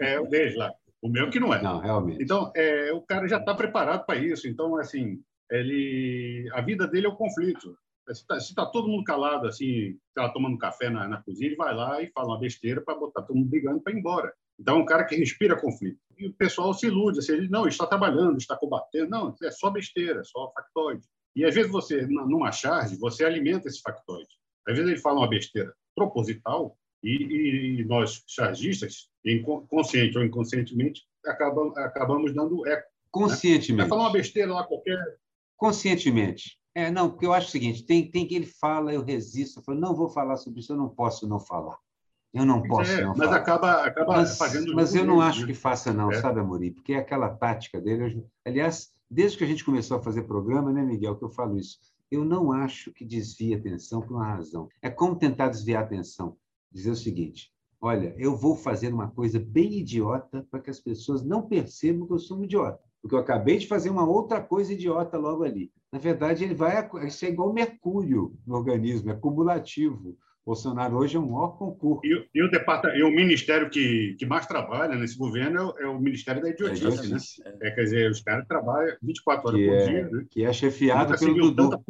É, 0.00 0.20
o 0.20 0.26
deles 0.28 0.56
lá. 0.56 0.72
O 1.02 1.08
meu 1.08 1.28
que 1.28 1.40
não 1.40 1.52
é. 1.52 1.60
Não, 1.60 1.80
realmente. 1.80 2.22
Então, 2.22 2.52
é, 2.54 2.92
o 2.92 3.02
cara 3.02 3.26
já 3.26 3.38
está 3.38 3.52
preparado 3.52 4.06
para 4.06 4.18
isso. 4.20 4.46
Então, 4.46 4.76
assim, 4.76 5.20
ele, 5.50 6.48
a 6.52 6.60
vida 6.60 6.86
dele 6.86 7.06
é 7.06 7.10
o 7.10 7.16
conflito. 7.16 7.76
Se 8.14 8.22
está 8.22 8.64
tá 8.64 8.70
todo 8.70 8.88
mundo 8.88 9.04
calado, 9.04 9.46
assim, 9.46 9.98
tá 10.14 10.28
tomando 10.30 10.58
café 10.58 10.88
na, 10.90 11.06
na 11.08 11.22
cozinha, 11.22 11.48
ele 11.48 11.56
vai 11.56 11.74
lá 11.74 12.02
e 12.02 12.10
fala 12.10 12.28
uma 12.28 12.40
besteira 12.40 12.80
para 12.80 12.98
botar 12.98 13.22
todo 13.22 13.36
mundo 13.36 13.48
brigando 13.48 13.80
para 13.80 13.92
ir 13.92 13.98
embora. 13.98 14.32
Então, 14.58 14.76
é 14.76 14.82
um 14.82 14.86
cara 14.86 15.04
que 15.04 15.14
respira 15.14 15.60
conflito. 15.60 15.98
E 16.18 16.26
o 16.26 16.32
pessoal 16.32 16.74
se 16.74 16.86
ilude, 16.86 17.20
assim, 17.20 17.32
ele 17.32 17.48
não, 17.48 17.68
está 17.68 17.86
trabalhando, 17.86 18.38
está 18.38 18.56
combatendo. 18.56 19.10
Não, 19.10 19.34
é 19.42 19.50
só 19.50 19.70
besteira, 19.70 20.24
só 20.24 20.52
factoide. 20.52 21.06
E 21.36 21.44
às 21.44 21.54
vezes 21.54 21.70
você, 21.70 22.04
numa 22.06 22.50
charge, 22.50 22.96
você 22.96 23.24
alimenta 23.24 23.68
esses 23.68 23.80
factóides. 23.80 24.36
Às 24.66 24.76
vezes 24.76 24.90
ele 24.90 25.00
fala 25.00 25.20
uma 25.20 25.28
besteira 25.28 25.72
proposital 25.94 26.76
e, 27.02 27.78
e 27.80 27.84
nós 27.84 28.24
chargistas, 28.26 29.08
consciente 29.68 30.18
ou 30.18 30.24
inconscientemente, 30.24 31.02
acabam, 31.24 31.72
acabamos 31.76 32.34
dando 32.34 32.66
eco. 32.66 32.82
Né? 32.82 32.88
Conscientemente. 33.10 33.72
Né? 33.72 33.78
Vai 33.78 33.88
falar 33.88 34.02
uma 34.02 34.12
besteira 34.12 34.52
lá 34.52 34.64
qualquer. 34.64 34.98
Conscientemente. 35.56 36.57
É, 36.74 36.90
não, 36.90 37.10
porque 37.10 37.26
eu 37.26 37.32
acho 37.32 37.48
o 37.48 37.50
seguinte: 37.50 37.84
tem, 37.84 38.10
tem 38.10 38.26
que 38.26 38.34
ele 38.34 38.46
fala, 38.46 38.92
eu 38.92 39.02
resisto, 39.02 39.58
eu 39.58 39.64
falo, 39.64 39.80
não 39.80 39.94
vou 39.94 40.08
falar 40.08 40.36
sobre 40.36 40.60
isso, 40.60 40.72
eu 40.72 40.76
não 40.76 40.88
posso 40.88 41.26
não 41.26 41.40
falar. 41.40 41.78
Eu 42.32 42.44
não 42.44 42.62
posso 42.62 42.90
é, 42.90 43.02
não 43.02 43.14
mas 43.16 43.26
falar. 43.26 43.36
acaba, 43.36 43.72
acaba 43.84 44.16
mas, 44.18 44.36
fazendo. 44.36 44.74
Mas 44.74 44.94
eu 44.94 45.04
não 45.04 45.20
acho 45.20 45.40
né? 45.40 45.46
que 45.46 45.54
faça, 45.54 45.92
não, 45.92 46.12
é. 46.12 46.20
sabe, 46.20 46.40
Amorim? 46.40 46.72
Porque 46.72 46.92
é 46.92 46.98
aquela 46.98 47.30
tática 47.30 47.80
dele. 47.80 48.24
Aliás, 48.44 48.92
desde 49.10 49.38
que 49.38 49.44
a 49.44 49.46
gente 49.46 49.64
começou 49.64 49.96
a 49.96 50.02
fazer 50.02 50.22
programa, 50.22 50.70
né, 50.70 50.82
Miguel, 50.82 51.16
que 51.16 51.24
eu 51.24 51.30
falo 51.30 51.56
isso, 51.56 51.78
eu 52.10 52.24
não 52.24 52.52
acho 52.52 52.92
que 52.92 53.04
desvia 53.04 53.56
atenção 53.56 54.02
por 54.02 54.14
uma 54.14 54.26
razão. 54.26 54.68
É 54.82 54.90
como 54.90 55.16
tentar 55.16 55.48
desviar 55.48 55.82
a 55.82 55.86
atenção. 55.86 56.36
Dizer 56.70 56.90
o 56.90 56.96
seguinte: 56.96 57.50
olha, 57.80 58.14
eu 58.18 58.36
vou 58.36 58.54
fazer 58.54 58.92
uma 58.92 59.10
coisa 59.10 59.38
bem 59.38 59.78
idiota 59.78 60.46
para 60.50 60.60
que 60.60 60.70
as 60.70 60.80
pessoas 60.80 61.24
não 61.24 61.48
percebam 61.48 62.06
que 62.06 62.12
eu 62.12 62.18
sou 62.18 62.38
um 62.38 62.44
idiota. 62.44 62.87
Porque 63.08 63.14
eu 63.14 63.20
acabei 63.20 63.56
de 63.56 63.66
fazer 63.66 63.88
uma 63.88 64.06
outra 64.06 64.38
coisa 64.38 64.74
idiota 64.74 65.16
logo 65.16 65.42
ali. 65.42 65.72
Na 65.90 65.98
verdade, 65.98 66.44
ele 66.44 66.54
vai. 66.54 66.86
Isso 67.06 67.24
é 67.24 67.28
igual 67.28 67.54
mercúrio 67.54 68.36
no 68.46 68.54
organismo, 68.54 69.10
é 69.10 69.14
cumulativo. 69.14 70.14
Bolsonaro 70.44 70.96
hoje 70.96 71.16
é 71.16 71.20
um 71.20 71.30
maior 71.30 71.56
concurso. 71.56 72.02
E, 72.04 72.28
e, 72.34 72.42
o, 72.42 72.50
departamento, 72.50 72.98
e 72.98 73.02
o 73.02 73.10
ministério 73.10 73.70
que, 73.70 74.14
que 74.18 74.26
mais 74.26 74.46
trabalha 74.46 74.94
nesse 74.94 75.16
governo 75.16 75.58
é 75.58 75.62
o, 75.62 75.78
é 75.78 75.86
o 75.86 75.98
Ministério 75.98 76.42
da 76.42 76.50
Idiotice. 76.50 77.42
né? 77.42 77.58
É, 77.62 77.70
quer 77.70 77.82
dizer, 77.82 78.10
os 78.10 78.20
caras 78.20 78.46
trabalham 78.46 78.96
24 79.02 79.48
horas 79.48 79.60
que 79.60 79.66
por 79.66 79.74
é, 79.74 79.86
dia. 79.86 80.08
Né? 80.10 80.26
Que 80.30 80.44
é 80.44 80.52
chefiado 80.52 81.18
pelo 81.18 81.50
Dudu. 81.50 81.84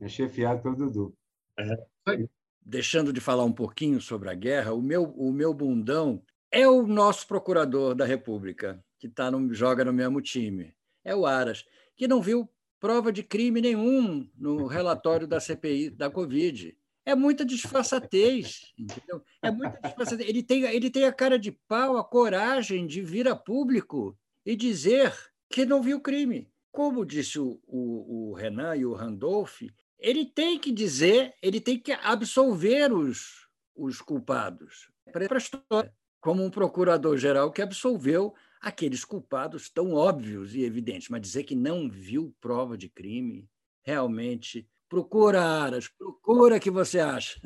É 0.00 0.08
chefiado 0.08 0.62
pelo 0.62 0.76
Dudu. 0.76 1.14
É, 1.58 1.64
isso 1.64 1.80
aí. 2.06 2.28
Deixando 2.64 3.12
de 3.12 3.20
falar 3.20 3.44
um 3.44 3.52
pouquinho 3.52 4.00
sobre 4.00 4.30
a 4.30 4.34
guerra, 4.34 4.72
o 4.72 4.82
meu, 4.82 5.04
o 5.16 5.32
meu 5.32 5.54
bundão 5.54 6.20
é 6.50 6.66
o 6.66 6.86
nosso 6.86 7.26
procurador 7.26 7.94
da 7.94 8.04
República, 8.04 8.82
que 8.98 9.08
tá 9.08 9.30
no, 9.30 9.52
joga 9.52 9.84
no 9.84 9.92
mesmo 9.92 10.20
time. 10.20 10.74
É 11.04 11.14
o 11.14 11.26
Aras, 11.26 11.64
que 11.96 12.08
não 12.08 12.20
viu 12.20 12.48
prova 12.80 13.12
de 13.12 13.22
crime 13.22 13.60
nenhum 13.60 14.28
no 14.36 14.66
relatório 14.66 15.26
da 15.26 15.40
CPI 15.40 15.90
da 15.90 16.10
Covid 16.10 16.76
é 17.06 17.14
muita 17.14 17.44
disfarçatez, 17.44 18.74
entendeu? 18.76 19.22
É 19.40 19.48
muita 19.48 19.78
disfarçatez. 19.80 20.28
Ele 20.28 20.42
tem, 20.42 20.64
ele 20.64 20.90
tem 20.90 21.04
a 21.04 21.12
cara 21.12 21.38
de 21.38 21.52
pau, 21.52 21.96
a 21.96 22.04
coragem 22.04 22.84
de 22.84 23.00
vir 23.00 23.28
a 23.28 23.36
público 23.36 24.18
e 24.44 24.56
dizer 24.56 25.14
que 25.48 25.64
não 25.64 25.80
viu 25.80 26.00
crime. 26.00 26.50
Como 26.72 27.06
disse 27.06 27.38
o, 27.38 27.60
o, 27.64 28.30
o 28.30 28.34
Renan 28.34 28.74
e 28.76 28.84
o 28.84 28.92
Randolph, 28.92 29.62
ele 29.98 30.26
tem 30.26 30.58
que 30.58 30.72
dizer, 30.72 31.32
ele 31.40 31.60
tem 31.60 31.78
que 31.78 31.92
absolver 31.92 32.92
os, 32.92 33.48
os 33.74 34.02
culpados 34.02 34.90
para 35.12 35.32
a 35.32 35.38
história, 35.38 35.94
como 36.20 36.44
um 36.44 36.50
procurador-geral 36.50 37.52
que 37.52 37.62
absolveu 37.62 38.34
aqueles 38.60 39.04
culpados 39.04 39.70
tão 39.70 39.92
óbvios 39.92 40.54
e 40.54 40.62
evidentes, 40.62 41.08
mas 41.08 41.20
dizer 41.20 41.44
que 41.44 41.54
não 41.54 41.88
viu 41.88 42.34
prova 42.40 42.76
de 42.76 42.88
crime, 42.88 43.48
realmente 43.82 44.68
Procura, 44.88 45.42
Aras, 45.42 45.88
procura 45.88 46.60
que 46.60 46.70
você 46.70 47.00
acha. 47.00 47.40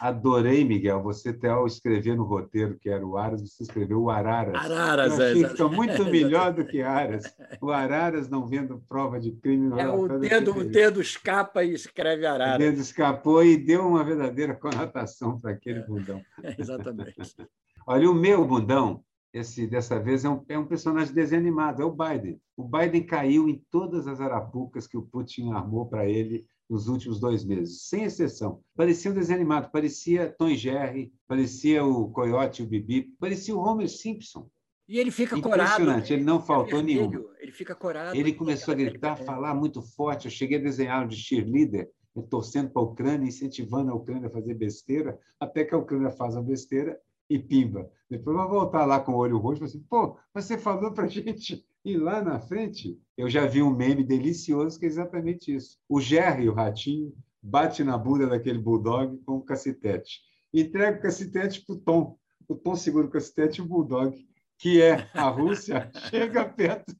Adorei, 0.00 0.64
Miguel, 0.64 1.02
você 1.02 1.28
até 1.28 1.50
ao 1.50 1.66
escrever 1.66 2.16
no 2.16 2.24
roteiro 2.24 2.76
que 2.78 2.88
era 2.88 3.06
o 3.06 3.16
Aras, 3.16 3.42
você 3.42 3.62
escreveu 3.62 4.02
o 4.02 4.10
Araras. 4.10 4.54
Araras, 4.54 5.20
é. 5.20 5.34
Fica 5.34 5.68
muito 5.68 6.04
melhor 6.06 6.52
do 6.52 6.64
que 6.66 6.82
Aras. 6.82 7.24
O 7.60 7.70
Araras 7.70 8.28
não 8.28 8.46
vendo 8.46 8.82
prova 8.88 9.20
de 9.20 9.30
crime. 9.32 9.78
É, 9.78 9.88
o, 9.88 10.18
dedo, 10.18 10.58
o 10.58 10.64
dedo 10.64 11.00
escapa 11.00 11.62
e 11.62 11.74
escreve 11.74 12.26
Araras. 12.26 12.56
O 12.56 12.58
dedo 12.58 12.80
escapou 12.80 13.44
e 13.44 13.56
deu 13.56 13.86
uma 13.86 14.02
verdadeira 14.02 14.54
conotação 14.54 15.38
para 15.38 15.52
aquele 15.52 15.80
é, 15.80 15.86
bundão. 15.86 16.20
É, 16.42 16.56
exatamente. 16.58 17.14
Olha, 17.86 18.10
o 18.10 18.14
meu 18.14 18.44
bundão, 18.44 19.04
esse 19.34 19.66
dessa 19.66 19.98
vez 19.98 20.24
é 20.24 20.30
um, 20.30 20.44
é 20.48 20.56
um 20.56 20.64
personagem 20.64 21.12
desanimado, 21.12 21.82
é 21.82 21.84
o 21.84 21.90
Biden. 21.90 22.40
O 22.56 22.62
Biden 22.62 23.04
caiu 23.04 23.48
em 23.48 23.60
todas 23.68 24.06
as 24.06 24.20
arapucas 24.20 24.86
que 24.86 24.96
o 24.96 25.02
Putin 25.02 25.50
armou 25.50 25.86
para 25.86 26.08
ele 26.08 26.46
nos 26.70 26.86
últimos 26.86 27.18
dois 27.18 27.44
meses, 27.44 27.82
sem 27.88 28.04
exceção. 28.04 28.62
Parecia 28.76 29.10
um 29.10 29.14
desenho 29.14 29.40
animado, 29.40 29.72
parecia 29.72 30.32
Tom 30.38 30.50
Jerry, 30.50 31.12
parecia 31.26 31.84
o 31.84 32.08
Coyote 32.10 32.62
e 32.62 32.64
o 32.64 32.68
Bibi, 32.68 33.12
parecia 33.18 33.54
o 33.56 33.58
Homer 33.58 33.88
Simpson. 33.88 34.48
E 34.88 34.98
ele 34.98 35.10
fica 35.10 35.40
corado. 35.40 35.82
Impressionante, 35.82 36.12
ele 36.12 36.22
não 36.22 36.40
faltou 36.40 36.78
é 36.78 36.82
nenhum. 36.82 37.10
Ele 37.40 37.52
fica 37.52 37.74
corado. 37.74 38.16
Ele 38.16 38.32
começou 38.32 38.72
a 38.72 38.76
gritar, 38.76 39.16
falar 39.16 39.52
muito 39.54 39.82
forte. 39.82 40.26
Eu 40.26 40.30
cheguei 40.30 40.58
a 40.58 40.62
desenhar 40.62 41.08
de 41.08 41.16
cheerleader, 41.16 41.90
torcendo 42.30 42.70
para 42.70 42.82
a 42.82 42.84
Ucrânia, 42.84 43.26
incentivando 43.26 43.90
a 43.90 43.94
Ucrânia 43.94 44.28
a 44.28 44.30
fazer 44.30 44.54
besteira, 44.54 45.18
até 45.40 45.64
que 45.64 45.74
a 45.74 45.78
Ucrânia 45.78 46.12
faz 46.12 46.36
a 46.36 46.42
besteira 46.42 46.96
e 47.28 47.38
pimba. 47.38 47.90
Depois 48.08 48.36
vai 48.36 48.48
voltar 48.48 48.84
lá 48.84 49.00
com 49.00 49.12
o 49.12 49.16
olho 49.16 49.38
roxo 49.38 49.62
e 49.62 49.66
assim, 49.66 49.80
pô, 49.80 50.16
você 50.32 50.58
falou 50.58 50.92
para 50.92 51.04
a 51.04 51.08
gente 51.08 51.64
ir 51.84 51.96
lá 51.96 52.22
na 52.22 52.38
frente? 52.38 52.98
Eu 53.16 53.28
já 53.28 53.46
vi 53.46 53.62
um 53.62 53.74
meme 53.74 54.04
delicioso 54.04 54.78
que 54.78 54.86
é 54.86 54.88
exatamente 54.88 55.54
isso. 55.54 55.78
O 55.88 56.00
Jerry, 56.00 56.48
o 56.48 56.54
ratinho, 56.54 57.12
bate 57.42 57.82
na 57.84 57.98
bunda 57.98 58.26
daquele 58.26 58.58
bulldog 58.58 59.18
com 59.24 59.36
o 59.36 59.44
cacetete. 59.44 60.20
Entrega 60.52 60.98
o 60.98 61.02
cacetete 61.02 61.64
para 61.64 61.74
o 61.74 61.78
Tom. 61.78 62.18
O 62.48 62.54
Tom 62.54 62.76
segura 62.76 63.06
o 63.06 63.10
cacetete 63.10 63.60
e 63.60 63.64
o 63.64 63.66
bulldog, 63.66 64.16
que 64.58 64.80
é 64.80 65.08
a 65.14 65.28
Rússia, 65.28 65.90
chega 66.10 66.44
perto 66.44 66.94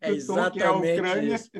é 0.00 0.12
exatamente 0.12 0.58
Tom, 0.58 0.64
é 0.64 0.66
a 0.66 0.96
Ucrânia. 0.96 1.34
Isso. 1.34 1.50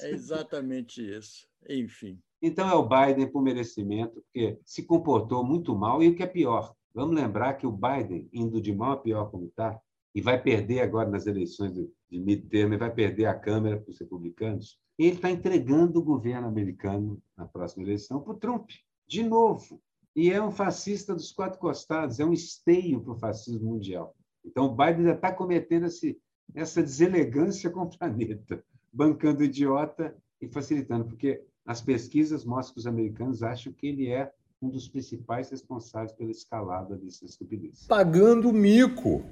É 0.00 0.10
exatamente 0.10 1.16
isso. 1.16 1.46
Enfim. 1.68 2.18
Então 2.40 2.68
é 2.68 2.74
o 2.74 2.88
Biden 2.88 3.30
por 3.30 3.42
merecimento, 3.42 4.22
porque 4.22 4.58
se 4.64 4.84
comportou 4.84 5.44
muito 5.44 5.76
mal 5.76 6.02
e 6.02 6.08
o 6.08 6.14
que 6.14 6.22
é 6.22 6.26
pior, 6.26 6.74
Vamos 6.94 7.14
lembrar 7.14 7.54
que 7.54 7.66
o 7.66 7.72
Biden, 7.72 8.28
indo 8.32 8.60
de 8.60 8.74
mal 8.74 8.92
a 8.92 8.96
pior 8.96 9.30
como 9.30 9.46
está, 9.46 9.80
e 10.14 10.20
vai 10.20 10.42
perder 10.42 10.80
agora 10.80 11.08
nas 11.08 11.26
eleições 11.26 11.72
de 11.74 11.90
midterm, 12.10 12.76
vai 12.76 12.92
perder 12.92 13.26
a 13.26 13.34
Câmara 13.34 13.78
para 13.78 13.90
os 13.90 14.00
republicanos, 14.00 14.78
ele 14.98 15.14
está 15.14 15.30
entregando 15.30 16.00
o 16.00 16.04
governo 16.04 16.48
americano 16.48 17.22
na 17.36 17.46
próxima 17.46 17.84
eleição 17.84 18.20
para 18.20 18.32
o 18.32 18.38
Trump, 18.38 18.70
de 19.06 19.22
novo. 19.22 19.80
E 20.16 20.32
é 20.32 20.42
um 20.42 20.50
fascista 20.50 21.14
dos 21.14 21.30
quatro 21.30 21.60
costados, 21.60 22.18
é 22.18 22.24
um 22.24 22.32
esteio 22.32 23.00
para 23.00 23.12
o 23.12 23.18
fascismo 23.18 23.70
mundial. 23.70 24.16
Então, 24.44 24.64
o 24.64 24.74
Biden 24.74 25.04
já 25.04 25.14
está 25.14 25.32
cometendo 25.32 25.86
esse, 25.86 26.18
essa 26.54 26.82
deselegância 26.82 27.70
com 27.70 27.82
o 27.82 27.98
planeta, 27.98 28.64
bancando 28.92 29.44
idiota 29.44 30.16
e 30.40 30.48
facilitando, 30.48 31.04
porque 31.04 31.44
as 31.64 31.80
pesquisas 31.80 32.44
mostram 32.44 32.74
que 32.74 32.80
os 32.80 32.86
americanos 32.86 33.42
acham 33.42 33.72
que 33.72 33.86
ele 33.86 34.08
é 34.08 34.32
um 34.60 34.68
dos 34.68 34.88
principais 34.88 35.50
responsáveis 35.50 36.12
pela 36.12 36.30
escalada 36.30 36.96
dessa 36.96 37.24
estupidez. 37.24 37.86
Pagando 37.86 38.52
mico. 38.52 39.24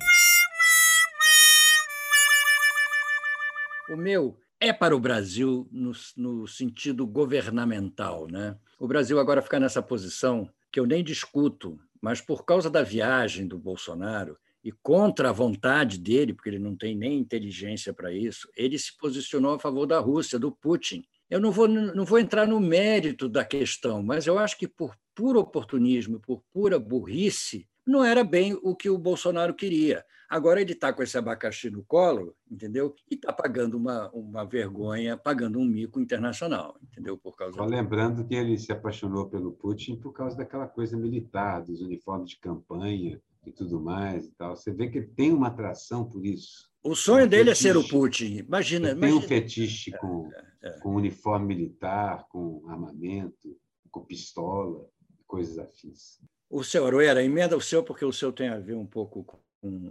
O 3.90 3.96
meu 3.96 4.36
é 4.60 4.72
para 4.72 4.96
o 4.96 5.00
Brasil 5.00 5.68
no, 5.70 5.92
no 6.16 6.46
sentido 6.46 7.06
governamental. 7.06 8.26
Né? 8.28 8.56
O 8.78 8.86
Brasil 8.86 9.18
agora 9.18 9.42
fica 9.42 9.60
nessa 9.60 9.82
posição 9.82 10.48
que 10.72 10.80
eu 10.80 10.86
nem 10.86 11.02
discuto, 11.02 11.78
mas 12.00 12.20
por 12.20 12.44
causa 12.44 12.70
da 12.70 12.82
viagem 12.82 13.46
do 13.46 13.58
Bolsonaro 13.58 14.36
e 14.62 14.72
contra 14.72 15.30
a 15.30 15.32
vontade 15.32 15.98
dele, 15.98 16.34
porque 16.34 16.48
ele 16.48 16.58
não 16.58 16.74
tem 16.74 16.96
nem 16.96 17.18
inteligência 17.18 17.92
para 17.92 18.12
isso, 18.12 18.48
ele 18.56 18.78
se 18.78 18.96
posicionou 18.96 19.54
a 19.54 19.58
favor 19.58 19.86
da 19.86 20.00
Rússia, 20.00 20.38
do 20.38 20.50
Putin. 20.50 21.04
Eu 21.30 21.40
não 21.40 21.52
vou, 21.52 21.68
não 21.68 22.04
vou 22.04 22.18
entrar 22.18 22.46
no 22.46 22.58
mérito 22.58 23.28
da 23.28 23.44
questão, 23.44 24.02
mas 24.02 24.26
eu 24.26 24.38
acho 24.38 24.58
que 24.58 24.66
por 24.66 24.96
puro 25.16 25.40
oportunismo, 25.40 26.20
por 26.20 26.42
pura 26.52 26.78
burrice, 26.78 27.66
não 27.86 28.04
era 28.04 28.22
bem 28.22 28.58
o 28.62 28.76
que 28.76 28.90
o 28.90 28.98
Bolsonaro 28.98 29.54
queria. 29.54 30.04
Agora 30.28 30.60
ele 30.60 30.72
está 30.72 30.92
com 30.92 31.02
esse 31.02 31.16
abacaxi 31.16 31.70
no 31.70 31.84
colo, 31.84 32.34
entendeu? 32.50 32.94
E 33.08 33.14
está 33.14 33.32
pagando 33.32 33.76
uma, 33.76 34.10
uma 34.10 34.44
vergonha, 34.44 35.16
pagando 35.16 35.58
um 35.58 35.64
mico 35.64 36.00
internacional, 36.00 36.76
entendeu? 36.82 37.16
Por 37.16 37.36
causa. 37.36 37.56
Só 37.56 37.64
lembrando 37.64 38.26
que 38.26 38.34
ele 38.34 38.58
se 38.58 38.72
apaixonou 38.72 39.30
pelo 39.30 39.52
Putin 39.52 39.96
por 39.96 40.12
causa 40.12 40.36
daquela 40.36 40.66
coisa 40.66 40.96
militar, 40.96 41.62
dos 41.62 41.80
uniformes 41.80 42.30
de 42.30 42.40
campanha 42.40 43.20
e 43.46 43.52
tudo 43.52 43.80
mais 43.80 44.26
e 44.26 44.32
tal. 44.32 44.56
Você 44.56 44.72
vê 44.72 44.88
que 44.88 44.98
ele 44.98 45.06
tem 45.14 45.32
uma 45.32 45.46
atração 45.46 46.04
por 46.04 46.26
isso. 46.26 46.68
O 46.82 46.96
sonho 46.96 47.26
um 47.26 47.28
dele 47.28 47.54
fetiche. 47.54 47.68
é 47.68 47.72
ser 47.72 47.78
o 47.78 47.88
Putin. 47.88 48.36
Imagina. 48.38 48.88
Ele 48.88 48.98
imagina. 48.98 49.20
tem 49.20 49.26
um 49.26 49.28
fetiche 49.28 49.92
com, 49.92 50.28
é, 50.62 50.68
é. 50.68 50.80
com 50.80 50.96
uniforme 50.96 51.46
militar, 51.46 52.26
com 52.28 52.68
armamento, 52.68 53.56
com 53.92 54.04
pistola 54.04 54.84
coisas 55.26 55.58
afins. 55.58 56.20
O 56.48 56.62
seu 56.62 56.86
Aroeira, 56.86 57.22
emenda 57.22 57.56
o 57.56 57.60
seu, 57.60 57.82
porque 57.82 58.04
o 58.04 58.12
seu 58.12 58.32
tem 58.32 58.48
a 58.48 58.58
ver 58.58 58.74
um 58.74 58.86
pouco 58.86 59.24
com. 59.24 59.38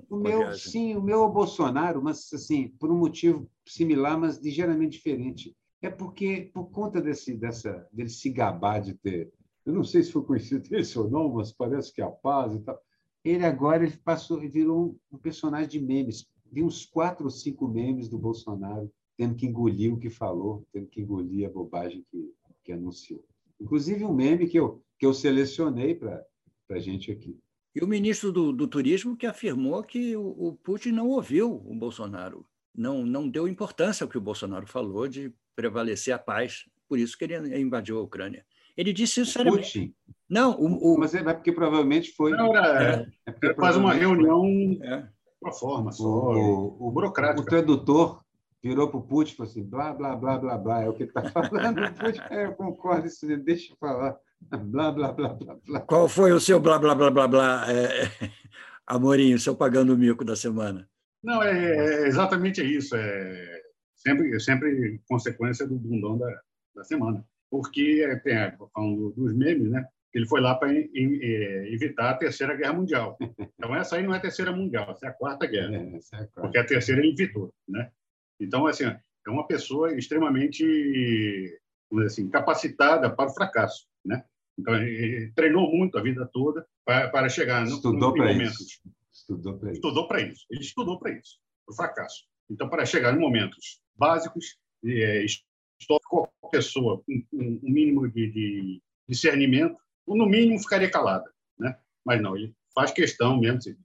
O 0.10 0.16
meu, 0.16 0.54
sim, 0.54 0.96
o 0.96 1.02
meu 1.02 1.24
é 1.24 1.26
o 1.26 1.32
Bolsonaro, 1.32 2.02
mas 2.02 2.32
assim, 2.32 2.70
por 2.80 2.90
um 2.90 2.98
motivo 2.98 3.50
similar, 3.68 4.18
mas 4.18 4.38
ligeiramente 4.38 4.98
diferente. 4.98 5.56
É 5.82 5.90
porque, 5.90 6.50
por 6.54 6.70
conta 6.72 7.02
desse, 7.02 7.36
dessa, 7.36 7.86
dele 7.92 8.10
se 8.10 8.30
gabar 8.30 8.80
de 8.80 8.94
ter. 8.94 9.34
Eu 9.66 9.74
não 9.74 9.84
sei 9.84 10.02
se 10.02 10.12
foi 10.12 10.24
conhecido 10.24 10.68
esse 10.74 10.98
ou 10.98 11.10
não, 11.10 11.34
mas 11.34 11.52
parece 11.52 11.92
que 11.92 12.02
é 12.02 12.06
a 12.06 12.10
paz 12.10 12.56
e 12.56 12.60
tal. 12.60 12.80
Ele 13.24 13.46
agora 13.46 13.84
ele 13.84 13.98
passou, 13.98 14.40
virou 14.40 14.98
um, 15.12 15.16
um 15.16 15.18
personagem 15.18 15.68
de 15.68 15.82
memes. 15.82 16.26
Vi 16.50 16.64
uns 16.64 16.86
quatro 16.86 17.26
ou 17.26 17.32
cinco 17.32 17.68
memes 17.68 18.08
do 18.08 18.18
Bolsonaro 18.18 18.90
tendo 19.18 19.36
que 19.36 19.46
engolir 19.46 19.94
o 19.94 20.00
que 20.00 20.10
falou, 20.10 20.66
tendo 20.72 20.88
que 20.88 21.02
engolir 21.02 21.48
a 21.48 21.52
bobagem 21.52 22.06
que, 22.10 22.34
que 22.64 22.72
anunciou. 22.72 23.24
Inclusive 23.60 24.04
um 24.04 24.14
meme 24.14 24.48
que 24.48 24.60
eu, 24.60 24.84
que 25.00 25.06
eu 25.06 25.14
selecionei 25.14 25.96
para 25.96 26.26
a 26.70 26.80
gente 26.80 27.12
aqui. 27.12 27.40
E 27.76 27.84
o 27.84 27.88
ministro 27.88 28.32
do, 28.32 28.54
do 28.54 28.68
Turismo 28.68 29.18
que 29.18 29.26
afirmou 29.26 29.84
que 29.84 30.16
o, 30.16 30.28
o, 30.28 30.54
Putin 30.56 30.92
não 30.92 31.10
ouviu 31.10 31.54
o 31.54 31.76
Bolsonaro, 31.76 32.46
não, 32.74 33.06
não 33.06 33.28
deu 33.28 33.48
importância 33.48 34.04
ao 34.04 34.10
que 34.10 34.18
o 34.18 34.22
Bolsonaro 34.22 34.66
falou 34.66 35.08
de 35.08 35.34
prevalecer 35.56 36.14
a 36.14 36.20
paz, 36.20 36.66
por 36.88 36.98
isso 36.98 37.18
que 37.18 37.26
ele 37.26 37.60
invadiu 37.60 38.00
a 38.00 38.02
Ucrânia. 38.02 38.46
Ele 38.78 38.94
disse 38.94 39.22
isso 39.22 39.32
seriamente. 39.34 39.80
Putin? 39.80 39.96
Não, 40.30 40.58
o, 40.60 40.94
o... 40.94 41.00
Mas 41.00 41.14
é, 41.14 41.20
é 41.20 41.34
porque 41.34 41.52
provavelmente 41.52 42.12
foi. 42.14 42.32
Não, 42.32 42.56
era, 42.56 43.08
é, 43.28 43.48
é 43.48 43.54
quase 43.54 43.78
uma 43.78 43.94
reunião 43.94 44.46
é. 44.82 45.08
pro 45.40 45.54
forma, 45.54 45.92
só, 45.92 46.04
o, 46.04 46.88
o, 46.88 46.92
burocrático. 46.92 47.42
O 47.42 47.46
tradutor 47.46 48.25
virou 48.66 48.90
para 48.90 48.98
o 48.98 49.04
Putin 49.04 49.34
e 49.34 49.36
falou 49.36 49.52
assim: 49.52 49.64
blá, 49.64 49.94
blá, 49.94 50.16
blá, 50.16 50.38
blá, 50.40 50.58
blá, 50.58 50.84
é 50.84 50.90
o 50.90 50.94
que 50.94 51.04
ele 51.04 51.10
está 51.10 51.22
falando. 51.30 51.86
O 51.86 51.94
Putin, 51.94 52.22
é, 52.32 52.46
eu 52.46 52.54
concordo, 52.54 53.06
isso, 53.06 53.28
deixa 53.38 53.74
eu 53.74 53.78
falar. 53.78 54.18
Blá, 54.42 54.92
blá, 54.92 55.12
blá, 55.12 55.34
blá, 55.34 55.58
blá. 55.66 55.80
Qual 55.82 56.10
foi 56.10 56.32
o 56.32 56.40
seu 56.40 56.60
blá, 56.60 56.80
blá, 56.80 56.96
blá, 56.96 57.12
blá, 57.12 57.28
blá, 57.28 57.72
é, 57.72 58.10
Amorinho, 58.88 59.38
seu 59.38 59.56
pagando 59.56 59.94
o 59.94 59.98
mico 59.98 60.26
da 60.26 60.36
semana? 60.36 60.90
Não, 61.24 61.42
é, 61.44 61.52
é 61.52 62.08
exatamente 62.08 62.62
isso. 62.62 62.96
É 62.96 63.62
sempre, 63.96 64.40
sempre 64.40 65.02
consequência 65.08 65.68
do 65.68 65.76
bundão 65.76 66.18
da, 66.18 66.42
da 66.76 66.84
semana. 66.84 67.24
Porque, 67.50 68.06
é, 68.08 68.16
tem, 68.18 68.36
falando 68.74 69.12
dos 69.12 69.34
memes, 69.36 69.70
né? 69.70 69.86
ele 70.16 70.26
foi 70.28 70.40
lá 70.40 70.56
para 70.56 70.74
é, 70.74 70.88
evitar 71.74 72.12
a 72.12 72.18
Terceira 72.18 72.56
Guerra 72.56 72.74
Mundial. 72.74 73.18
Então, 73.20 73.76
essa 73.76 73.98
aí 73.98 74.04
não 74.04 74.14
é 74.14 74.18
a 74.18 74.22
Terceira 74.22 74.52
Mundial, 74.52 74.90
essa 74.90 75.08
é 75.08 75.10
a 75.10 75.14
Quarta 75.14 75.46
Guerra. 75.46 75.76
É, 75.76 75.78
é 75.78 75.98
a 75.98 76.28
quarta. 76.28 76.42
Porque 76.42 76.58
a 76.58 76.66
Terceira 76.66 77.02
ele 77.02 77.12
evitou. 77.12 77.54
Né? 77.68 77.92
Então, 78.40 78.68
assim, 78.68 78.86
é 78.86 79.30
uma 79.30 79.48
pessoa 79.48 79.96
extremamente 79.96 81.60
assim, 82.06 82.30
capacitada 82.30 83.10
para 83.10 83.30
o 83.30 83.34
fracasso. 83.34 83.88
Né? 84.04 84.24
Então, 84.58 84.76
ele 84.76 85.32
treinou 85.36 85.72
muito 85.72 85.98
a 85.98 86.02
vida 86.02 86.30
toda 86.32 86.66
para, 86.84 87.10
para 87.10 87.30
chegar 87.30 87.66
Estudou 87.66 88.14
para 88.14 88.32
isso. 88.32 88.82
Estudou 89.12 89.58
para 89.58 89.72
isso. 89.72 89.78
Estudou 89.78 90.08
para 90.08 90.22
isso. 90.22 90.46
Ele 90.50 90.62
estudou 90.62 91.00
para 91.00 91.12
isso, 91.12 91.40
para 91.66 91.74
o 91.74 91.76
fracasso. 91.76 92.24
Então, 92.50 92.70
para 92.70 92.86
chegar 92.86 93.16
em 93.16 93.20
momentos 93.20 93.82
básicos, 93.96 94.58
é, 94.86 95.26
qualquer 96.08 96.32
pessoa 96.52 97.02
com 97.06 97.14
um, 97.34 97.60
um 97.64 97.70
mínimo 97.72 98.08
de, 98.10 98.32
de 98.32 98.82
discernimento 99.08 99.78
no 100.08 100.28
mínimo 100.28 100.60
ficaria 100.60 100.90
calada, 100.90 101.32
né? 101.58 101.76
Mas 102.06 102.22
não, 102.22 102.38
ele 102.38 102.54
faz 102.74 102.92
questão 102.92 103.40
mesmo. 103.40 103.76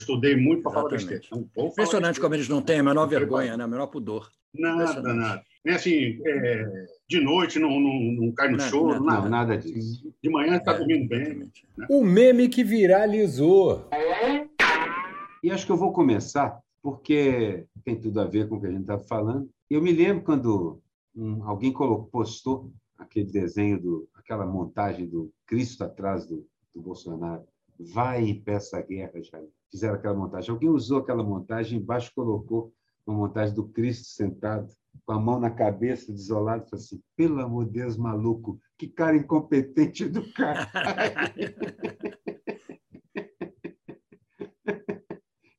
Estudei 0.00 0.34
muito 0.34 0.62
para 0.62 0.72
falar 0.72 0.88
besteira. 0.88 1.22
Então, 1.26 1.66
Impressionante 1.66 2.18
como 2.18 2.34
eles 2.34 2.48
não 2.48 2.62
têm 2.62 2.80
a 2.80 2.82
menor 2.82 3.06
vergonha, 3.06 3.56
né? 3.56 3.64
a 3.64 3.68
menor 3.68 3.88
pudor. 3.88 4.30
Nada, 4.54 5.14
nada. 5.14 5.44
Nem 5.64 5.74
assim, 5.74 6.18
é, 6.26 6.86
de 7.06 7.20
noite 7.20 7.58
não, 7.58 7.78
não, 7.78 8.00
não 8.12 8.32
cai 8.32 8.48
no 8.48 8.56
não, 8.56 8.64
choro, 8.64 8.94
não, 8.94 9.04
nada. 9.04 9.28
nada 9.28 9.58
disso. 9.58 10.12
De 10.22 10.30
manhã 10.30 10.56
está 10.56 10.72
é, 10.72 10.78
dormindo 10.78 11.06
bem. 11.06 11.50
Né? 11.76 11.86
O 11.90 12.02
meme 12.02 12.48
que 12.48 12.64
viralizou. 12.64 13.88
E 15.42 15.50
acho 15.50 15.66
que 15.66 15.72
eu 15.72 15.76
vou 15.76 15.92
começar, 15.92 16.58
porque 16.82 17.66
tem 17.84 18.00
tudo 18.00 18.20
a 18.20 18.24
ver 18.24 18.48
com 18.48 18.56
o 18.56 18.60
que 18.60 18.66
a 18.66 18.70
gente 18.70 18.82
está 18.82 18.98
falando. 18.98 19.50
Eu 19.68 19.82
me 19.82 19.92
lembro 19.92 20.24
quando 20.24 20.80
um, 21.14 21.44
alguém 21.44 21.72
colocou, 21.72 22.06
postou 22.06 22.72
aquele 22.98 23.30
desenho 23.30 23.80
do 23.80 24.08
aquela 24.14 24.46
montagem 24.46 25.06
do 25.06 25.30
Cristo 25.46 25.84
atrás 25.84 26.26
do, 26.26 26.46
do 26.74 26.80
Bolsonaro. 26.80 27.44
Vai 27.78 28.24
e 28.24 28.34
peça 28.34 28.80
guerra, 28.80 29.22
já 29.22 29.40
fizeram 29.70 29.94
aquela 29.94 30.14
montagem. 30.14 30.50
Alguém 30.50 30.68
usou 30.68 30.98
aquela 30.98 31.22
montagem, 31.22 31.78
embaixo 31.78 32.12
colocou 32.14 32.72
uma 33.06 33.16
montagem 33.16 33.54
do 33.54 33.68
Cristo 33.68 34.08
sentado, 34.08 34.68
com 35.04 35.12
a 35.12 35.20
mão 35.20 35.38
na 35.40 35.50
cabeça, 35.50 36.12
desolado, 36.12 36.68
falou 36.68 36.82
assim: 36.82 37.00
pelo 37.16 37.40
amor 37.40 37.64
de 37.66 37.72
Deus, 37.72 37.96
maluco, 37.96 38.60
que 38.76 38.88
cara 38.88 39.16
incompetente 39.16 40.08
do 40.08 40.32
cara. 40.32 40.68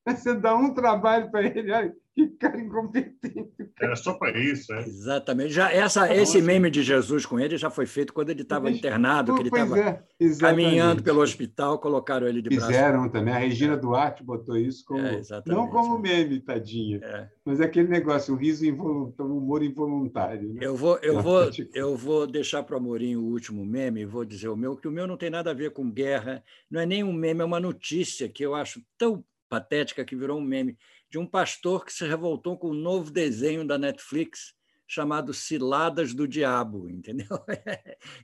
Você 0.08 0.36
dá 0.36 0.56
um 0.56 0.74
trabalho 0.74 1.30
para 1.32 1.44
ele, 1.44 1.72
olha, 1.72 1.96
que 2.14 2.28
cara 2.32 2.60
incompetente. 2.60 3.61
Era 3.82 3.96
só 3.96 4.14
para 4.14 4.38
isso, 4.38 4.72
é. 4.74 4.80
Exatamente. 4.80 5.52
Já 5.52 5.72
essa, 5.72 6.14
esse 6.14 6.42
meme 6.42 6.70
de 6.70 6.84
Jesus 6.84 7.26
com 7.26 7.40
ele 7.40 7.58
já 7.58 7.70
foi 7.70 7.86
feito 7.86 8.14
quando 8.14 8.30
ele 8.30 8.44
estava 8.44 8.70
internado, 8.70 9.34
que 9.34 9.42
ele 9.42 9.50
estava 9.50 9.80
é, 9.80 10.04
caminhando 10.40 11.02
pelo 11.02 11.22
hospital, 11.22 11.80
colocaram 11.80 12.28
ele 12.28 12.42
de 12.42 12.50
Fizeram 12.50 12.68
braço. 12.68 12.80
Fizeram 12.80 13.10
também. 13.10 13.34
A 13.34 13.38
Regina 13.40 13.76
Duarte 13.76 14.24
botou 14.24 14.56
isso 14.56 14.84
como. 14.86 15.02
É, 15.02 15.22
não 15.46 15.68
como 15.68 15.98
meme, 15.98 16.40
tadinha. 16.40 17.00
É. 17.02 17.28
Mas 17.44 17.60
é 17.60 17.66
aquele 17.66 17.88
negócio, 17.88 18.34
o 18.34 18.38
riso 18.38 18.66
involuntário, 18.66 19.32
o 19.32 19.38
humor 19.38 19.64
involuntário. 19.64 20.54
Né? 20.54 20.60
Eu 20.62 20.76
vou, 20.76 20.98
eu 21.00 21.22
vou, 21.22 21.50
eu 21.74 21.98
vou 21.98 22.28
deixar 22.28 22.64
para 22.64 22.76
o 22.76 22.78
Amorim 22.78 23.16
o 23.16 23.24
último 23.24 23.66
meme, 23.66 24.06
vou 24.06 24.24
dizer 24.24 24.50
o 24.50 24.56
meu, 24.56 24.76
que 24.76 24.88
o 24.88 24.92
meu 24.92 25.08
não 25.08 25.18
tem 25.18 25.30
nada 25.30 25.52
a 25.52 25.56
ver 25.56 25.72
com 25.72 25.90
guerra, 25.90 26.44
não 26.70 26.80
é 26.80 26.86
nem 26.86 27.04
um 27.04 27.14
meme, 27.14 27.42
é 27.42 27.46
uma 27.46 27.60
notícia 27.60 28.30
que 28.30 28.44
eu 28.46 28.54
acho 28.54 28.82
tão 28.98 29.24
patética 29.50 30.06
que 30.06 30.16
virou 30.16 30.40
um 30.40 30.44
meme 30.44 30.78
de 31.12 31.20
um 31.20 31.26
pastor 31.26 31.86
que 31.86 31.92
se 31.92 32.08
revoltou 32.08 32.58
com 32.58 32.70
um 32.72 32.74
novo 32.74 33.12
desenho 33.12 33.68
da 33.68 33.78
Netflix 33.78 34.54
chamado 34.88 35.34
Ciladas 35.34 36.14
do 36.14 36.28
Diabo, 36.28 36.88
entendeu? 36.90 37.28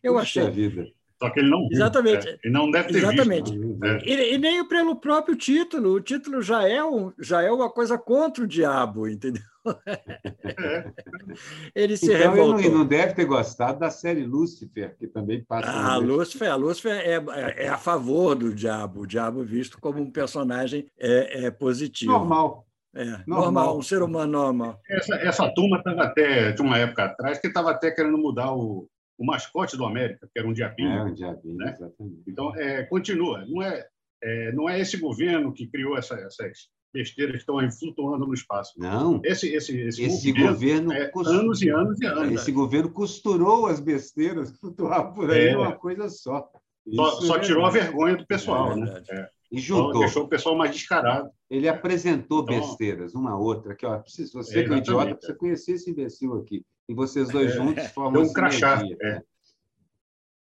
Eu 0.02 0.14
Puxa 0.14 0.42
achei. 0.42 0.50
Vida. 0.50 0.88
Só 1.20 1.32
que 1.32 1.40
ele 1.40 1.50
não 1.50 1.68
viu. 1.68 1.72
Exatamente. 1.72 2.28
É, 2.28 2.40
ele 2.44 2.54
não 2.54 2.70
deve 2.70 2.90
ter 2.90 2.98
Exatamente. 3.00 3.52
visto. 3.52 3.84
É. 3.84 4.06
E, 4.06 4.34
e, 4.36 4.38
nem 4.38 4.66
pelo 4.68 4.96
próprio 4.96 5.36
título. 5.36 5.94
O 5.94 6.02
título 6.02 6.42
já 6.44 6.68
é, 6.68 6.84
um, 6.84 7.12
já 7.20 7.42
é 7.42 7.52
uma 7.52 7.72
coisa 7.72 7.98
contra 7.98 8.44
o 8.44 8.48
diabo, 8.48 9.08
entendeu? 9.08 9.42
É. 10.46 10.92
Ele 11.74 11.98
se 11.98 12.06
então, 12.06 12.32
revoltou. 12.32 12.60
Ele 12.60 12.70
não, 12.70 12.86
deve 12.86 13.16
ter 13.16 13.26
gostado 13.26 13.80
da 13.80 13.90
série 13.90 14.24
Lúcifer, 14.24 14.96
que 14.98 15.08
também 15.08 15.44
passa. 15.44 15.70
Ah, 15.70 15.94
a 15.94 15.98
Lúcifer, 15.98 16.52
a 16.52 16.56
Lúcifer 16.56 16.96
é, 16.96 17.16
é, 17.16 17.66
é, 17.66 17.68
a 17.68 17.78
favor 17.78 18.36
do 18.36 18.54
diabo. 18.54 19.02
O 19.02 19.08
diabo 19.08 19.44
visto 19.44 19.80
como 19.82 20.00
um 20.00 20.12
personagem 20.12 20.86
é, 21.00 21.46
é 21.46 21.52
positivo. 21.52 22.12
Normal. 22.12 22.67
É, 22.98 23.06
normal. 23.28 23.42
normal. 23.44 23.78
um 23.78 23.82
ser 23.82 24.02
humano 24.02 24.32
normal. 24.32 24.82
Essa, 24.90 25.16
essa 25.18 25.54
turma 25.54 25.78
estava 25.78 26.04
até, 26.04 26.52
de 26.52 26.62
uma 26.62 26.78
época 26.80 27.06
atrás, 27.06 27.38
que 27.38 27.48
estava 27.48 27.70
até 27.70 27.92
querendo 27.92 28.18
mudar 28.18 28.52
o, 28.52 28.90
o 29.18 29.26
mascote 29.26 29.78
do 29.78 29.86
América, 29.86 30.28
que 30.34 30.40
era 30.40 30.48
um 30.48 30.54
diabinho. 30.54 30.90
É, 30.90 31.04
um 31.04 31.14
diabinho, 31.14 31.58
né? 31.58 31.76
exatamente. 31.78 32.24
Então, 32.28 32.56
é, 32.56 32.84
continua. 32.84 33.46
Não 33.46 33.62
é, 33.62 33.86
é, 34.24 34.52
não 34.52 34.68
é 34.68 34.80
esse 34.80 34.98
governo 34.98 35.54
que 35.54 35.68
criou 35.68 35.96
essa, 35.96 36.16
essas 36.16 36.70
besteiras 36.92 37.34
que 37.34 37.42
estão 37.42 37.60
aí 37.60 37.72
flutuando 37.72 38.26
no 38.26 38.34
espaço. 38.34 38.74
Não. 38.78 39.22
Esse, 39.24 39.54
esse, 39.54 39.80
esse, 39.80 40.04
esse 40.04 40.32
governo, 40.32 40.92
é, 40.92 41.12
anos 41.26 41.62
e 41.62 41.70
anos 41.70 42.02
e 42.02 42.06
anos. 42.08 42.42
Esse 42.42 42.52
governo 42.52 42.90
costurou 42.90 43.68
as 43.68 43.80
besteiras 43.80 44.50
que 44.50 44.60
flutuavam 44.60 45.14
por 45.14 45.30
aí 45.30 45.50
é. 45.50 45.58
uma 45.58 45.74
coisa 45.74 46.10
só. 46.10 46.50
Só, 46.96 47.12
só 47.22 47.40
tirou 47.40 47.66
a 47.66 47.70
vergonha 47.70 48.16
do 48.16 48.26
pessoal, 48.26 48.76
né? 48.76 49.04
E 49.52 49.60
juntou. 49.60 49.90
Então, 49.90 50.00
deixou 50.02 50.24
o 50.24 50.28
pessoal 50.28 50.56
mais 50.56 50.72
descarado. 50.72 51.30
Ele 51.50 51.70
apresentou 51.70 52.44
então, 52.44 52.60
besteiras, 52.60 53.16
uma 53.16 53.38
outra, 53.38 53.76
que 53.76 53.86
ó, 53.86 54.02
você 54.04 54.64
que 54.64 54.70
é 54.70 54.74
um 54.74 54.78
idiota, 54.78 55.16
precisa 55.16 55.38
conhecer 55.38 55.72
esse 55.74 55.90
imbecil 55.90 56.36
aqui. 56.36 56.66
E 56.90 56.94
vocês 56.94 57.30
dois 57.30 57.52
é, 57.52 57.56
juntos 57.56 57.86
formam 57.88 58.22
Deu 58.22 58.32
um 58.32 58.34
crachá. 58.34 58.82
É. 59.02 59.22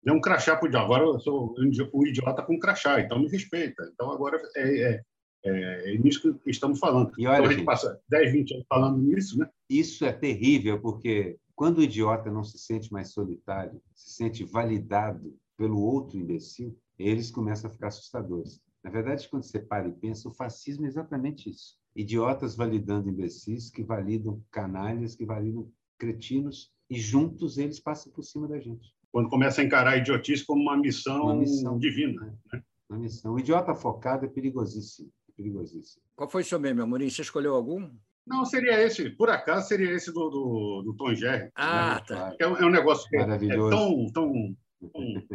Deu 0.02 0.14
um 0.14 0.20
crachá 0.20 0.56
para 0.56 0.66
o 0.66 0.68
idiota. 0.68 0.84
Agora 0.84 1.04
eu 1.04 1.20
sou 1.20 1.54
o 1.92 2.06
idiota 2.06 2.42
com 2.42 2.58
crachá, 2.58 3.00
então 3.00 3.18
me 3.18 3.28
respeita. 3.28 3.88
Então 3.92 4.10
agora 4.10 4.40
é, 4.56 4.80
é, 4.80 5.02
é, 5.44 5.94
é 5.94 5.98
nisso 5.98 6.38
que 6.40 6.50
estamos 6.50 6.78
falando. 6.78 7.12
E 7.16 7.26
olha, 7.26 7.38
então, 7.38 7.50
a 7.50 7.52
gente 7.52 7.64
passa 7.64 8.00
10, 8.08 8.32
20 8.32 8.54
anos 8.54 8.66
falando 8.68 8.98
nisso, 8.98 9.38
né? 9.38 9.48
Isso 9.70 10.04
é 10.04 10.12
terrível, 10.12 10.80
porque 10.80 11.38
quando 11.54 11.78
o 11.78 11.82
idiota 11.82 12.30
não 12.30 12.44
se 12.44 12.58
sente 12.58 12.92
mais 12.92 13.12
solitário, 13.12 13.80
se 13.94 14.14
sente 14.14 14.44
validado 14.44 15.34
pelo 15.56 15.80
outro 15.80 16.18
imbecil, 16.18 16.76
eles 16.98 17.30
começam 17.30 17.70
a 17.70 17.72
ficar 17.72 17.88
assustadores. 17.88 18.60
Na 18.86 18.92
verdade, 18.92 19.28
quando 19.28 19.42
você 19.42 19.58
para 19.58 19.88
e 19.88 19.92
pensa, 19.92 20.28
o 20.28 20.32
fascismo 20.32 20.84
é 20.84 20.88
exatamente 20.88 21.50
isso. 21.50 21.74
Idiotas 21.96 22.54
validando 22.54 23.10
imbecis, 23.10 23.68
que 23.68 23.82
validam 23.82 24.40
canalhas, 24.48 25.16
que 25.16 25.26
validam 25.26 25.68
cretinos, 25.98 26.70
e 26.88 26.96
juntos 26.96 27.58
eles 27.58 27.80
passam 27.80 28.12
por 28.12 28.22
cima 28.22 28.46
da 28.46 28.60
gente. 28.60 28.94
Quando 29.10 29.28
começa 29.28 29.60
a 29.60 29.64
encarar 29.64 29.94
a 29.94 29.96
idiotice 29.96 30.46
como 30.46 30.62
uma 30.62 30.76
missão, 30.76 31.24
uma 31.24 31.34
missão 31.34 31.76
divina. 31.76 32.38
Né? 32.52 32.62
Uma 32.88 33.00
missão. 33.00 33.34
O 33.34 33.40
idiota 33.40 33.74
focado 33.74 34.24
é 34.24 34.28
perigosíssimo. 34.28 35.10
É 35.28 35.32
perigosíssimo. 35.32 36.04
Qual 36.14 36.30
foi 36.30 36.42
o 36.42 36.44
seu 36.44 36.60
meme, 36.60 36.80
Amorim? 36.80 37.10
Você 37.10 37.22
escolheu 37.22 37.56
algum? 37.56 37.90
Não, 38.24 38.44
seria 38.44 38.80
esse. 38.80 39.10
Por 39.10 39.30
acaso, 39.30 39.66
seria 39.66 39.90
esse 39.90 40.12
do, 40.12 40.30
do, 40.30 40.82
do 40.84 40.94
Tom 40.94 41.12
Jerry. 41.12 41.50
Ah, 41.56 41.96
né? 41.96 42.04
tá. 42.06 42.36
É, 42.38 42.46
um, 42.46 42.56
é 42.56 42.64
um 42.64 42.70
negócio 42.70 43.08
que 43.08 43.16
é, 43.16 43.22
é 43.22 43.48
tão, 43.68 44.06
tão, 44.12 44.56
tão, 44.80 45.26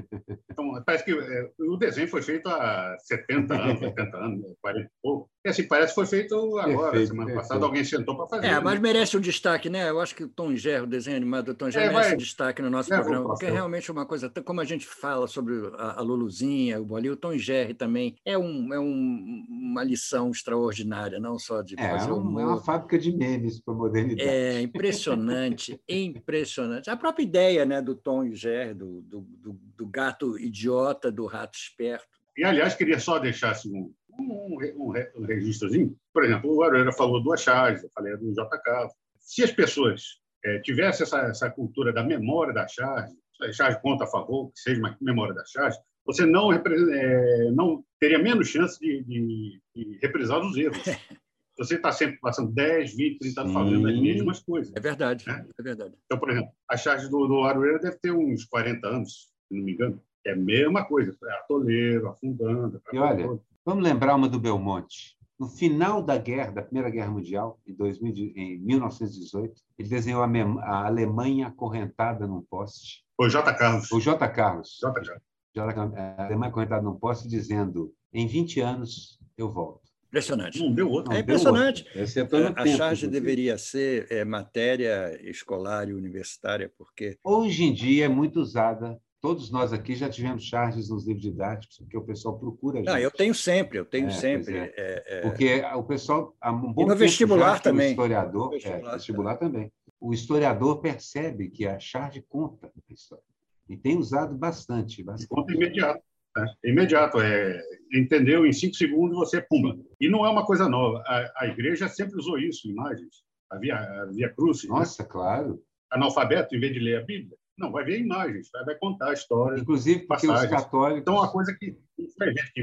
Então, 0.51 0.83
parece 0.85 1.05
que 1.05 1.11
é, 1.11 1.49
o 1.59 1.77
desenho 1.77 2.07
foi 2.07 2.21
feito 2.21 2.47
há 2.47 2.95
70 2.99 3.53
anos, 3.53 3.81
80 3.81 4.17
anos, 4.17 4.55
40 4.61 4.85
e 4.85 4.89
pouco. 5.01 5.29
E 5.43 5.49
assim, 5.49 5.67
parece 5.67 5.89
que 5.89 5.95
foi 5.95 6.05
feito 6.05 6.35
agora, 6.59 6.91
perfeito, 6.91 7.07
semana 7.07 7.25
perfeito. 7.25 7.47
passada, 7.47 7.65
alguém 7.65 7.83
sentou 7.83 8.15
para 8.15 8.27
fazer. 8.27 8.47
É, 8.47 8.59
mas 8.59 8.75
né? 8.75 8.79
merece 8.79 9.17
um 9.17 9.21
destaque, 9.21 9.69
né? 9.69 9.89
Eu 9.89 9.99
acho 9.99 10.15
que 10.15 10.23
o 10.23 10.29
Tom 10.29 10.55
Gerro, 10.55 10.83
o 10.83 10.87
desenho 10.87 11.17
animado 11.17 11.45
do 11.45 11.55
Tom 11.55 11.71
Gerro, 11.71 11.85
é, 11.85 11.89
merece 11.89 12.09
vai, 12.09 12.15
um 12.15 12.19
destaque 12.19 12.61
no 12.61 12.69
nosso 12.69 12.89
programa, 12.89 13.27
porque 13.29 13.45
é 13.45 13.51
realmente 13.51 13.91
uma 13.91 14.05
coisa, 14.05 14.29
como 14.45 14.61
a 14.61 14.65
gente 14.65 14.85
fala 14.85 15.27
sobre 15.27 15.55
a, 15.77 15.99
a 15.99 16.01
Luluzinha, 16.01 16.79
o 16.79 16.85
Bolinho, 16.85 17.13
o 17.13 17.17
Tom 17.17 17.35
Gerro 17.37 17.73
também 17.73 18.15
é, 18.23 18.37
um, 18.37 18.73
é 18.73 18.79
um, 18.79 19.45
uma 19.49 19.83
lição 19.83 20.29
extraordinária, 20.29 21.19
não 21.19 21.39
só 21.39 21.63
de 21.63 21.75
é, 21.79 21.89
fazer 21.89 22.11
um, 22.11 22.39
É 22.39 22.45
uma 22.45 22.61
fábrica 22.61 22.99
de 22.99 23.11
memes 23.11 23.59
para 23.59 23.73
a 23.73 23.77
modernidade. 23.77 24.29
É 24.29 24.61
impressionante, 24.61 25.79
impressionante. 25.89 26.89
A 26.89 26.95
própria 26.95 27.23
ideia 27.23 27.65
né, 27.65 27.81
do 27.81 27.95
Tom 27.95 28.31
Gerro, 28.31 28.75
do, 28.75 29.01
do, 29.01 29.27
do, 29.37 29.53
do 29.77 29.87
gato 29.87 30.37
idiota, 30.37 31.11
do 31.11 31.25
rato 31.25 31.57
esperto. 31.57 32.07
E, 32.37 32.43
aliás, 32.43 32.75
queria 32.75 32.99
só 32.99 33.19
deixar 33.19 33.51
assim, 33.51 33.73
um, 33.73 33.93
um, 34.19 34.57
um, 34.75 34.93
um 35.15 35.25
registrozinho. 35.25 35.95
Por 36.13 36.23
exemplo, 36.23 36.53
o 36.53 36.63
Aroeira 36.63 36.91
falou 36.91 37.21
do 37.21 37.33
Achaz, 37.33 37.83
eu 37.83 37.89
falei 37.93 38.15
do 38.17 38.31
JK. 38.31 38.89
Se 39.19 39.43
as 39.43 39.51
pessoas 39.51 40.21
é, 40.43 40.59
tivessem 40.59 41.03
essa, 41.03 41.19
essa 41.21 41.49
cultura 41.49 41.93
da 41.93 42.03
memória 42.03 42.53
da 42.53 42.67
charge, 42.67 43.13
a 43.41 43.51
charge 43.51 43.81
conta 43.81 44.03
a 44.03 44.07
favor, 44.07 44.51
que 44.51 44.59
seja 44.59 44.79
uma 44.79 44.97
memória 45.01 45.33
da 45.33 45.43
charge, 45.45 45.77
você 46.05 46.25
não, 46.25 46.51
é, 46.51 47.51
não 47.51 47.83
teria 47.99 48.19
menos 48.19 48.47
chance 48.47 48.79
de, 48.79 49.03
de, 49.03 49.61
de 49.75 49.99
reprisar 50.01 50.39
os 50.39 50.57
erros. 50.57 50.77
Você 51.61 51.75
está 51.75 51.91
sempre 51.91 52.17
passando 52.19 52.51
10, 52.51 52.95
20, 52.95 53.19
30 53.19 53.41
anos 53.41 53.53
falando 53.53 53.87
as 53.87 53.99
mesmas 53.99 54.39
coisas. 54.39 54.73
É 54.75 54.79
verdade, 54.79 55.27
né? 55.27 55.45
é 55.59 55.61
verdade. 55.61 55.93
Então, 56.05 56.17
por 56.17 56.31
exemplo, 56.31 56.49
a 56.67 56.75
charge 56.75 57.07
do, 57.07 57.27
do 57.27 57.43
Aroeira 57.43 57.77
deve 57.77 57.97
ter 57.97 58.11
uns 58.11 58.45
40 58.45 58.87
anos, 58.87 59.29
se 59.47 59.55
não 59.55 59.63
me 59.63 59.73
engano. 59.73 60.01
É 60.25 60.31
a 60.31 60.35
mesma 60.35 60.83
coisa, 60.83 61.15
é 61.23 61.33
atoleiro, 61.33 62.09
afundando. 62.09 62.81
E 62.91 62.97
olha, 62.97 63.27
todo. 63.27 63.43
vamos 63.63 63.83
lembrar 63.83 64.15
uma 64.15 64.27
do 64.27 64.39
Belmonte. 64.39 65.15
No 65.39 65.47
final 65.47 66.01
da 66.01 66.17
guerra, 66.17 66.51
da 66.51 66.63
Primeira 66.63 66.89
Guerra 66.89 67.11
Mundial, 67.11 67.59
em, 67.67 67.75
2000, 67.75 68.33
em 68.35 68.57
1918, 68.59 69.61
ele 69.77 69.87
desenhou 69.87 70.23
a, 70.23 70.27
a, 70.27 70.87
Alemanha 70.87 71.47
acorrentada 71.47 72.25
num 72.25 72.41
poste. 72.41 73.03
O 73.19 73.29
J. 73.29 73.53
Carlos. 73.53 73.91
O 73.91 73.99
J. 73.99 74.27
Carlos. 74.29 74.79
J. 74.81 74.93
Carlos. 74.93 75.23
J. 75.55 75.79
A 75.79 76.25
Alemanha 76.25 76.49
acorrentada 76.49 76.81
num 76.81 76.95
poste, 76.95 77.27
dizendo: 77.27 77.93
em 78.11 78.25
20 78.25 78.61
anos 78.61 79.19
eu 79.37 79.49
volto. 79.49 79.80
Impressionante. 80.11 80.59
Não 80.59 80.73
deu 80.73 80.89
outro. 80.89 81.13
É 81.13 81.19
impressionante. 81.19 81.85
Outro. 81.95 82.37
É, 82.37 82.53
a 82.55 82.67
charge 82.67 83.07
deveria 83.07 83.57
ser 83.57 84.07
é, 84.11 84.25
matéria 84.25 85.17
escolar 85.23 85.87
e 85.87 85.93
universitária, 85.93 86.71
porque. 86.77 87.17
Hoje 87.23 87.63
em 87.63 87.73
dia 87.73 88.05
é 88.05 88.09
muito 88.09 88.41
usada 88.41 88.99
Todos 89.21 89.51
nós 89.51 89.71
aqui 89.71 89.93
já 89.93 90.09
tivemos 90.09 90.43
charges 90.43 90.89
nos 90.89 91.05
livros 91.05 91.21
didáticos, 91.21 91.77
porque 91.77 91.95
o 91.95 92.01
pessoal 92.01 92.39
procura. 92.39 92.79
Gente. 92.79 92.87
Não, 92.87 92.97
eu 92.97 93.11
tenho 93.11 93.35
sempre, 93.35 93.77
eu 93.77 93.85
tenho 93.85 94.07
é, 94.07 94.11
sempre. 94.11 94.57
É. 94.57 94.73
É, 94.75 95.03
é. 95.07 95.21
porque 95.21 95.61
o 95.75 95.83
pessoal. 95.83 96.35
Há 96.41 96.51
um 96.51 96.73
bom 96.73 96.81
e 96.81 96.85
no 96.87 96.95
vestibular 96.95 97.61
também. 97.61 97.89
O 97.89 97.91
historiador, 97.91 98.49
vestibular, 98.49 98.93
vestibular 98.93 99.37
também. 99.37 99.71
O 99.99 100.11
historiador 100.11 100.81
percebe 100.81 101.51
que 101.51 101.67
a 101.67 101.77
charge 101.77 102.25
conta 102.27 102.71
a 102.75 102.93
história. 102.93 103.23
E 103.69 103.77
tem 103.77 103.95
usado 103.95 104.35
bastante. 104.35 105.03
bastante. 105.03 105.29
Conta 105.29 105.53
imediato. 105.53 106.01
Né? 106.35 106.45
Imediato. 106.63 107.19
É, 107.19 107.61
entendeu? 107.93 108.45
Em 108.45 108.53
cinco 108.53 108.75
segundos 108.75 109.17
você 109.17 109.41
pumba. 109.41 109.77
E 109.99 110.09
não 110.09 110.25
é 110.25 110.29
uma 110.29 110.45
coisa 110.45 110.67
nova. 110.69 111.03
A, 111.05 111.43
a 111.43 111.47
igreja 111.47 111.87
sempre 111.87 112.17
usou 112.17 112.37
isso, 112.37 112.69
imagens. 112.69 113.23
A 113.49 113.57
Via, 113.57 113.75
a 113.75 114.05
via 114.05 114.33
Cruz. 114.33 114.63
Né? 114.63 114.69
Nossa, 114.69 115.03
né? 115.03 115.09
claro. 115.09 115.61
Analfabeto, 115.91 116.55
em 116.55 116.59
vez 116.59 116.73
de 116.73 116.79
ler 116.79 117.01
a 117.01 117.05
Bíblia. 117.05 117.35
Não, 117.57 117.71
vai 117.71 117.83
ver 117.83 117.99
imagens, 117.99 118.49
vai 118.65 118.75
contar 118.75 119.09
a 119.09 119.13
história. 119.13 119.59
Inclusive 119.59 120.07
porque 120.07 120.25
passagens. 120.25 120.51
os 120.51 120.63
católicos. 120.63 121.01
Então, 121.01 121.15
uma 121.15 121.31
coisa 121.31 121.53
que 121.53 121.77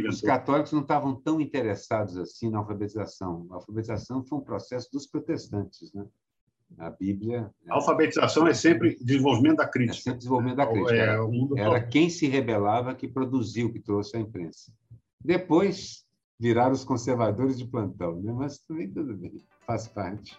Os 0.09 0.21
católicos 0.23 0.73
não 0.73 0.81
estavam 0.81 1.14
tão 1.14 1.41
interessados 1.41 2.16
assim 2.16 2.51
na 2.51 2.59
alfabetização. 2.59 3.47
A 3.51 3.57
alfabetização 3.57 4.25
foi 4.25 4.39
um 4.39 4.43
processo 4.43 4.89
dos 4.93 5.07
protestantes, 5.07 5.93
né? 5.93 6.05
A 6.77 6.91
Bíblia. 6.91 7.51
A 7.69 7.77
alfabetização 7.77 8.47
é 8.47 8.53
sempre 8.53 8.97
desenvolvimento 9.01 9.57
da 9.57 9.69
crítica. 9.69 9.97
É 9.97 10.03
sempre 10.03 10.19
desenvolvimento 10.19 10.57
da 10.57 10.66
crítica. 10.66 10.95
É, 10.95 10.99
era, 10.99 11.23
era 11.57 11.83
quem 11.83 12.11
se 12.11 12.27
rebelava 12.27 12.95
que 12.95 13.09
produziu, 13.09 13.73
que 13.73 13.81
trouxe 13.81 14.16
a 14.16 14.21
imprensa. 14.21 14.73
Depois 15.25 16.05
viraram 16.39 16.73
os 16.73 16.85
conservadores 16.85 17.59
de 17.59 17.66
plantão, 17.66 18.21
né? 18.21 18.33
mas 18.33 18.59
também 18.59 18.89
tudo 18.91 19.14
bem, 19.14 19.45
faz 19.66 19.89
parte. 19.89 20.39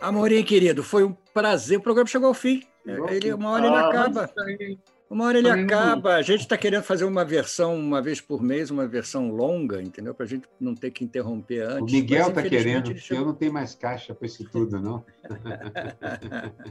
Amorim, 0.00 0.44
querido, 0.44 0.82
foi 0.82 1.02
um 1.02 1.12
prazer. 1.32 1.78
O 1.78 1.82
programa 1.82 2.06
chegou 2.06 2.28
ao 2.28 2.34
fim. 2.34 2.62
Ele, 2.84 3.32
uma 3.32 3.52
hora 3.52 3.66
ele 3.66 3.76
ah, 3.76 3.88
acaba. 3.88 4.30
Uma 5.08 5.26
hora 5.26 5.38
ele 5.38 5.50
acaba. 5.50 6.16
A 6.16 6.22
gente 6.22 6.40
está 6.40 6.56
querendo 6.56 6.82
fazer 6.82 7.04
uma 7.04 7.24
versão 7.24 7.76
uma 7.76 8.02
vez 8.02 8.20
por 8.20 8.42
mês, 8.42 8.70
uma 8.70 8.86
versão 8.86 9.30
longa, 9.30 9.82
entendeu? 9.82 10.14
Para 10.14 10.26
a 10.26 10.28
gente 10.28 10.48
não 10.58 10.74
ter 10.74 10.90
que 10.90 11.04
interromper 11.04 11.60
antes. 11.60 11.92
O 11.92 11.96
Miguel 11.96 12.28
está 12.28 12.42
querendo, 12.42 12.94
eu 13.10 13.24
não 13.24 13.34
tenho 13.34 13.52
mais 13.52 13.74
caixa 13.74 14.14
para 14.14 14.26
isso 14.26 14.48
tudo, 14.50 14.80
não. 14.80 15.04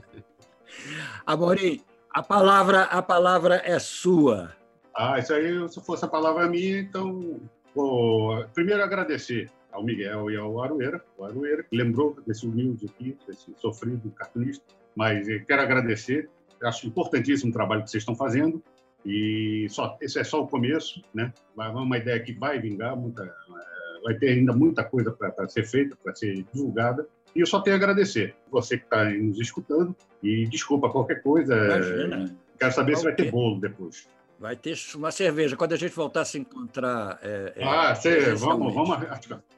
Amorim, 1.25 1.81
a 2.09 2.23
palavra, 2.23 2.83
a 2.83 3.01
palavra 3.01 3.61
é 3.63 3.77
sua. 3.79 4.55
Ah, 4.95 5.19
isso 5.19 5.33
aí, 5.33 5.69
se 5.69 5.81
fosse 5.81 6.05
a 6.05 6.07
palavra 6.07 6.47
minha, 6.47 6.79
então. 6.79 7.41
Vou 7.75 8.45
primeiro 8.53 8.83
agradecer 8.83 9.49
ao 9.71 9.83
Miguel 9.83 10.29
e 10.29 10.37
ao 10.37 10.61
Arueira, 10.61 11.03
o 11.17 11.25
Arueira, 11.25 11.63
que 11.63 11.75
lembrou 11.75 12.15
desse 12.25 12.45
humilde 12.45 12.85
aqui, 12.85 13.17
desse 13.27 13.51
sofrido 13.57 14.11
cartunista, 14.11 14.63
mas 14.95 15.25
quero 15.47 15.63
agradecer, 15.63 16.29
acho 16.63 16.87
importantíssimo 16.87 17.49
o 17.49 17.53
trabalho 17.53 17.83
que 17.83 17.89
vocês 17.89 18.01
estão 18.01 18.15
fazendo, 18.15 18.61
e 19.05 19.67
só, 19.69 19.97
esse 20.01 20.19
é 20.19 20.23
só 20.23 20.41
o 20.41 20.47
começo, 20.47 21.01
né? 21.13 21.33
É 21.59 21.67
uma 21.67 21.97
ideia 21.97 22.19
que 22.19 22.33
vai 22.33 22.59
vingar, 22.59 22.95
muita, 22.95 23.23
eh, 23.23 24.01
vai 24.03 24.15
ter 24.15 24.29
ainda 24.29 24.53
muita 24.53 24.83
coisa 24.83 25.11
para 25.11 25.47
ser 25.49 25.65
feita, 25.65 25.97
para 26.01 26.15
ser 26.15 26.45
divulgada, 26.53 27.07
e 27.35 27.41
eu 27.41 27.45
só 27.45 27.59
tenho 27.59 27.75
a 27.75 27.77
agradecer 27.77 28.35
você 28.49 28.77
que 28.77 28.85
está 28.85 29.03
nos 29.09 29.39
escutando, 29.39 29.95
e 30.21 30.45
desculpa 30.47 30.89
qualquer 30.89 31.21
coisa, 31.21 31.53
Imagina. 31.55 32.35
quero 32.57 32.73
saber 32.73 32.95
se 32.95 33.03
vai 33.03 33.15
ter 33.15 33.29
bolo 33.29 33.59
depois. 33.59 34.07
Vai 34.39 34.55
ter 34.55 34.77
uma 34.95 35.11
cerveja. 35.11 35.55
Quando 35.55 35.73
a 35.73 35.77
gente 35.77 35.95
voltar 35.95 36.21
a 36.21 36.25
se 36.25 36.37
encontrar. 36.37 37.17
É, 37.21 37.53
é, 37.55 37.63
ah, 37.63 37.95
sei, 37.95 38.33
vamos, 38.35 38.73
vamos. 38.73 38.97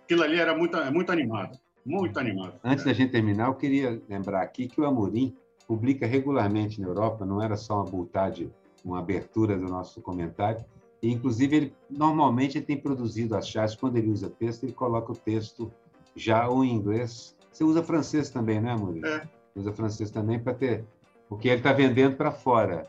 Aquilo 0.04 0.22
ali 0.22 0.40
era 0.40 0.56
muito, 0.56 0.78
muito 0.92 1.12
animado. 1.12 1.58
Muito 1.84 2.20
animado. 2.20 2.60
Antes 2.64 2.86
da 2.86 2.94
gente 2.94 3.12
terminar, 3.12 3.48
eu 3.48 3.56
queria 3.56 4.02
lembrar 4.10 4.42
aqui 4.42 4.68
que 4.68 4.80
o 4.80 4.86
Amorim 4.86 5.36
publica 5.68 6.06
regularmente 6.06 6.80
na 6.80 6.88
Europa, 6.88 7.26
não 7.26 7.42
era 7.42 7.56
só 7.56 7.76
uma 7.76 7.86
bultade, 7.86 8.52
uma 8.84 9.00
abertura 9.00 9.58
do 9.58 9.68
nosso 9.68 10.02
comentário. 10.02 10.64
E, 11.02 11.12
inclusive, 11.12 11.56
ele 11.56 11.74
normalmente 11.90 12.58
ele 12.58 12.66
tem 12.66 12.78
produzido 12.78 13.36
as 13.36 13.48
chaves, 13.48 13.76
quando 13.76 13.98
ele 13.98 14.10
usa 14.10 14.30
texto, 14.30 14.64
ele 14.64 14.74
coloca 14.74 15.12
o 15.12 15.16
texto 15.16 15.72
já 16.16 16.48
ou 16.48 16.64
em 16.64 16.74
inglês. 16.74 17.36
Você 17.52 17.64
usa 17.64 17.84
francês 17.84 18.30
também, 18.30 18.60
né, 18.62 18.72
Amorim? 18.72 19.06
É. 19.06 19.28
Usa 19.56 19.72
francês 19.72 20.12
também 20.12 20.40
para 20.40 20.54
ter. 20.54 20.86
Porque 21.28 21.48
ele 21.48 21.58
está 21.58 21.74
vendendo 21.74 22.16
para 22.16 22.32
fora. 22.32 22.88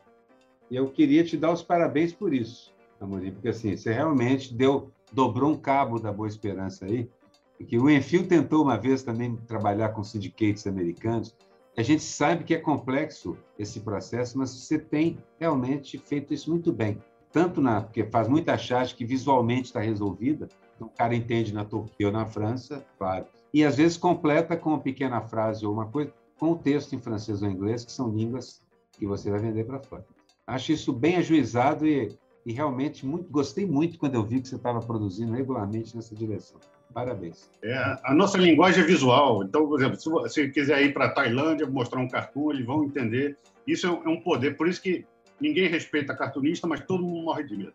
E 0.70 0.76
eu 0.76 0.88
queria 0.88 1.24
te 1.24 1.36
dar 1.36 1.52
os 1.52 1.62
parabéns 1.62 2.12
por 2.12 2.34
isso, 2.34 2.74
Amorim, 3.00 3.30
porque 3.30 3.48
assim, 3.48 3.76
você 3.76 3.92
realmente 3.92 4.52
deu, 4.52 4.90
dobrou 5.12 5.52
um 5.52 5.56
cabo 5.56 6.00
da 6.00 6.12
Boa 6.12 6.28
Esperança 6.28 6.86
aí, 6.86 7.08
porque 7.56 7.78
o 7.78 7.88
Enfio 7.88 8.26
tentou 8.26 8.62
uma 8.62 8.76
vez 8.76 9.02
também 9.02 9.36
trabalhar 9.46 9.90
com 9.90 10.02
sindicatos 10.02 10.66
americanos. 10.66 11.34
A 11.76 11.82
gente 11.82 12.02
sabe 12.02 12.42
que 12.42 12.54
é 12.54 12.58
complexo 12.58 13.36
esse 13.58 13.80
processo, 13.80 14.38
mas 14.38 14.48
você 14.48 14.78
tem 14.78 15.18
realmente 15.38 15.98
feito 15.98 16.32
isso 16.32 16.48
muito 16.50 16.72
bem. 16.72 17.02
Tanto 17.30 17.60
na, 17.60 17.82
porque 17.82 18.02
faz 18.04 18.28
muita 18.28 18.56
charge 18.56 18.94
que 18.94 19.04
visualmente 19.04 19.66
está 19.66 19.80
resolvida, 19.80 20.48
então 20.74 20.86
o 20.86 20.90
cara 20.90 21.14
entende 21.14 21.52
na 21.52 21.66
Turquia 21.66 22.06
ou 22.06 22.12
na 22.12 22.24
França, 22.24 22.82
claro. 22.98 23.26
E 23.52 23.62
às 23.62 23.76
vezes 23.76 23.98
completa 23.98 24.56
com 24.56 24.70
uma 24.70 24.80
pequena 24.80 25.20
frase 25.20 25.66
ou 25.66 25.72
uma 25.72 25.86
coisa, 25.86 26.14
com 26.38 26.52
o 26.52 26.56
texto 26.56 26.94
em 26.94 26.98
francês 26.98 27.42
ou 27.42 27.50
inglês, 27.50 27.84
que 27.84 27.92
são 27.92 28.10
línguas 28.10 28.62
que 28.92 29.06
você 29.06 29.30
vai 29.30 29.40
vender 29.40 29.64
para 29.64 29.78
fora. 29.78 30.06
Acho 30.46 30.72
isso 30.72 30.94
bem 30.94 31.16
ajuizado 31.16 31.86
e, 31.86 32.16
e 32.46 32.52
realmente 32.54 33.04
muito, 33.04 33.30
gostei 33.30 33.66
muito 33.66 33.98
quando 33.98 34.14
eu 34.14 34.24
vi 34.24 34.40
que 34.40 34.48
você 34.48 34.56
estava 34.56 34.80
produzindo 34.80 35.34
regularmente 35.34 35.94
nessa 35.94 36.14
direção. 36.14 36.58
Parabéns. 36.96 37.50
É, 37.62 37.76
a 38.04 38.14
nossa 38.14 38.38
linguagem 38.38 38.82
é 38.82 38.86
visual. 38.86 39.44
Então, 39.44 39.68
por 39.68 39.78
exemplo, 39.78 40.00
se 40.00 40.08
você 40.08 40.48
quiser 40.48 40.80
ir 40.82 40.94
para 40.94 41.04
a 41.04 41.10
Tailândia, 41.10 41.66
mostrar 41.66 42.00
um 42.00 42.08
cartoon, 42.08 42.52
eles 42.52 42.64
vão 42.64 42.84
entender. 42.84 43.36
Isso 43.66 43.86
é 43.86 44.08
um 44.08 44.18
poder. 44.18 44.56
Por 44.56 44.66
isso 44.66 44.80
que 44.80 45.04
ninguém 45.38 45.68
respeita 45.68 46.16
cartunista, 46.16 46.66
mas 46.66 46.80
todo 46.86 47.04
mundo 47.04 47.22
morre 47.22 47.44
de 47.44 47.54
medo. 47.54 47.74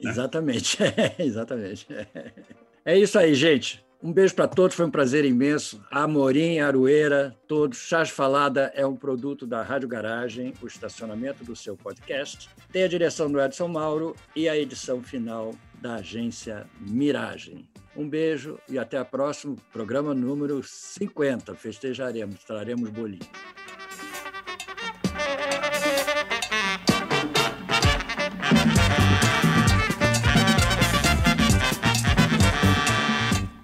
Né? 0.00 0.08
Exatamente. 0.08 0.78
exatamente. 1.18 1.88
É 2.84 2.96
isso 2.96 3.18
aí, 3.18 3.34
gente. 3.34 3.84
Um 4.00 4.12
beijo 4.12 4.36
para 4.36 4.46
todos, 4.46 4.76
foi 4.76 4.86
um 4.86 4.90
prazer 4.90 5.24
imenso. 5.24 5.84
Amorim, 5.90 6.60
Aroeira, 6.60 7.36
todos. 7.48 7.76
Chás 7.76 8.08
Falada 8.08 8.70
é 8.76 8.86
um 8.86 8.94
produto 8.94 9.48
da 9.48 9.64
Rádio 9.64 9.88
Garagem, 9.88 10.54
o 10.62 10.68
estacionamento 10.68 11.42
do 11.42 11.56
seu 11.56 11.76
podcast. 11.76 12.48
Tem 12.70 12.84
a 12.84 12.88
direção 12.88 13.28
do 13.32 13.40
Edson 13.40 13.66
Mauro 13.66 14.14
e 14.36 14.48
a 14.48 14.56
edição 14.56 15.02
final 15.02 15.56
da 15.82 15.96
agência 15.96 16.68
Miragem. 16.80 17.69
Um 17.96 18.08
beijo 18.08 18.58
e 18.68 18.78
até 18.78 19.00
o 19.00 19.04
próximo 19.04 19.56
programa 19.72 20.14
número 20.14 20.62
50. 20.62 21.54
Festejaremos, 21.54 22.44
traremos 22.44 22.88
bolinho. 22.90 23.20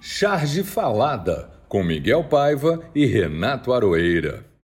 Charge 0.01 0.63
Falada, 0.63 1.51
com 1.69 1.83
Miguel 1.83 2.23
Paiva 2.23 2.81
e 2.95 3.05
Renato 3.05 3.71
Aroeira. 3.71 4.47